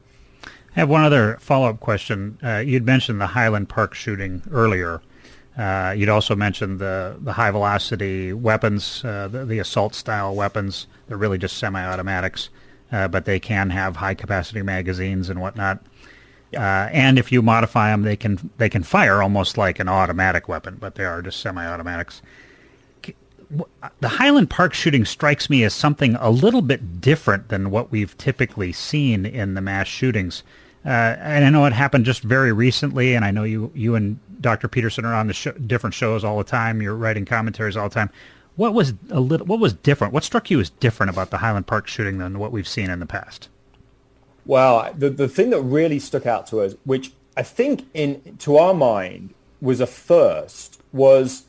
I 0.45 0.79
have 0.79 0.89
one 0.89 1.03
other 1.03 1.37
follow-up 1.41 1.81
question. 1.81 2.39
Uh, 2.41 2.57
you'd 2.65 2.85
mentioned 2.85 3.19
the 3.19 3.27
Highland 3.27 3.67
Park 3.67 3.93
shooting 3.93 4.41
earlier. 4.49 5.01
Uh, 5.57 5.93
you'd 5.95 6.09
also 6.09 6.35
mentioned 6.35 6.79
the, 6.79 7.15
the 7.19 7.33
high-velocity 7.33 8.33
weapons, 8.33 9.03
uh, 9.05 9.27
the, 9.27 9.45
the 9.45 9.59
assault-style 9.59 10.33
weapons. 10.33 10.87
They're 11.07 11.17
really 11.17 11.37
just 11.37 11.57
semi-automatics, 11.57 12.49
uh, 12.91 13.07
but 13.07 13.25
they 13.25 13.39
can 13.39 13.69
have 13.69 13.97
high-capacity 13.97 14.63
magazines 14.63 15.29
and 15.29 15.39
whatnot. 15.41 15.85
Uh, 16.55 16.89
and 16.91 17.17
if 17.17 17.31
you 17.31 17.41
modify 17.41 17.89
them, 17.89 18.03
they 18.03 18.15
can 18.15 18.49
they 18.57 18.69
can 18.69 18.83
fire 18.83 19.21
almost 19.21 19.57
like 19.57 19.79
an 19.79 19.89
automatic 19.89 20.47
weapon, 20.47 20.77
but 20.79 20.95
they 20.95 21.05
are 21.05 21.21
just 21.21 21.39
semi-automatics. 21.39 22.21
The 23.99 24.07
Highland 24.07 24.49
Park 24.49 24.73
shooting 24.73 25.05
strikes 25.05 25.49
me 25.49 25.63
as 25.63 25.73
something 25.73 26.15
a 26.15 26.31
little 26.31 26.63
bit 26.63 27.01
different 27.01 27.49
than 27.49 27.69
what 27.69 27.91
we've 27.91 28.17
typically 28.17 28.73
seen 28.73 29.25
in 29.27 29.53
the 29.53 29.61
mass 29.61 29.87
shootings. 29.87 30.43
Uh, 30.85 31.15
and 31.19 31.45
I 31.45 31.49
know 31.49 31.65
it 31.65 31.73
happened 31.73 32.05
just 32.05 32.23
very 32.23 32.51
recently, 32.51 33.15
and 33.15 33.23
I 33.23 33.31
know 33.31 33.43
you 33.43 33.71
you 33.73 33.95
and 33.95 34.19
Dr. 34.41 34.67
Peterson 34.67 35.05
are 35.05 35.13
on 35.13 35.27
the 35.27 35.33
show, 35.33 35.51
different 35.51 35.93
shows 35.93 36.23
all 36.23 36.37
the 36.37 36.43
time. 36.43 36.81
You're 36.81 36.95
writing 36.95 37.25
commentaries 37.25 37.77
all 37.77 37.89
the 37.89 37.95
time. 37.95 38.09
What 38.55 38.73
was 38.73 38.93
a 39.09 39.19
little 39.19 39.47
what 39.47 39.59
was 39.59 39.73
different? 39.73 40.13
What 40.13 40.23
struck 40.23 40.51
you 40.51 40.59
as 40.59 40.69
different 40.69 41.09
about 41.09 41.31
the 41.31 41.37
Highland 41.37 41.67
Park 41.67 41.87
shooting 41.87 42.17
than 42.17 42.39
what 42.39 42.51
we've 42.51 42.67
seen 42.67 42.89
in 42.89 42.99
the 42.99 43.05
past? 43.05 43.49
Well, 44.45 44.93
the, 44.97 45.09
the 45.09 45.27
thing 45.27 45.51
that 45.51 45.61
really 45.61 45.99
stuck 45.99 46.25
out 46.25 46.47
to 46.47 46.61
us, 46.61 46.75
which 46.83 47.13
I 47.37 47.43
think 47.43 47.85
in 47.93 48.37
to 48.39 48.57
our 48.57 48.73
mind 48.73 49.33
was 49.61 49.79
a 49.79 49.87
first, 49.87 50.81
was 50.91 51.43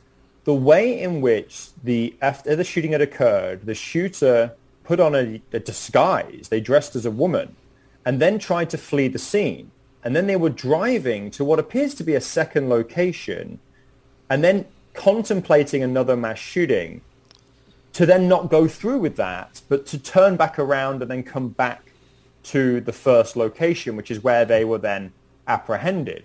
the 0.45 0.55
way 0.55 1.01
in 1.01 1.21
which 1.21 1.69
the 1.83 2.15
after 2.23 2.55
the 2.55 2.65
shooting 2.65 2.93
had 2.93 3.01
occurred, 3.01 3.67
the 3.67 3.75
shooter 3.75 4.55
put 4.85 5.01
on 5.01 5.15
a, 5.15 5.43
a 5.53 5.59
disguise. 5.59 6.49
They 6.51 6.61
dressed 6.61 6.95
as 6.95 7.07
a 7.07 7.11
woman 7.11 7.57
and 8.05 8.21
then 8.21 8.39
tried 8.39 8.71
to 8.71 8.79
flee 8.79 9.09
the 9.09 9.19
scene. 9.19 9.71
And 10.05 10.15
then 10.15 10.27
they 10.27 10.37
were 10.37 10.51
driving 10.51 11.31
to 11.33 11.45
what 11.45 11.59
appears 11.59 11.95
to 11.95 12.05
be 12.05 12.15
a 12.15 12.21
second 12.21 12.69
location 12.69 13.59
and 14.29 14.45
then 14.45 14.67
contemplating 14.93 15.83
another 15.83 16.15
mass 16.17 16.39
shooting 16.39 17.01
to 17.95 18.05
then 18.05 18.29
not 18.29 18.51
go 18.51 18.69
through 18.69 18.99
with 18.99 19.17
that, 19.17 19.63
but 19.69 19.87
to 19.87 19.99
turn 19.99 20.37
back 20.37 20.59
around 20.59 21.01
and 21.01 21.11
then 21.11 21.23
come 21.23 21.49
back 21.49 21.94
to 22.45 22.81
the 22.81 22.93
first 22.93 23.37
location, 23.37 23.97
which 23.97 24.11
is 24.11 24.23
where 24.23 24.45
they 24.45 24.65
were 24.65 24.79
then 24.79 25.13
apprehended. 25.47 26.25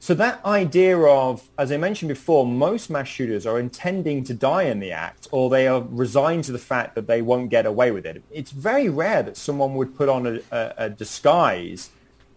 So 0.00 0.14
that 0.14 0.44
idea 0.44 0.96
of, 0.96 1.48
as 1.58 1.72
I 1.72 1.76
mentioned 1.76 2.08
before, 2.08 2.46
most 2.46 2.88
mass 2.88 3.08
shooters 3.08 3.46
are 3.46 3.58
intending 3.58 4.22
to 4.24 4.34
die 4.34 4.64
in 4.64 4.78
the 4.78 4.92
act 4.92 5.26
or 5.32 5.50
they 5.50 5.66
are 5.66 5.82
resigned 5.82 6.44
to 6.44 6.52
the 6.52 6.58
fact 6.58 6.94
that 6.94 7.08
they 7.08 7.20
won't 7.20 7.50
get 7.50 7.66
away 7.66 7.90
with 7.90 8.06
it. 8.06 8.22
It's 8.30 8.52
very 8.52 8.88
rare 8.88 9.24
that 9.24 9.36
someone 9.36 9.74
would 9.74 9.96
put 9.96 10.08
on 10.08 10.26
a, 10.26 10.40
a, 10.52 10.74
a 10.76 10.90
disguise 10.90 11.90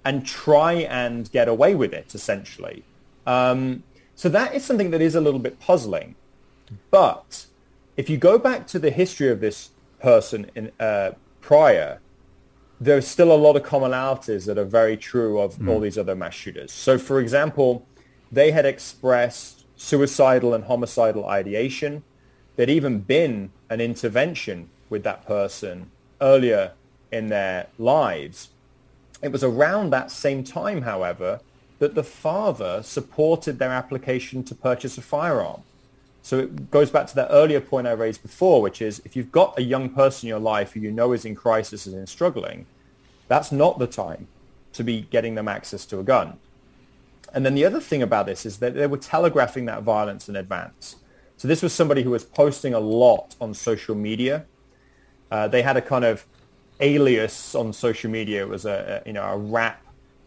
and 0.04 0.26
try 0.26 0.74
and 0.74 1.32
get 1.32 1.48
away 1.48 1.76
with 1.76 1.94
it, 1.94 2.16
essentially. 2.16 2.84
Um, 3.28 3.84
so 4.16 4.28
that 4.30 4.56
is 4.56 4.66
something 4.66 4.90
that 4.92 5.02
is 5.02 5.14
a 5.14 5.22
little 5.22 5.40
bit 5.40 5.60
puzzling. 5.60 6.16
But 6.90 7.46
if 7.96 8.10
you 8.10 8.18
go 8.18 8.40
back 8.40 8.66
to 8.68 8.80
the 8.80 8.90
history 8.90 9.30
of 9.30 9.40
this 9.40 9.70
person 10.00 10.50
in, 10.56 10.72
uh, 10.80 11.12
prior, 11.42 12.00
there's 12.82 13.08
still 13.08 13.32
a 13.32 13.38
lot 13.38 13.56
of 13.56 13.62
commonalities 13.62 14.48
that 14.48 14.58
are 14.58 14.66
very 14.66 14.98
true 14.98 15.40
of 15.40 15.56
mm. 15.58 15.70
all 15.70 15.80
these 15.80 16.00
other 16.00 16.16
mass 16.16 16.34
shooters. 16.34 16.72
So, 16.72 16.98
for 16.98 17.20
example, 17.20 17.86
they 18.32 18.50
had 18.50 18.66
expressed 18.66 19.66
suicidal 19.76 20.56
and 20.56 20.64
homicidal 20.64 21.28
ideation. 21.28 22.04
There'd 22.56 22.72
even 22.72 23.02
been 23.02 23.52
an 23.70 23.82
intervention 23.82 24.72
with 24.90 25.04
that 25.04 25.28
person 25.28 25.92
earlier 26.20 26.72
in 27.12 27.28
their 27.28 27.68
lives. 27.78 28.50
It 29.22 29.32
was 29.32 29.44
around 29.44 29.92
that 29.92 30.10
same 30.10 30.44
time, 30.44 30.82
however, 30.82 31.40
that 31.78 31.94
the 31.94 32.04
father 32.04 32.82
supported 32.82 33.60
their 33.60 33.72
application 33.72 34.44
to 34.46 34.56
purchase 34.56 34.98
a 34.98 35.02
firearm. 35.04 35.62
So 36.24 36.40
it 36.40 36.72
goes 36.72 36.90
back 36.90 37.08
to 37.08 37.16
that 37.16 37.30
earlier 37.32 37.62
point 37.62 37.88
I 37.88 37.92
raised 37.92 38.22
before, 38.24 38.62
which 38.62 38.82
is 38.82 39.02
if 39.06 39.16
you've 39.16 39.32
got 39.32 39.58
a 39.58 39.64
young 39.64 39.90
person 39.90 40.28
in 40.28 40.30
your 40.30 40.40
life 40.40 40.74
who 40.74 40.80
you 40.80 40.92
know 40.92 41.14
is 41.14 41.26
in 41.26 41.36
crisis 41.36 41.86
and 41.86 41.96
is 41.96 42.10
struggling, 42.10 42.66
that's 43.32 43.52
not 43.52 43.80
the 43.80 43.88
time 43.88 44.28
to 44.74 44.84
be 44.84 45.02
getting 45.02 45.36
them 45.36 45.48
access 45.48 45.86
to 45.88 46.00
a 46.00 46.04
gun. 46.04 46.40
And 47.34 47.46
then 47.46 47.56
the 47.56 47.66
other 47.66 47.80
thing 47.80 48.02
about 48.02 48.26
this 48.26 48.46
is 48.46 48.58
that 48.58 48.74
they 48.74 48.88
were 48.88 48.98
telegraphing 48.98 49.66
that 49.66 49.84
violence 49.84 50.28
in 50.28 50.36
advance. 50.36 50.98
So 51.38 51.48
this 51.48 51.62
was 51.62 51.74
somebody 51.74 52.04
who 52.04 52.12
was 52.12 52.24
posting 52.24 52.74
a 52.74 52.80
lot 52.80 53.36
on 53.40 53.54
social 53.54 53.96
media. 53.96 54.46
Uh, 55.32 55.48
they 55.48 55.62
had 55.62 55.78
a 55.78 55.82
kind 55.82 56.06
of 56.06 56.26
alias 56.80 57.56
on 57.56 57.74
social 57.74 58.12
media. 58.12 58.42
It 58.42 58.50
was 58.50 58.66
a, 58.66 59.02
a 59.04 59.08
you 59.08 59.14
know 59.14 59.24
a 59.24 59.38
rap 59.38 59.82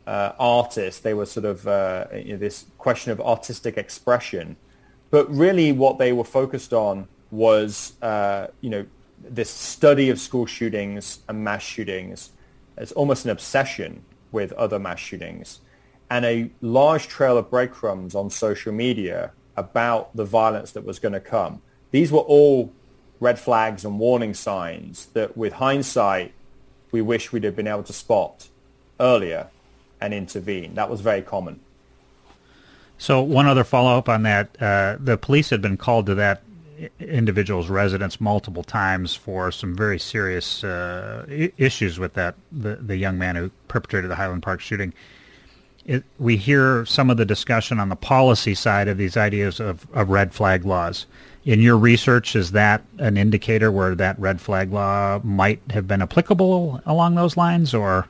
uh, 0.06 0.32
artist. 0.38 1.02
They 1.02 1.14
were 1.14 1.26
sort 1.26 1.46
of 1.46 1.68
uh, 1.68 2.06
you 2.14 2.32
know, 2.32 2.38
this 2.38 2.66
question 2.78 3.12
of 3.12 3.20
artistic 3.20 3.76
expression 3.76 4.56
but 5.14 5.32
really 5.32 5.70
what 5.70 5.98
they 5.98 6.12
were 6.12 6.24
focused 6.24 6.72
on 6.72 7.06
was, 7.30 7.92
uh, 8.02 8.48
you 8.60 8.68
know, 8.68 8.84
this 9.22 9.48
study 9.48 10.10
of 10.10 10.18
school 10.18 10.44
shootings 10.44 11.20
and 11.28 11.44
mass 11.44 11.62
shootings. 11.62 12.30
It's 12.76 12.92
almost 12.92 13.24
an 13.24 13.30
obsession 13.30 14.04
with 14.32 14.52
other 14.52 14.78
mass 14.78 14.98
shootings 14.98 15.60
and 16.10 16.24
a 16.24 16.50
large 16.60 17.08
trail 17.08 17.38
of 17.38 17.50
breadcrumbs 17.50 18.14
on 18.14 18.30
social 18.30 18.72
media 18.72 19.32
about 19.56 20.14
the 20.16 20.24
violence 20.24 20.72
that 20.72 20.84
was 20.84 20.98
going 20.98 21.12
to 21.12 21.20
come. 21.20 21.62
These 21.92 22.10
were 22.10 22.20
all 22.20 22.72
red 23.20 23.38
flags 23.38 23.84
and 23.84 23.98
warning 23.98 24.34
signs 24.34 25.06
that 25.14 25.36
with 25.36 25.54
hindsight, 25.54 26.32
we 26.90 27.00
wish 27.00 27.32
we'd 27.32 27.44
have 27.44 27.56
been 27.56 27.66
able 27.66 27.84
to 27.84 27.92
spot 27.92 28.48
earlier 29.00 29.48
and 30.00 30.12
intervene. 30.12 30.74
That 30.74 30.90
was 30.90 31.00
very 31.00 31.22
common. 31.22 31.60
So 32.98 33.22
one 33.22 33.46
other 33.46 33.64
follow-up 33.64 34.08
on 34.08 34.22
that, 34.24 34.56
uh, 34.60 34.96
the 35.00 35.16
police 35.16 35.50
had 35.50 35.62
been 35.62 35.76
called 35.76 36.06
to 36.06 36.14
that 36.16 36.42
individual's 36.98 37.68
residence 37.68 38.20
multiple 38.20 38.62
times 38.62 39.14
for 39.14 39.52
some 39.52 39.74
very 39.76 39.98
serious 39.98 40.64
uh, 40.64 41.24
issues 41.56 41.98
with 41.98 42.14
that 42.14 42.34
the, 42.52 42.76
the 42.76 42.96
young 42.96 43.18
man 43.18 43.36
who 43.36 43.50
perpetrated 43.68 44.10
the 44.10 44.16
Highland 44.16 44.42
Park 44.42 44.60
shooting. 44.60 44.92
It, 45.86 46.04
we 46.18 46.36
hear 46.36 46.86
some 46.86 47.10
of 47.10 47.18
the 47.18 47.26
discussion 47.26 47.78
on 47.78 47.90
the 47.90 47.96
policy 47.96 48.54
side 48.54 48.88
of 48.88 48.96
these 48.96 49.16
ideas 49.16 49.60
of, 49.60 49.86
of 49.92 50.08
red 50.08 50.32
flag 50.32 50.64
laws. 50.64 51.06
In 51.44 51.60
your 51.60 51.76
research, 51.76 52.34
is 52.34 52.52
that 52.52 52.82
an 52.98 53.18
indicator 53.18 53.70
where 53.70 53.94
that 53.94 54.18
red 54.18 54.40
flag 54.40 54.72
law 54.72 55.20
might 55.22 55.60
have 55.70 55.86
been 55.86 56.00
applicable 56.00 56.80
along 56.86 57.16
those 57.16 57.36
lines, 57.36 57.74
or? 57.74 58.08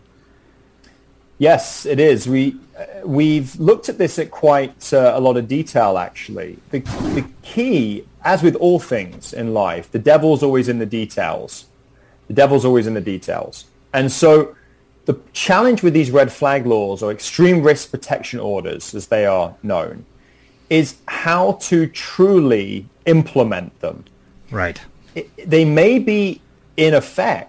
Yes, 1.39 1.85
it 1.85 1.99
is. 1.99 2.29
We 2.29 2.57
we've 3.05 3.57
looked 3.59 3.89
at 3.89 3.99
this 3.99 4.21
at 4.21 4.31
quite 4.31 4.93
uh, 4.93 5.13
a 5.17 5.21
lot 5.21 5.37
of 5.37 5.49
detail. 5.49 5.99
Actually, 5.99 6.59
the 6.71 6.79
the 6.79 7.27
key, 7.43 8.05
as 8.25 8.43
with 8.43 8.57
all 8.57 8.79
things 8.79 9.33
in 9.33 9.55
life, 9.55 9.91
the 9.91 9.99
devil's 9.99 10.43
always 10.43 10.69
in 10.69 10.79
the 10.79 10.87
details. 10.87 11.67
The 12.29 12.35
devil's 12.35 12.65
always 12.65 12.87
in 12.87 12.95
the 12.95 13.01
details, 13.01 13.67
and 13.93 14.11
so 14.11 14.57
the 15.05 15.21
challenge 15.35 15.83
with 15.83 15.93
these 15.93 16.11
red 16.11 16.33
flag 16.33 16.65
laws 16.65 17.03
or 17.03 17.13
extreme 17.13 17.63
risk 17.63 17.91
protection 17.91 18.41
orders, 18.41 18.95
as 18.95 19.09
they 19.09 19.27
are 19.27 19.55
known, 19.63 20.07
is 20.71 20.97
how 21.07 21.53
to 21.53 21.87
truly 21.87 22.87
implement 23.05 23.79
them. 23.81 24.05
Right. 24.51 24.81
It, 25.15 25.31
they 25.51 25.67
may 25.67 25.99
be 25.99 26.41
in 26.79 26.95
effect 26.95 27.45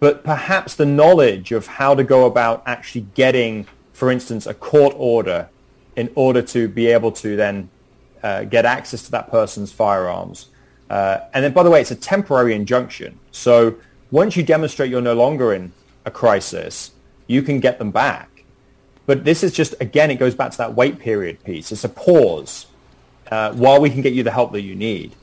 but 0.00 0.22
perhaps 0.22 0.74
the 0.74 0.86
knowledge 0.86 1.52
of 1.52 1.66
how 1.66 1.94
to 1.94 2.04
go 2.04 2.26
about 2.26 2.62
actually 2.66 3.06
getting, 3.14 3.66
for 3.92 4.10
instance, 4.10 4.46
a 4.46 4.54
court 4.54 4.94
order 4.96 5.48
in 5.96 6.10
order 6.14 6.40
to 6.42 6.68
be 6.68 6.86
able 6.86 7.10
to 7.10 7.36
then 7.36 7.68
uh, 8.22 8.44
get 8.44 8.64
access 8.64 9.02
to 9.04 9.10
that 9.12 9.30
person's 9.30 9.72
firearms. 9.72 10.46
Uh, 10.90 11.20
and 11.34 11.44
then, 11.44 11.52
by 11.52 11.62
the 11.62 11.70
way, 11.70 11.80
it's 11.80 11.90
a 11.90 11.96
temporary 11.96 12.54
injunction. 12.54 13.18
So 13.30 13.76
once 14.10 14.36
you 14.36 14.42
demonstrate 14.42 14.90
you're 14.90 15.00
no 15.00 15.14
longer 15.14 15.52
in 15.52 15.72
a 16.04 16.10
crisis, 16.10 16.92
you 17.26 17.42
can 17.42 17.60
get 17.60 17.78
them 17.78 17.90
back. 17.90 18.44
But 19.06 19.24
this 19.24 19.42
is 19.42 19.52
just, 19.52 19.74
again, 19.80 20.10
it 20.10 20.16
goes 20.16 20.34
back 20.34 20.50
to 20.52 20.58
that 20.58 20.74
wait 20.74 20.98
period 20.98 21.42
piece. 21.44 21.72
It's 21.72 21.84
a 21.84 21.88
pause 21.88 22.66
uh, 23.30 23.52
while 23.52 23.80
we 23.80 23.90
can 23.90 24.02
get 24.02 24.12
you 24.12 24.22
the 24.22 24.30
help 24.30 24.52
that 24.52 24.62
you 24.62 24.74
need. 24.74 25.14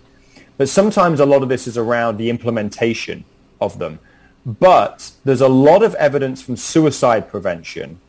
But 0.58 0.70
sometimes 0.70 1.20
a 1.20 1.26
lot 1.26 1.44
of 1.44 1.50
this 1.50 1.68
is 1.68 1.78
around 1.78 2.18
the 2.18 2.30
implementation 2.30 3.26
of 3.60 3.80
them. 3.80 4.00
But 4.46 5.12
there's 5.24 5.42
a 5.42 5.48
lot 5.48 5.84
of 5.84 5.96
evidence 5.96 6.42
from 6.42 6.56
suicide 6.56 7.28
prevention 7.30 8.00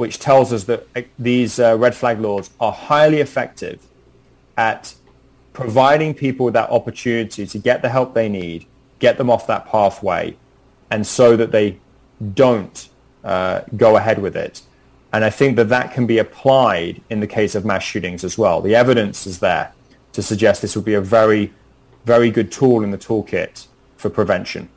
which 0.00 0.18
tells 0.18 0.50
us 0.50 0.64
that 0.64 0.86
uh, 0.96 1.02
these 1.18 1.58
uh, 1.58 1.76
red 1.76 1.94
flag 1.94 2.18
laws 2.18 2.48
are 2.58 2.72
highly 2.72 3.20
effective 3.20 3.86
at 4.60 4.94
providing 5.54 6.12
people 6.12 6.44
with 6.44 6.54
that 6.54 6.68
opportunity 6.68 7.46
to 7.46 7.58
get 7.58 7.80
the 7.80 7.88
help 7.88 8.12
they 8.12 8.28
need, 8.28 8.66
get 8.98 9.16
them 9.16 9.30
off 9.30 9.46
that 9.46 9.64
pathway, 9.66 10.36
and 10.90 11.06
so 11.06 11.34
that 11.34 11.50
they 11.50 11.78
don't 12.34 12.90
uh, 13.24 13.62
go 13.74 13.96
ahead 13.96 14.18
with 14.20 14.36
it. 14.36 14.60
And 15.14 15.24
I 15.24 15.30
think 15.30 15.56
that 15.56 15.70
that 15.70 15.94
can 15.94 16.06
be 16.06 16.18
applied 16.18 17.00
in 17.08 17.20
the 17.20 17.26
case 17.26 17.54
of 17.54 17.64
mass 17.64 17.82
shootings 17.82 18.22
as 18.22 18.36
well. 18.36 18.60
The 18.60 18.76
evidence 18.76 19.26
is 19.26 19.38
there 19.38 19.72
to 20.12 20.22
suggest 20.22 20.60
this 20.60 20.76
would 20.76 20.84
be 20.84 20.94
a 20.94 21.00
very, 21.00 21.52
very 22.04 22.30
good 22.30 22.52
tool 22.52 22.84
in 22.84 22.90
the 22.90 22.98
toolkit 22.98 23.66
for 23.96 24.10
prevention. 24.10 24.68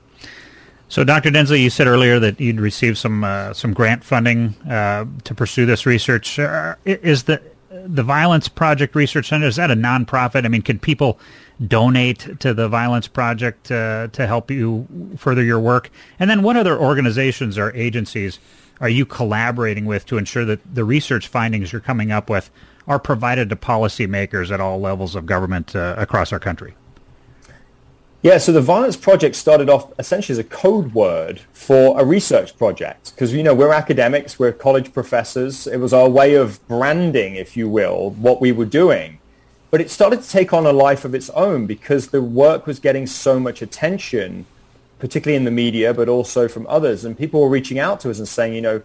So, 0.88 1.04
Dr. 1.04 1.30
Densley, 1.30 1.62
you 1.62 1.70
said 1.70 1.88
earlier 1.88 2.20
that 2.20 2.40
you'd 2.40 2.62
received 2.62 2.98
some 2.98 3.24
uh, 3.24 3.54
some 3.54 3.74
grant 3.74 4.04
funding 4.04 4.56
uh, 4.70 5.06
to 5.24 5.36
pursue 5.36 5.66
this 5.66 5.86
research. 5.86 6.40
Uh, 6.40 6.76
is 6.86 7.24
the 7.24 7.42
the 7.86 8.04
Violence 8.04 8.48
Project 8.48 8.96
Research 8.96 9.30
Center 9.30 9.48
is 9.48 9.58
that 9.58 9.72
a 9.72 9.76
nonprofit? 9.76 10.46
I 10.46 10.48
mean, 10.48 10.62
can 10.62 10.80
people 10.80 11.20
donate 11.66 12.40
to 12.40 12.54
the 12.54 12.68
Violence 12.68 13.08
Project 13.08 13.72
uh, 13.72 14.08
to 14.10 14.28
help 14.28 14.50
you 14.50 14.88
further 15.18 15.44
your 15.44 15.60
work? 15.60 15.90
And 16.20 16.30
then, 16.30 16.44
what 16.44 16.58
other 16.58 16.78
organizations 16.78 17.58
or 17.58 17.76
agencies 17.76 18.40
are 18.80 18.90
you 18.90 19.06
collaborating 19.06 19.86
with 19.86 20.06
to 20.08 20.18
ensure 20.18 20.46
that 20.46 20.76
the 20.76 20.84
research 20.84 21.28
findings 21.28 21.72
you're 21.72 21.82
coming 21.82 22.12
up 22.12 22.30
with 22.30 22.50
are 22.88 23.00
provided 23.00 23.50
to 23.50 23.56
policymakers 23.56 24.52
at 24.52 24.60
all 24.60 24.80
levels 24.80 25.16
of 25.16 25.26
government 25.26 25.76
uh, 25.76 25.96
across 25.98 26.34
our 26.34 26.40
country? 26.40 26.76
Yeah, 28.24 28.38
so 28.38 28.54
the 28.54 28.62
Violence 28.62 28.96
Project 28.96 29.36
started 29.36 29.70
off 29.70 29.92
essentially 30.00 30.32
as 30.32 30.40
a 30.40 30.46
code 30.46 30.94
word 30.94 31.42
for 31.52 32.00
a 32.00 32.06
research 32.06 32.58
project 32.58 33.12
because, 33.14 33.34
you 33.34 33.44
know, 33.44 33.54
we're 33.54 33.74
academics, 33.74 34.40
we're 34.40 34.54
college 34.54 34.94
professors. 34.94 35.68
It 35.68 35.76
was 35.76 35.92
our 35.92 36.08
way 36.08 36.36
of 36.36 36.66
branding, 36.70 37.36
if 37.36 37.58
you 37.58 37.68
will, 37.68 38.12
what 38.12 38.40
we 38.40 38.54
were 38.54 38.64
doing. 38.64 39.20
But 39.72 39.82
it 39.82 39.92
started 39.92 40.22
to 40.22 40.30
take 40.30 40.54
on 40.54 40.66
a 40.66 40.72
life 40.72 41.04
of 41.04 41.14
its 41.14 41.30
own 41.32 41.66
because 41.66 42.08
the 42.08 42.22
work 42.22 42.66
was 42.66 42.80
getting 42.80 43.08
so 43.08 43.42
much 43.42 43.62
attention, 43.62 44.46
particularly 45.00 45.36
in 45.36 45.44
the 45.44 45.52
media, 45.52 45.94
but 45.94 46.08
also 46.08 46.48
from 46.48 46.66
others. 46.68 47.04
And 47.04 47.18
people 47.18 47.42
were 47.42 47.50
reaching 47.50 47.78
out 47.78 48.00
to 48.02 48.10
us 48.10 48.20
and 48.20 48.28
saying, 48.28 48.54
you 48.54 48.62
know, 48.62 48.82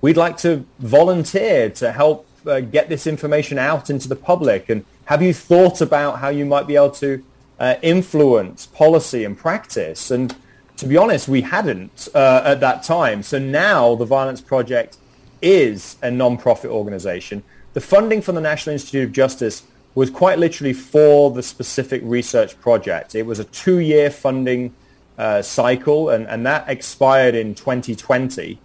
we'd 0.00 0.16
like 0.16 0.36
to 0.38 0.66
volunteer 0.80 1.70
to 1.70 1.92
help 1.92 2.26
uh, 2.44 2.58
get 2.58 2.88
this 2.88 3.06
information 3.06 3.56
out 3.56 3.88
into 3.88 4.08
the 4.08 4.16
public. 4.16 4.68
And 4.68 4.84
have 5.04 5.22
you 5.22 5.32
thought 5.32 5.80
about 5.80 6.18
how 6.18 6.30
you 6.30 6.44
might 6.44 6.66
be 6.66 6.74
able 6.74 6.90
to 6.92 7.22
uh, 7.60 7.76
influence 7.82 8.66
policy 8.66 9.22
and 9.22 9.38
practice. 9.38 10.10
And 10.10 10.34
to 10.78 10.86
be 10.86 10.96
honest, 10.96 11.28
we 11.28 11.42
hadn't 11.42 12.08
uh, 12.14 12.42
at 12.44 12.60
that 12.60 12.82
time. 12.82 13.22
So 13.22 13.38
now 13.38 13.94
the 13.94 14.06
Violence 14.06 14.40
Project 14.40 14.96
is 15.42 15.96
a 16.02 16.10
non-profit 16.10 16.70
organization. 16.70 17.42
The 17.74 17.80
funding 17.80 18.22
from 18.22 18.34
the 18.34 18.40
National 18.40 18.72
Institute 18.72 19.04
of 19.04 19.12
Justice 19.12 19.62
was 19.94 20.10
quite 20.10 20.38
literally 20.38 20.72
for 20.72 21.30
the 21.30 21.42
specific 21.42 22.00
research 22.04 22.58
project. 22.60 23.14
It 23.14 23.26
was 23.26 23.38
a 23.38 23.44
two-year 23.44 24.10
funding 24.10 24.74
uh, 25.18 25.42
cycle, 25.42 26.08
and, 26.08 26.26
and 26.26 26.46
that 26.46 26.68
expired 26.68 27.34
in 27.34 27.54
2020. 27.54 28.58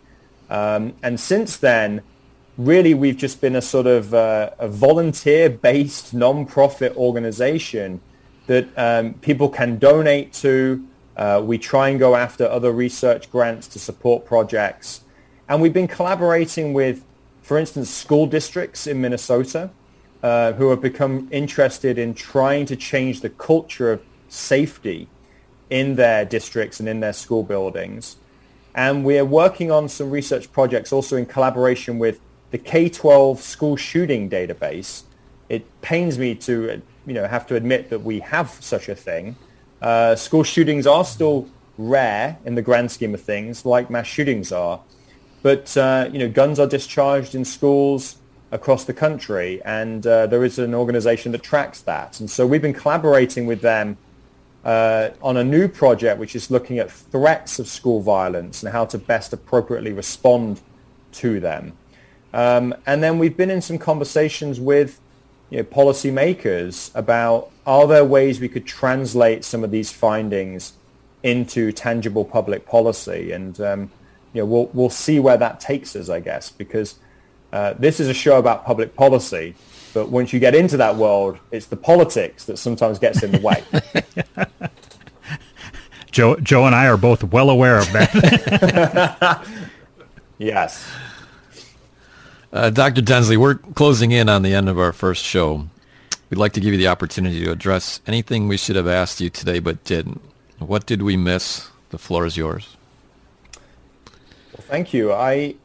Um, 0.49 0.93
and 1.03 1.19
since 1.19 1.57
then, 1.57 2.01
really, 2.57 2.93
we've 2.93 3.17
just 3.17 3.41
been 3.41 3.55
a 3.55 3.61
sort 3.61 3.87
of 3.87 4.13
uh, 4.13 4.51
a 4.59 4.67
volunteer-based 4.69 6.13
non-profit 6.13 6.95
organization 6.95 7.99
that 8.47 8.67
um, 8.77 9.13
people 9.15 9.49
can 9.49 9.77
donate 9.77 10.33
to. 10.33 10.85
Uh, 11.15 11.41
we 11.43 11.57
try 11.57 11.89
and 11.89 11.99
go 11.99 12.15
after 12.15 12.45
other 12.47 12.71
research 12.71 13.31
grants 13.31 13.67
to 13.69 13.79
support 13.79 14.25
projects. 14.25 15.01
And 15.47 15.61
we've 15.61 15.73
been 15.73 15.87
collaborating 15.87 16.73
with, 16.73 17.03
for 17.41 17.57
instance, 17.57 17.89
school 17.89 18.25
districts 18.25 18.87
in 18.87 19.01
Minnesota 19.01 19.69
uh, 20.23 20.53
who 20.53 20.69
have 20.69 20.81
become 20.81 21.27
interested 21.31 21.97
in 21.97 22.13
trying 22.13 22.65
to 22.65 22.75
change 22.75 23.21
the 23.21 23.29
culture 23.29 23.91
of 23.91 24.01
safety 24.27 25.07
in 25.69 25.95
their 25.95 26.25
districts 26.25 26.79
and 26.79 26.89
in 26.89 26.99
their 26.99 27.13
school 27.13 27.43
buildings. 27.43 28.17
And 28.73 29.05
we're 29.05 29.25
working 29.25 29.71
on 29.71 29.87
some 29.87 30.09
research 30.09 30.51
projects 30.51 30.91
also 30.91 31.15
in 31.15 31.25
collaboration 31.25 31.97
with 31.97 32.19
the 32.51 32.57
K-12 32.57 33.37
school 33.37 33.75
shooting 33.75 34.29
database. 34.29 35.03
It 35.47 35.65
pains 35.81 36.17
me 36.17 36.35
to 36.35 36.81
you 37.05 37.13
know, 37.13 37.27
have 37.27 37.47
to 37.47 37.55
admit 37.55 37.89
that 37.89 38.03
we 38.03 38.19
have 38.19 38.49
such 38.61 38.89
a 38.89 38.95
thing. 38.95 39.35
Uh, 39.81 40.15
school 40.15 40.43
shootings 40.43 40.87
are 40.87 41.05
still 41.05 41.47
rare 41.77 42.37
in 42.45 42.55
the 42.55 42.61
grand 42.61 42.91
scheme 42.91 43.13
of 43.13 43.21
things, 43.21 43.65
like 43.65 43.89
mass 43.89 44.07
shootings 44.07 44.51
are. 44.51 44.81
But, 45.41 45.75
uh, 45.77 46.09
you 46.11 46.19
know, 46.19 46.29
guns 46.29 46.59
are 46.59 46.67
discharged 46.67 47.35
in 47.35 47.45
schools 47.45 48.17
across 48.51 48.85
the 48.85 48.93
country, 48.93 49.61
and 49.63 50.05
uh, 50.07 50.27
there 50.27 50.43
is 50.43 50.57
an 50.57 50.73
organization 50.73 51.31
that 51.33 51.43
tracks 51.43 51.81
that. 51.81 52.19
And 52.19 52.29
so 52.29 52.47
we've 52.47 52.61
been 52.61 52.73
collaborating 52.73 53.45
with 53.45 53.61
them 53.61 53.97
uh, 54.63 55.09
on 55.21 55.37
a 55.37 55.43
new 55.43 55.67
project 55.67 56.19
which 56.19 56.35
is 56.35 56.49
looking 56.49 56.79
at 56.79 56.89
threats 56.89 57.59
of 57.59 57.67
school 57.67 58.01
violence 58.01 58.63
and 58.63 58.71
how 58.71 58.85
to 58.85 58.97
best 58.97 59.33
appropriately 59.33 59.93
respond 59.93 60.61
to 61.11 61.39
them. 61.39 61.73
Um, 62.33 62.73
and 62.85 63.03
then 63.03 63.19
we've 63.19 63.37
been 63.37 63.51
in 63.51 63.61
some 63.61 63.77
conversations 63.77 64.59
with 64.59 64.99
you 65.49 65.57
know, 65.57 65.63
policymakers 65.63 66.93
about 66.95 67.51
are 67.65 67.87
there 67.87 68.05
ways 68.05 68.39
we 68.39 68.49
could 68.49 68.65
translate 68.65 69.43
some 69.43 69.63
of 69.63 69.71
these 69.71 69.91
findings 69.91 70.73
into 71.23 71.71
tangible 71.71 72.25
public 72.25 72.65
policy? 72.65 73.31
And 73.31 73.59
um, 73.61 73.91
you 74.33 74.41
know, 74.41 74.45
we'll 74.45 74.69
we'll 74.73 74.89
see 74.89 75.19
where 75.19 75.37
that 75.37 75.59
takes 75.59 75.95
us, 75.95 76.09
I 76.09 76.19
guess, 76.19 76.51
because 76.51 76.95
uh, 77.53 77.73
this 77.79 77.99
is 77.99 78.07
a 78.07 78.13
show 78.13 78.37
about 78.37 78.65
public 78.65 78.95
policy. 78.95 79.55
But 79.93 80.09
once 80.09 80.33
you 80.33 80.39
get 80.39 80.53
into 80.53 80.75
that 80.77 80.97
world, 80.97 81.37
it's 81.51 81.67
the 81.67 81.77
politics 81.77 82.43
that 82.45 82.57
sometimes 82.57 82.99
gets 82.99 83.23
in 83.23 83.31
the 83.31 83.39
way. 83.39 83.63
Joe, 86.11 86.35
Joe, 86.37 86.65
and 86.65 86.73
I 86.73 86.87
are 86.87 86.97
both 86.97 87.23
well 87.25 87.49
aware 87.49 87.77
of 87.77 87.91
that. 87.91 89.45
yes. 90.37 90.85
Uh, 92.55 92.69
Dr. 92.69 93.01
Densley, 93.01 93.35
we're 93.35 93.55
closing 93.55 94.11
in 94.11 94.29
on 94.29 94.41
the 94.41 94.55
end 94.55 94.69
of 94.69 94.79
our 94.79 94.93
first 94.93 95.25
show. 95.25 95.67
We'd 96.29 96.37
like 96.37 96.53
to 96.53 96.61
give 96.61 96.71
you 96.71 96.77
the 96.77 96.87
opportunity 96.87 97.43
to 97.43 97.51
address 97.51 97.99
anything 98.07 98.47
we 98.47 98.55
should 98.55 98.77
have 98.77 98.87
asked 98.87 99.19
you 99.19 99.29
today 99.29 99.59
but 99.59 99.83
didn't. 99.83 100.21
What 100.59 100.85
did 100.85 101.01
we 101.01 101.17
miss? 101.17 101.67
The 101.89 101.97
floor 101.97 102.25
is 102.25 102.37
yours. 102.37 102.77
Well, 104.53 104.63
thank 104.69 104.93
you. 104.93 105.11
I, 105.11 105.55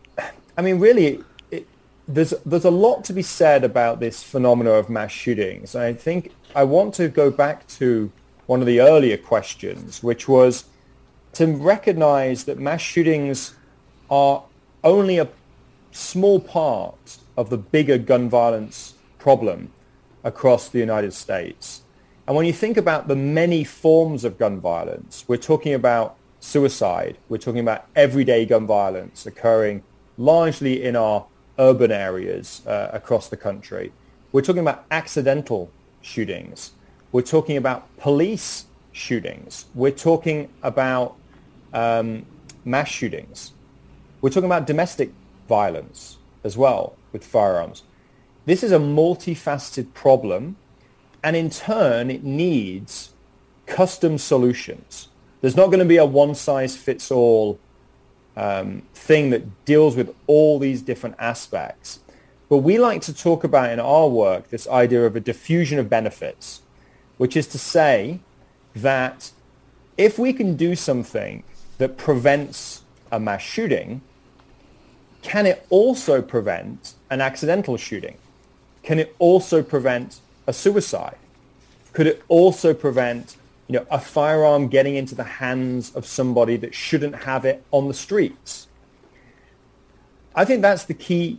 I 0.59 0.63
mean, 0.63 0.81
really, 0.81 1.23
it, 1.53 1.69
there's 2.09 2.35
there's 2.45 2.65
a 2.65 2.73
lot 2.73 3.05
to 3.05 3.13
be 3.13 3.23
said 3.23 3.63
about 3.63 4.01
this 4.01 4.25
phenomena 4.25 4.73
of 4.73 4.91
mass 4.91 5.13
shootings. 5.13 5.77
I 5.77 5.93
think 5.93 6.33
I 6.57 6.65
want 6.65 6.95
to 6.95 7.07
go 7.07 7.31
back 7.31 7.69
to 7.79 8.11
one 8.47 8.59
of 8.59 8.67
the 8.67 8.81
earlier 8.81 9.17
questions, 9.17 10.03
which 10.03 10.27
was 10.27 10.65
to 11.35 11.47
recognize 11.47 12.43
that 12.45 12.59
mass 12.59 12.81
shootings 12.81 13.55
are 14.11 14.43
only 14.83 15.19
a 15.19 15.29
small 15.93 16.41
part 16.41 17.19
of 17.37 17.51
the 17.51 17.59
bigger 17.59 17.99
gun 17.99 18.29
violence 18.29 18.95
problem 19.19 19.71
across 20.25 20.69
the 20.69 20.79
United 20.79 21.13
States. 21.13 21.83
And 22.27 22.37
when 22.37 22.47
you 22.47 22.53
think 22.53 22.77
about 22.77 23.09
the 23.09 23.17
many 23.17 23.65
forms 23.65 24.25
of 24.25 24.39
gun 24.39 24.61
violence, 24.61 25.25
we're 25.27 25.37
talking 25.37 25.75
about 25.75 26.17
suicide, 26.41 27.17
we're 27.29 27.39
talking 27.39 27.61
about 27.61 27.87
everyday 27.97 28.47
gun 28.47 28.67
violence 28.67 29.27
occurring 29.27 29.83
largely 30.17 30.83
in 30.85 30.97
our 30.97 31.27
urban 31.59 31.91
areas 31.91 32.63
uh, 32.67 32.91
across 32.93 33.29
the 33.29 33.37
country. 33.37 33.93
We're 34.33 34.43
talking 34.43 34.61
about 34.61 34.85
accidental 34.91 35.71
shootings. 36.03 36.73
We're 37.13 37.23
talking 37.23 37.57
about 37.57 37.95
police 37.97 38.67
shootings. 38.93 39.67
We're 39.75 39.91
talking 39.91 40.49
about 40.63 41.17
um, 41.73 42.25
mass 42.65 42.89
shootings. 42.89 43.53
We're 44.21 44.31
talking 44.31 44.47
about 44.47 44.67
domestic 44.67 45.11
violence 45.59 46.01
as 46.49 46.55
well 46.57 46.83
with 47.13 47.25
firearms. 47.25 47.83
This 48.47 48.63
is 48.63 48.73
a 48.73 48.79
multifaceted 48.79 49.87
problem, 50.05 50.57
and 51.23 51.35
in 51.37 51.51
turn, 51.51 52.11
it 52.11 52.25
needs 52.25 53.13
custom 53.67 54.19
solutions. 54.19 55.09
There's 55.41 55.57
not 55.57 55.67
going 55.67 55.85
to 55.87 55.93
be 55.95 55.99
a 55.99 56.07
one-size-fits-all 56.25 57.59
um, 58.37 58.83
thing 59.09 59.31
that 59.31 59.43
deals 59.65 59.97
with 59.97 60.15
all 60.27 60.59
these 60.59 60.81
different 60.83 61.17
aspects. 61.19 62.01
But 62.49 62.59
we 62.69 62.79
like 62.79 63.03
to 63.03 63.15
talk 63.15 63.45
about 63.45 63.71
in 63.75 63.81
our 63.81 64.09
work 64.09 64.49
this 64.49 64.67
idea 64.83 65.03
of 65.07 65.15
a 65.17 65.21
diffusion 65.21 65.79
of 65.79 65.89
benefits, 65.89 66.63
which 67.19 67.37
is 67.37 67.47
to 67.49 67.59
say 67.59 68.21
that 68.75 69.33
if 69.97 70.19
we 70.19 70.33
can 70.33 70.57
do 70.57 70.75
something 70.75 71.43
that 71.79 71.97
prevents 71.97 72.83
a 73.13 73.19
mass 73.19 73.43
shooting, 73.43 74.01
can 75.23 75.47
it 75.47 75.67
also 75.71 76.23
prevent 76.23 76.95
an 77.11 77.21
accidental 77.21 77.77
shooting? 77.77 78.17
Can 78.83 78.99
it 78.99 79.15
also 79.19 79.63
prevent 79.63 80.21
a 80.47 80.53
suicide? 80.53 81.17
Could 81.93 82.07
it 82.07 82.23
also 82.29 82.73
prevent 82.73 83.37
you 83.69 83.79
know, 83.79 83.87
a 83.91 84.01
firearm 84.01 84.69
getting 84.69 84.97
into 84.97 85.15
the 85.15 85.25
hands 85.25 85.95
of 85.95 86.07
somebody 86.07 86.57
that 86.57 86.75
shouldn't 86.75 87.15
have 87.15 87.45
it 87.45 87.63
on 87.71 87.89
the 87.89 87.95
streets? 87.95 88.69
I 90.35 90.45
think 90.45 90.63
that's 90.63 90.85
the 90.85 90.95
key 90.95 91.39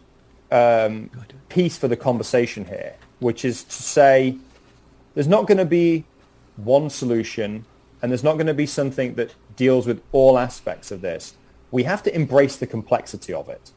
um, 0.52 1.10
piece 1.50 1.78
for 1.78 1.88
the 1.88 1.98
conversation 1.98 2.66
here, 2.66 2.96
which 3.20 3.44
is 3.46 3.64
to 3.64 3.84
say 3.84 4.38
there's 5.14 5.28
not 5.28 5.48
going 5.48 5.58
to 5.58 5.66
be 5.66 6.06
one 6.58 6.90
solution 6.90 7.66
and 8.02 8.12
there's 8.12 8.24
not 8.24 8.34
going 8.34 8.48
to 8.48 8.54
be 8.54 8.66
something 8.66 9.16
that 9.16 9.34
deals 9.56 9.86
with 9.88 10.02
all 10.12 10.38
aspects 10.38 10.92
of 10.92 11.02
this. 11.02 11.36
We 11.72 11.84
have 11.84 12.04
to 12.04 12.14
embrace 12.14 12.58
the 12.58 12.68
complexity 12.68 13.34
of 13.34 13.50
it, 13.50 13.72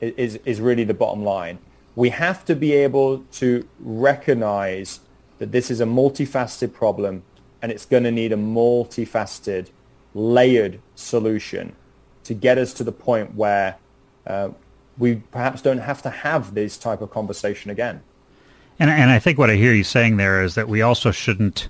is, 0.00 0.36
is 0.44 0.60
really 0.60 0.84
the 0.84 0.94
bottom 0.94 1.24
line. 1.24 1.58
We 1.96 2.10
have 2.10 2.44
to 2.46 2.56
be 2.56 2.72
able 2.72 3.18
to 3.32 3.68
recognize 3.80 5.00
that 5.38 5.52
this 5.52 5.70
is 5.70 5.80
a 5.80 5.84
multifaceted 5.84 6.72
problem 6.72 7.22
and 7.60 7.72
it's 7.72 7.86
going 7.86 8.04
to 8.04 8.10
need 8.10 8.32
a 8.32 8.36
multifaceted, 8.36 9.70
layered 10.14 10.80
solution 10.94 11.74
to 12.24 12.34
get 12.34 12.58
us 12.58 12.72
to 12.74 12.84
the 12.84 12.92
point 12.92 13.34
where 13.34 13.76
uh, 14.26 14.50
we 14.98 15.16
perhaps 15.16 15.62
don't 15.62 15.78
have 15.78 16.02
to 16.02 16.10
have 16.10 16.54
this 16.54 16.76
type 16.76 17.00
of 17.00 17.10
conversation 17.10 17.70
again. 17.70 18.02
And, 18.78 18.90
and 18.90 19.10
I 19.10 19.18
think 19.18 19.38
what 19.38 19.50
I 19.50 19.56
hear 19.56 19.72
you 19.72 19.84
saying 19.84 20.16
there 20.16 20.42
is 20.42 20.54
that 20.56 20.68
we 20.68 20.82
also 20.82 21.10
shouldn't 21.10 21.68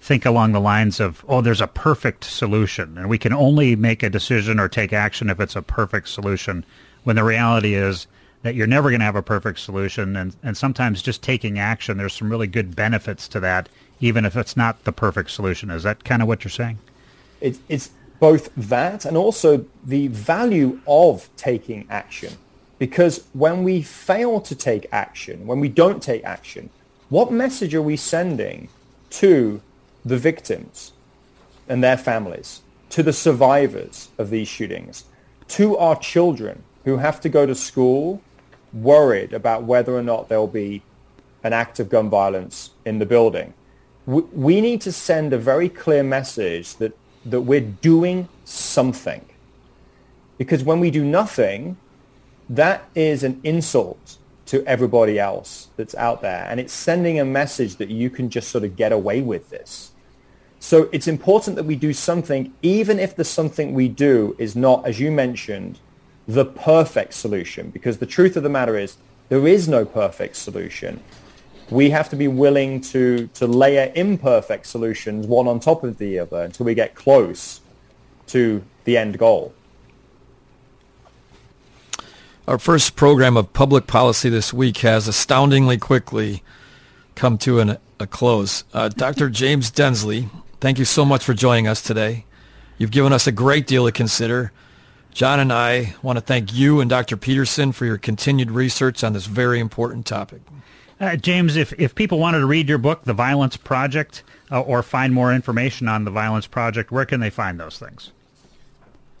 think 0.00 0.24
along 0.24 0.52
the 0.52 0.60
lines 0.60 1.00
of, 1.00 1.24
oh, 1.28 1.40
there's 1.40 1.60
a 1.60 1.66
perfect 1.66 2.24
solution, 2.24 2.96
and 2.96 3.08
we 3.08 3.18
can 3.18 3.32
only 3.32 3.76
make 3.76 4.02
a 4.02 4.10
decision 4.10 4.60
or 4.60 4.68
take 4.68 4.92
action 4.92 5.28
if 5.28 5.40
it's 5.40 5.56
a 5.56 5.62
perfect 5.62 6.08
solution, 6.08 6.64
when 7.04 7.16
the 7.16 7.24
reality 7.24 7.74
is 7.74 8.06
that 8.42 8.54
you're 8.54 8.66
never 8.66 8.90
going 8.90 9.00
to 9.00 9.04
have 9.04 9.16
a 9.16 9.22
perfect 9.22 9.58
solution, 9.58 10.16
and, 10.16 10.36
and 10.42 10.56
sometimes 10.56 11.02
just 11.02 11.22
taking 11.22 11.58
action, 11.58 11.98
there's 11.98 12.12
some 12.12 12.30
really 12.30 12.46
good 12.46 12.76
benefits 12.76 13.26
to 13.28 13.40
that, 13.40 13.68
even 14.00 14.24
if 14.24 14.36
it's 14.36 14.56
not 14.56 14.84
the 14.84 14.92
perfect 14.92 15.30
solution. 15.30 15.70
Is 15.70 15.82
that 15.82 16.04
kind 16.04 16.22
of 16.22 16.28
what 16.28 16.44
you're 16.44 16.50
saying? 16.50 16.78
It, 17.40 17.58
it's 17.68 17.90
both 18.20 18.50
that 18.56 19.04
and 19.04 19.16
also 19.16 19.64
the 19.84 20.08
value 20.08 20.80
of 20.86 21.28
taking 21.36 21.86
action. 21.90 22.34
Because 22.78 23.24
when 23.32 23.64
we 23.64 23.82
fail 23.82 24.40
to 24.42 24.54
take 24.54 24.86
action, 24.92 25.46
when 25.46 25.58
we 25.58 25.68
don't 25.68 26.00
take 26.00 26.22
action, 26.24 26.70
what 27.08 27.32
message 27.32 27.74
are 27.74 27.82
we 27.82 27.96
sending 27.96 28.68
to 29.10 29.60
the 30.08 30.18
victims 30.18 30.92
and 31.68 31.82
their 31.82 31.96
families, 31.96 32.62
to 32.90 33.02
the 33.02 33.12
survivors 33.12 34.08
of 34.18 34.30
these 34.30 34.48
shootings, 34.48 35.04
to 35.48 35.76
our 35.76 35.96
children 35.96 36.62
who 36.84 36.96
have 36.96 37.20
to 37.20 37.28
go 37.28 37.46
to 37.46 37.54
school 37.54 38.22
worried 38.72 39.32
about 39.32 39.64
whether 39.64 39.94
or 39.94 40.02
not 40.02 40.28
there'll 40.28 40.46
be 40.46 40.82
an 41.42 41.52
act 41.52 41.78
of 41.80 41.88
gun 41.88 42.10
violence 42.10 42.70
in 42.84 42.98
the 42.98 43.06
building? 43.06 43.52
We 44.06 44.60
need 44.60 44.80
to 44.82 44.92
send 44.92 45.32
a 45.32 45.38
very 45.38 45.68
clear 45.68 46.02
message 46.02 46.76
that, 46.76 46.96
that 47.26 47.42
we're 47.42 47.60
doing 47.60 48.28
something. 48.44 49.24
Because 50.38 50.64
when 50.64 50.80
we 50.80 50.90
do 50.90 51.04
nothing, 51.04 51.76
that 52.48 52.88
is 52.94 53.22
an 53.22 53.40
insult 53.44 54.16
to 54.46 54.64
everybody 54.66 55.18
else 55.18 55.68
that's 55.76 55.94
out 55.96 56.22
there. 56.22 56.46
And 56.48 56.58
it's 56.58 56.72
sending 56.72 57.20
a 57.20 57.24
message 57.24 57.76
that 57.76 57.90
you 57.90 58.08
can 58.08 58.30
just 58.30 58.48
sort 58.48 58.64
of 58.64 58.76
get 58.76 58.92
away 58.92 59.20
with 59.20 59.50
this. 59.50 59.92
So 60.60 60.88
it's 60.92 61.06
important 61.06 61.56
that 61.56 61.64
we 61.64 61.76
do 61.76 61.92
something, 61.92 62.52
even 62.62 62.98
if 62.98 63.14
the 63.14 63.24
something 63.24 63.74
we 63.74 63.88
do 63.88 64.34
is 64.38 64.56
not, 64.56 64.86
as 64.86 64.98
you 64.98 65.10
mentioned, 65.10 65.78
the 66.26 66.44
perfect 66.44 67.14
solution. 67.14 67.70
Because 67.70 67.98
the 67.98 68.06
truth 68.06 68.36
of 68.36 68.42
the 68.42 68.48
matter 68.48 68.76
is 68.76 68.96
there 69.28 69.46
is 69.46 69.68
no 69.68 69.84
perfect 69.84 70.36
solution. 70.36 71.00
We 71.70 71.90
have 71.90 72.08
to 72.10 72.16
be 72.16 72.28
willing 72.28 72.80
to, 72.92 73.28
to 73.34 73.46
layer 73.46 73.92
imperfect 73.94 74.66
solutions 74.66 75.26
one 75.26 75.46
on 75.46 75.60
top 75.60 75.84
of 75.84 75.98
the 75.98 76.18
other 76.18 76.42
until 76.42 76.66
we 76.66 76.74
get 76.74 76.94
close 76.94 77.60
to 78.28 78.62
the 78.84 78.96
end 78.96 79.18
goal. 79.18 79.52
Our 82.46 82.58
first 82.58 82.96
program 82.96 83.36
of 83.36 83.52
public 83.52 83.86
policy 83.86 84.30
this 84.30 84.54
week 84.54 84.78
has 84.78 85.06
astoundingly 85.06 85.76
quickly 85.76 86.42
come 87.14 87.36
to 87.38 87.60
an, 87.60 87.76
a 88.00 88.06
close. 88.06 88.64
Uh, 88.72 88.88
Dr. 88.88 89.28
James 89.30 89.70
Densley, 89.70 90.30
thank 90.60 90.78
you 90.78 90.84
so 90.84 91.04
much 91.04 91.24
for 91.24 91.34
joining 91.34 91.68
us 91.68 91.82
today. 91.82 92.24
You've 92.76 92.90
given 92.90 93.12
us 93.12 93.26
a 93.26 93.32
great 93.32 93.66
deal 93.66 93.86
to 93.86 93.92
consider. 93.92 94.52
Jon 95.12 95.40
and 95.40 95.52
I 95.52 95.94
want 96.02 96.16
to 96.16 96.20
thank 96.20 96.54
you 96.54 96.80
and 96.80 96.88
Dr. 96.88 97.16
Peterson 97.16 97.72
for 97.72 97.86
your 97.86 97.98
continued 97.98 98.50
research 98.50 99.02
on 99.02 99.14
this 99.14 99.26
very 99.26 99.58
important 99.58 100.06
topic. 100.06 100.42
Uh, 101.00 101.16
James, 101.16 101.56
if, 101.56 101.72
if 101.78 101.94
people 101.94 102.18
wanted 102.18 102.40
to 102.40 102.46
read 102.46 102.68
your 102.68 102.78
book, 102.78 103.04
The 103.04 103.14
Violence 103.14 103.56
Project, 103.56 104.22
uh, 104.50 104.60
or 104.60 104.82
find 104.82 105.14
more 105.14 105.32
information 105.32 105.88
on 105.88 106.04
The 106.04 106.10
Violence 106.10 106.46
Project, 106.46 106.90
where 106.90 107.04
can 107.04 107.20
they 107.20 107.30
find 107.30 107.58
those 107.58 107.78
things? 107.78 108.12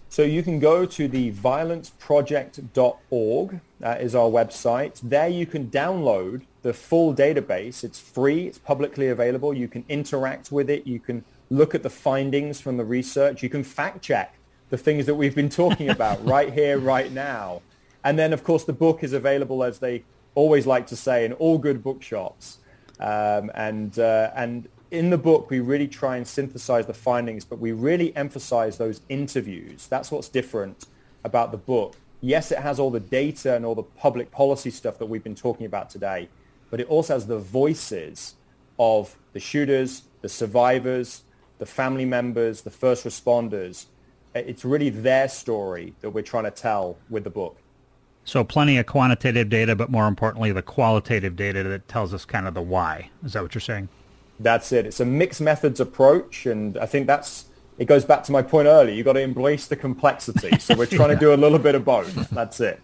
So 0.08 0.22
you 0.22 0.42
can 0.42 0.58
go 0.58 0.86
to 0.86 1.06
the 1.06 1.32
violenceproject.org, 1.32 3.60
that 3.80 4.00
is 4.00 4.14
our 4.14 4.28
website. 4.28 5.00
There 5.02 5.28
you 5.28 5.46
can 5.46 5.70
download 5.70 6.42
the 6.62 6.72
full 6.72 7.14
database. 7.14 7.84
It's 7.84 8.00
free, 8.00 8.46
it's 8.46 8.58
publicly 8.58 9.08
available. 9.08 9.54
You 9.54 9.68
can 9.68 9.84
interact 9.88 10.50
with 10.50 10.68
it. 10.70 10.86
You 10.86 11.00
can 11.00 11.24
look 11.50 11.74
at 11.74 11.82
the 11.82 11.90
findings 11.90 12.60
from 12.60 12.76
the 12.76 12.84
research. 12.84 13.42
You 13.42 13.48
can 13.48 13.64
fact 13.64 14.02
check 14.02 14.34
the 14.70 14.78
things 14.78 15.06
that 15.06 15.14
we've 15.14 15.34
been 15.34 15.48
talking 15.48 15.88
about 15.98 16.24
right 16.24 16.52
here, 16.52 16.78
right 16.78 17.10
now. 17.12 17.62
And 18.04 18.18
then, 18.18 18.32
of 18.32 18.44
course, 18.44 18.64
the 18.64 18.72
book 18.72 19.02
is 19.02 19.12
available, 19.12 19.64
as 19.64 19.78
they 19.78 20.04
always 20.34 20.66
like 20.66 20.86
to 20.88 20.96
say, 20.96 21.24
in 21.24 21.32
all 21.34 21.58
good 21.58 21.82
bookshops. 21.82 22.58
Um, 23.00 23.50
and, 23.54 23.98
uh, 23.98 24.30
and 24.34 24.68
in 24.90 25.10
the 25.10 25.18
book, 25.18 25.50
we 25.50 25.60
really 25.60 25.88
try 25.88 26.16
and 26.16 26.26
synthesize 26.26 26.86
the 26.86 26.94
findings, 26.94 27.44
but 27.44 27.58
we 27.58 27.72
really 27.72 28.14
emphasize 28.16 28.78
those 28.78 29.00
interviews. 29.08 29.86
That's 29.86 30.10
what's 30.10 30.28
different 30.28 30.86
about 31.24 31.50
the 31.50 31.58
book. 31.58 31.96
Yes, 32.20 32.50
it 32.50 32.58
has 32.58 32.80
all 32.80 32.90
the 32.90 33.00
data 33.00 33.54
and 33.54 33.64
all 33.64 33.74
the 33.74 33.82
public 33.82 34.30
policy 34.30 34.70
stuff 34.70 34.98
that 34.98 35.06
we've 35.06 35.22
been 35.22 35.34
talking 35.34 35.66
about 35.66 35.90
today, 35.90 36.28
but 36.70 36.80
it 36.80 36.88
also 36.88 37.14
has 37.14 37.26
the 37.26 37.38
voices 37.38 38.34
of 38.78 39.16
the 39.32 39.40
shooters, 39.40 40.02
the 40.22 40.28
survivors, 40.28 41.22
the 41.58 41.66
family 41.66 42.04
members, 42.04 42.62
the 42.62 42.70
first 42.70 43.04
responders. 43.04 43.86
It's 44.34 44.64
really 44.64 44.90
their 44.90 45.28
story 45.28 45.94
that 46.00 46.10
we're 46.10 46.22
trying 46.22 46.44
to 46.44 46.50
tell 46.50 46.96
with 47.10 47.24
the 47.24 47.30
book. 47.30 47.56
So 48.24 48.44
plenty 48.44 48.76
of 48.76 48.86
quantitative 48.86 49.48
data, 49.48 49.74
but 49.74 49.90
more 49.90 50.06
importantly, 50.06 50.52
the 50.52 50.62
qualitative 50.62 51.34
data 51.34 51.62
that 51.62 51.88
tells 51.88 52.12
us 52.12 52.24
kind 52.24 52.46
of 52.46 52.54
the 52.54 52.60
why. 52.60 53.10
Is 53.24 53.32
that 53.32 53.42
what 53.42 53.54
you're 53.54 53.60
saying? 53.60 53.88
That's 54.38 54.70
it. 54.70 54.86
It's 54.86 55.00
a 55.00 55.04
mixed 55.04 55.40
methods 55.40 55.80
approach, 55.80 56.46
and 56.46 56.76
I 56.78 56.86
think 56.86 57.06
that's 57.06 57.46
it 57.78 57.86
goes 57.86 58.04
back 58.04 58.24
to 58.24 58.32
my 58.32 58.42
point 58.42 58.66
earlier. 58.66 58.94
You've 58.94 59.06
got 59.06 59.14
to 59.14 59.20
embrace 59.20 59.66
the 59.66 59.76
complexity. 59.76 60.58
So 60.58 60.74
we're 60.74 60.86
trying 60.86 61.10
yeah. 61.10 61.14
to 61.14 61.20
do 61.20 61.32
a 61.32 61.36
little 61.36 61.58
bit 61.58 61.74
of 61.74 61.84
both. 61.84 62.28
That's 62.30 62.60
it. 62.60 62.80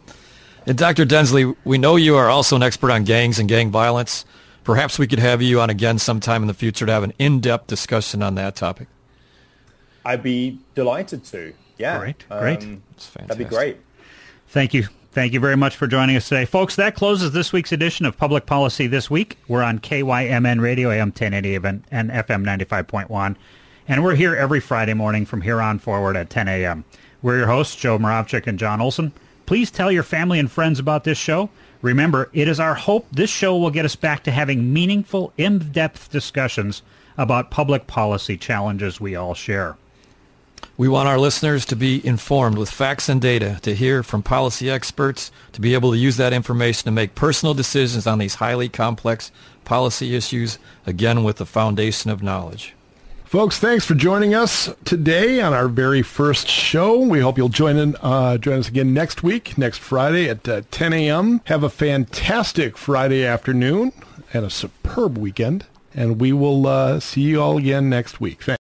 And 0.66 0.78
Dr. 0.78 1.04
Densley, 1.04 1.54
we 1.64 1.76
know 1.76 1.96
you 1.96 2.16
are 2.16 2.30
also 2.30 2.56
an 2.56 2.62
expert 2.62 2.90
on 2.90 3.04
gangs 3.04 3.38
and 3.38 3.48
gang 3.48 3.70
violence. 3.70 4.24
Perhaps 4.64 4.98
we 4.98 5.06
could 5.06 5.18
have 5.18 5.42
you 5.42 5.60
on 5.60 5.68
again 5.68 5.98
sometime 5.98 6.42
in 6.42 6.48
the 6.48 6.54
future 6.54 6.86
to 6.86 6.92
have 6.92 7.02
an 7.02 7.12
in-depth 7.18 7.66
discussion 7.66 8.22
on 8.22 8.34
that 8.36 8.56
topic. 8.56 8.88
I'd 10.06 10.22
be 10.22 10.58
delighted 10.74 11.24
to. 11.26 11.52
Yeah. 11.76 11.98
Great. 11.98 12.28
Great. 12.28 12.62
Um, 12.62 12.82
that'd 13.14 13.38
be 13.38 13.44
great. 13.44 13.78
Thank 14.48 14.72
you. 14.72 14.88
Thank 15.12 15.32
you 15.32 15.40
very 15.40 15.56
much 15.56 15.76
for 15.76 15.86
joining 15.86 16.16
us 16.16 16.28
today. 16.28 16.44
Folks, 16.44 16.76
that 16.76 16.94
closes 16.94 17.32
this 17.32 17.52
week's 17.52 17.72
edition 17.72 18.04
of 18.04 18.16
Public 18.16 18.46
Policy 18.46 18.86
This 18.86 19.10
Week. 19.10 19.38
We're 19.46 19.62
on 19.62 19.78
KYMN 19.78 20.60
Radio, 20.60 20.90
AM 20.90 21.08
1080 21.08 21.54
and 21.90 22.10
FM 22.10 22.44
95.1. 22.44 23.36
And 23.86 24.02
we're 24.02 24.16
here 24.16 24.34
every 24.34 24.60
Friday 24.60 24.94
morning 24.94 25.24
from 25.26 25.42
here 25.42 25.60
on 25.60 25.78
forward 25.78 26.16
at 26.16 26.30
10 26.30 26.48
a.m. 26.48 26.84
We're 27.22 27.38
your 27.38 27.46
hosts, 27.46 27.76
Joe 27.76 27.98
Moravchik 27.98 28.46
and 28.46 28.58
Jon 28.58 28.80
Olson. 28.80 29.12
Please 29.46 29.70
tell 29.70 29.92
your 29.92 30.02
family 30.02 30.38
and 30.38 30.50
friends 30.50 30.78
about 30.78 31.04
this 31.04 31.18
show. 31.18 31.50
Remember, 31.82 32.30
it 32.32 32.48
is 32.48 32.58
our 32.58 32.74
hope 32.74 33.06
this 33.12 33.28
show 33.28 33.56
will 33.56 33.70
get 33.70 33.84
us 33.84 33.96
back 33.96 34.24
to 34.24 34.30
having 34.30 34.72
meaningful, 34.72 35.32
in-depth 35.36 36.10
discussions 36.10 36.82
about 37.18 37.50
public 37.50 37.86
policy 37.86 38.36
challenges 38.36 39.00
we 39.00 39.14
all 39.14 39.34
share. 39.34 39.76
We 40.76 40.88
want 40.88 41.08
our 41.08 41.18
listeners 41.18 41.66
to 41.66 41.76
be 41.76 42.04
informed 42.04 42.56
with 42.56 42.70
facts 42.70 43.08
and 43.08 43.20
data, 43.20 43.58
to 43.62 43.74
hear 43.74 44.02
from 44.02 44.22
policy 44.22 44.70
experts, 44.70 45.30
to 45.52 45.60
be 45.60 45.74
able 45.74 45.92
to 45.92 45.98
use 45.98 46.16
that 46.16 46.32
information 46.32 46.86
to 46.86 46.90
make 46.90 47.14
personal 47.14 47.54
decisions 47.54 48.06
on 48.06 48.18
these 48.18 48.36
highly 48.36 48.68
complex 48.68 49.30
policy 49.64 50.16
issues, 50.16 50.58
again 50.86 51.22
with 51.22 51.36
the 51.36 51.46
foundation 51.46 52.10
of 52.10 52.22
knowledge. 52.22 52.74
Folks, 53.24 53.58
thanks 53.58 53.84
for 53.84 53.94
joining 53.94 54.34
us 54.34 54.72
today 54.84 55.40
on 55.40 55.52
our 55.52 55.66
very 55.66 56.02
first 56.02 56.46
show. 56.46 57.00
We 57.00 57.20
hope 57.20 57.36
you'll 57.36 57.48
join 57.48 57.76
in, 57.76 57.96
uh, 58.00 58.38
join 58.38 58.60
us 58.60 58.68
again 58.68 58.94
next 58.94 59.22
week, 59.24 59.58
next 59.58 59.78
Friday 59.78 60.28
at 60.28 60.48
uh, 60.48 60.62
10 60.70 60.92
a.m. 60.92 61.40
Have 61.46 61.64
a 61.64 61.70
fantastic 61.70 62.76
Friday 62.76 63.24
afternoon 63.24 63.92
and 64.32 64.44
a 64.44 64.50
superb 64.50 65.18
weekend. 65.18 65.66
And 65.92 66.20
we 66.20 66.32
will 66.32 66.66
uh, 66.66 67.00
see 67.00 67.22
you 67.22 67.40
all 67.40 67.56
again 67.56 67.88
next 67.88 68.20
week. 68.20 68.42
Thanks. 68.42 68.52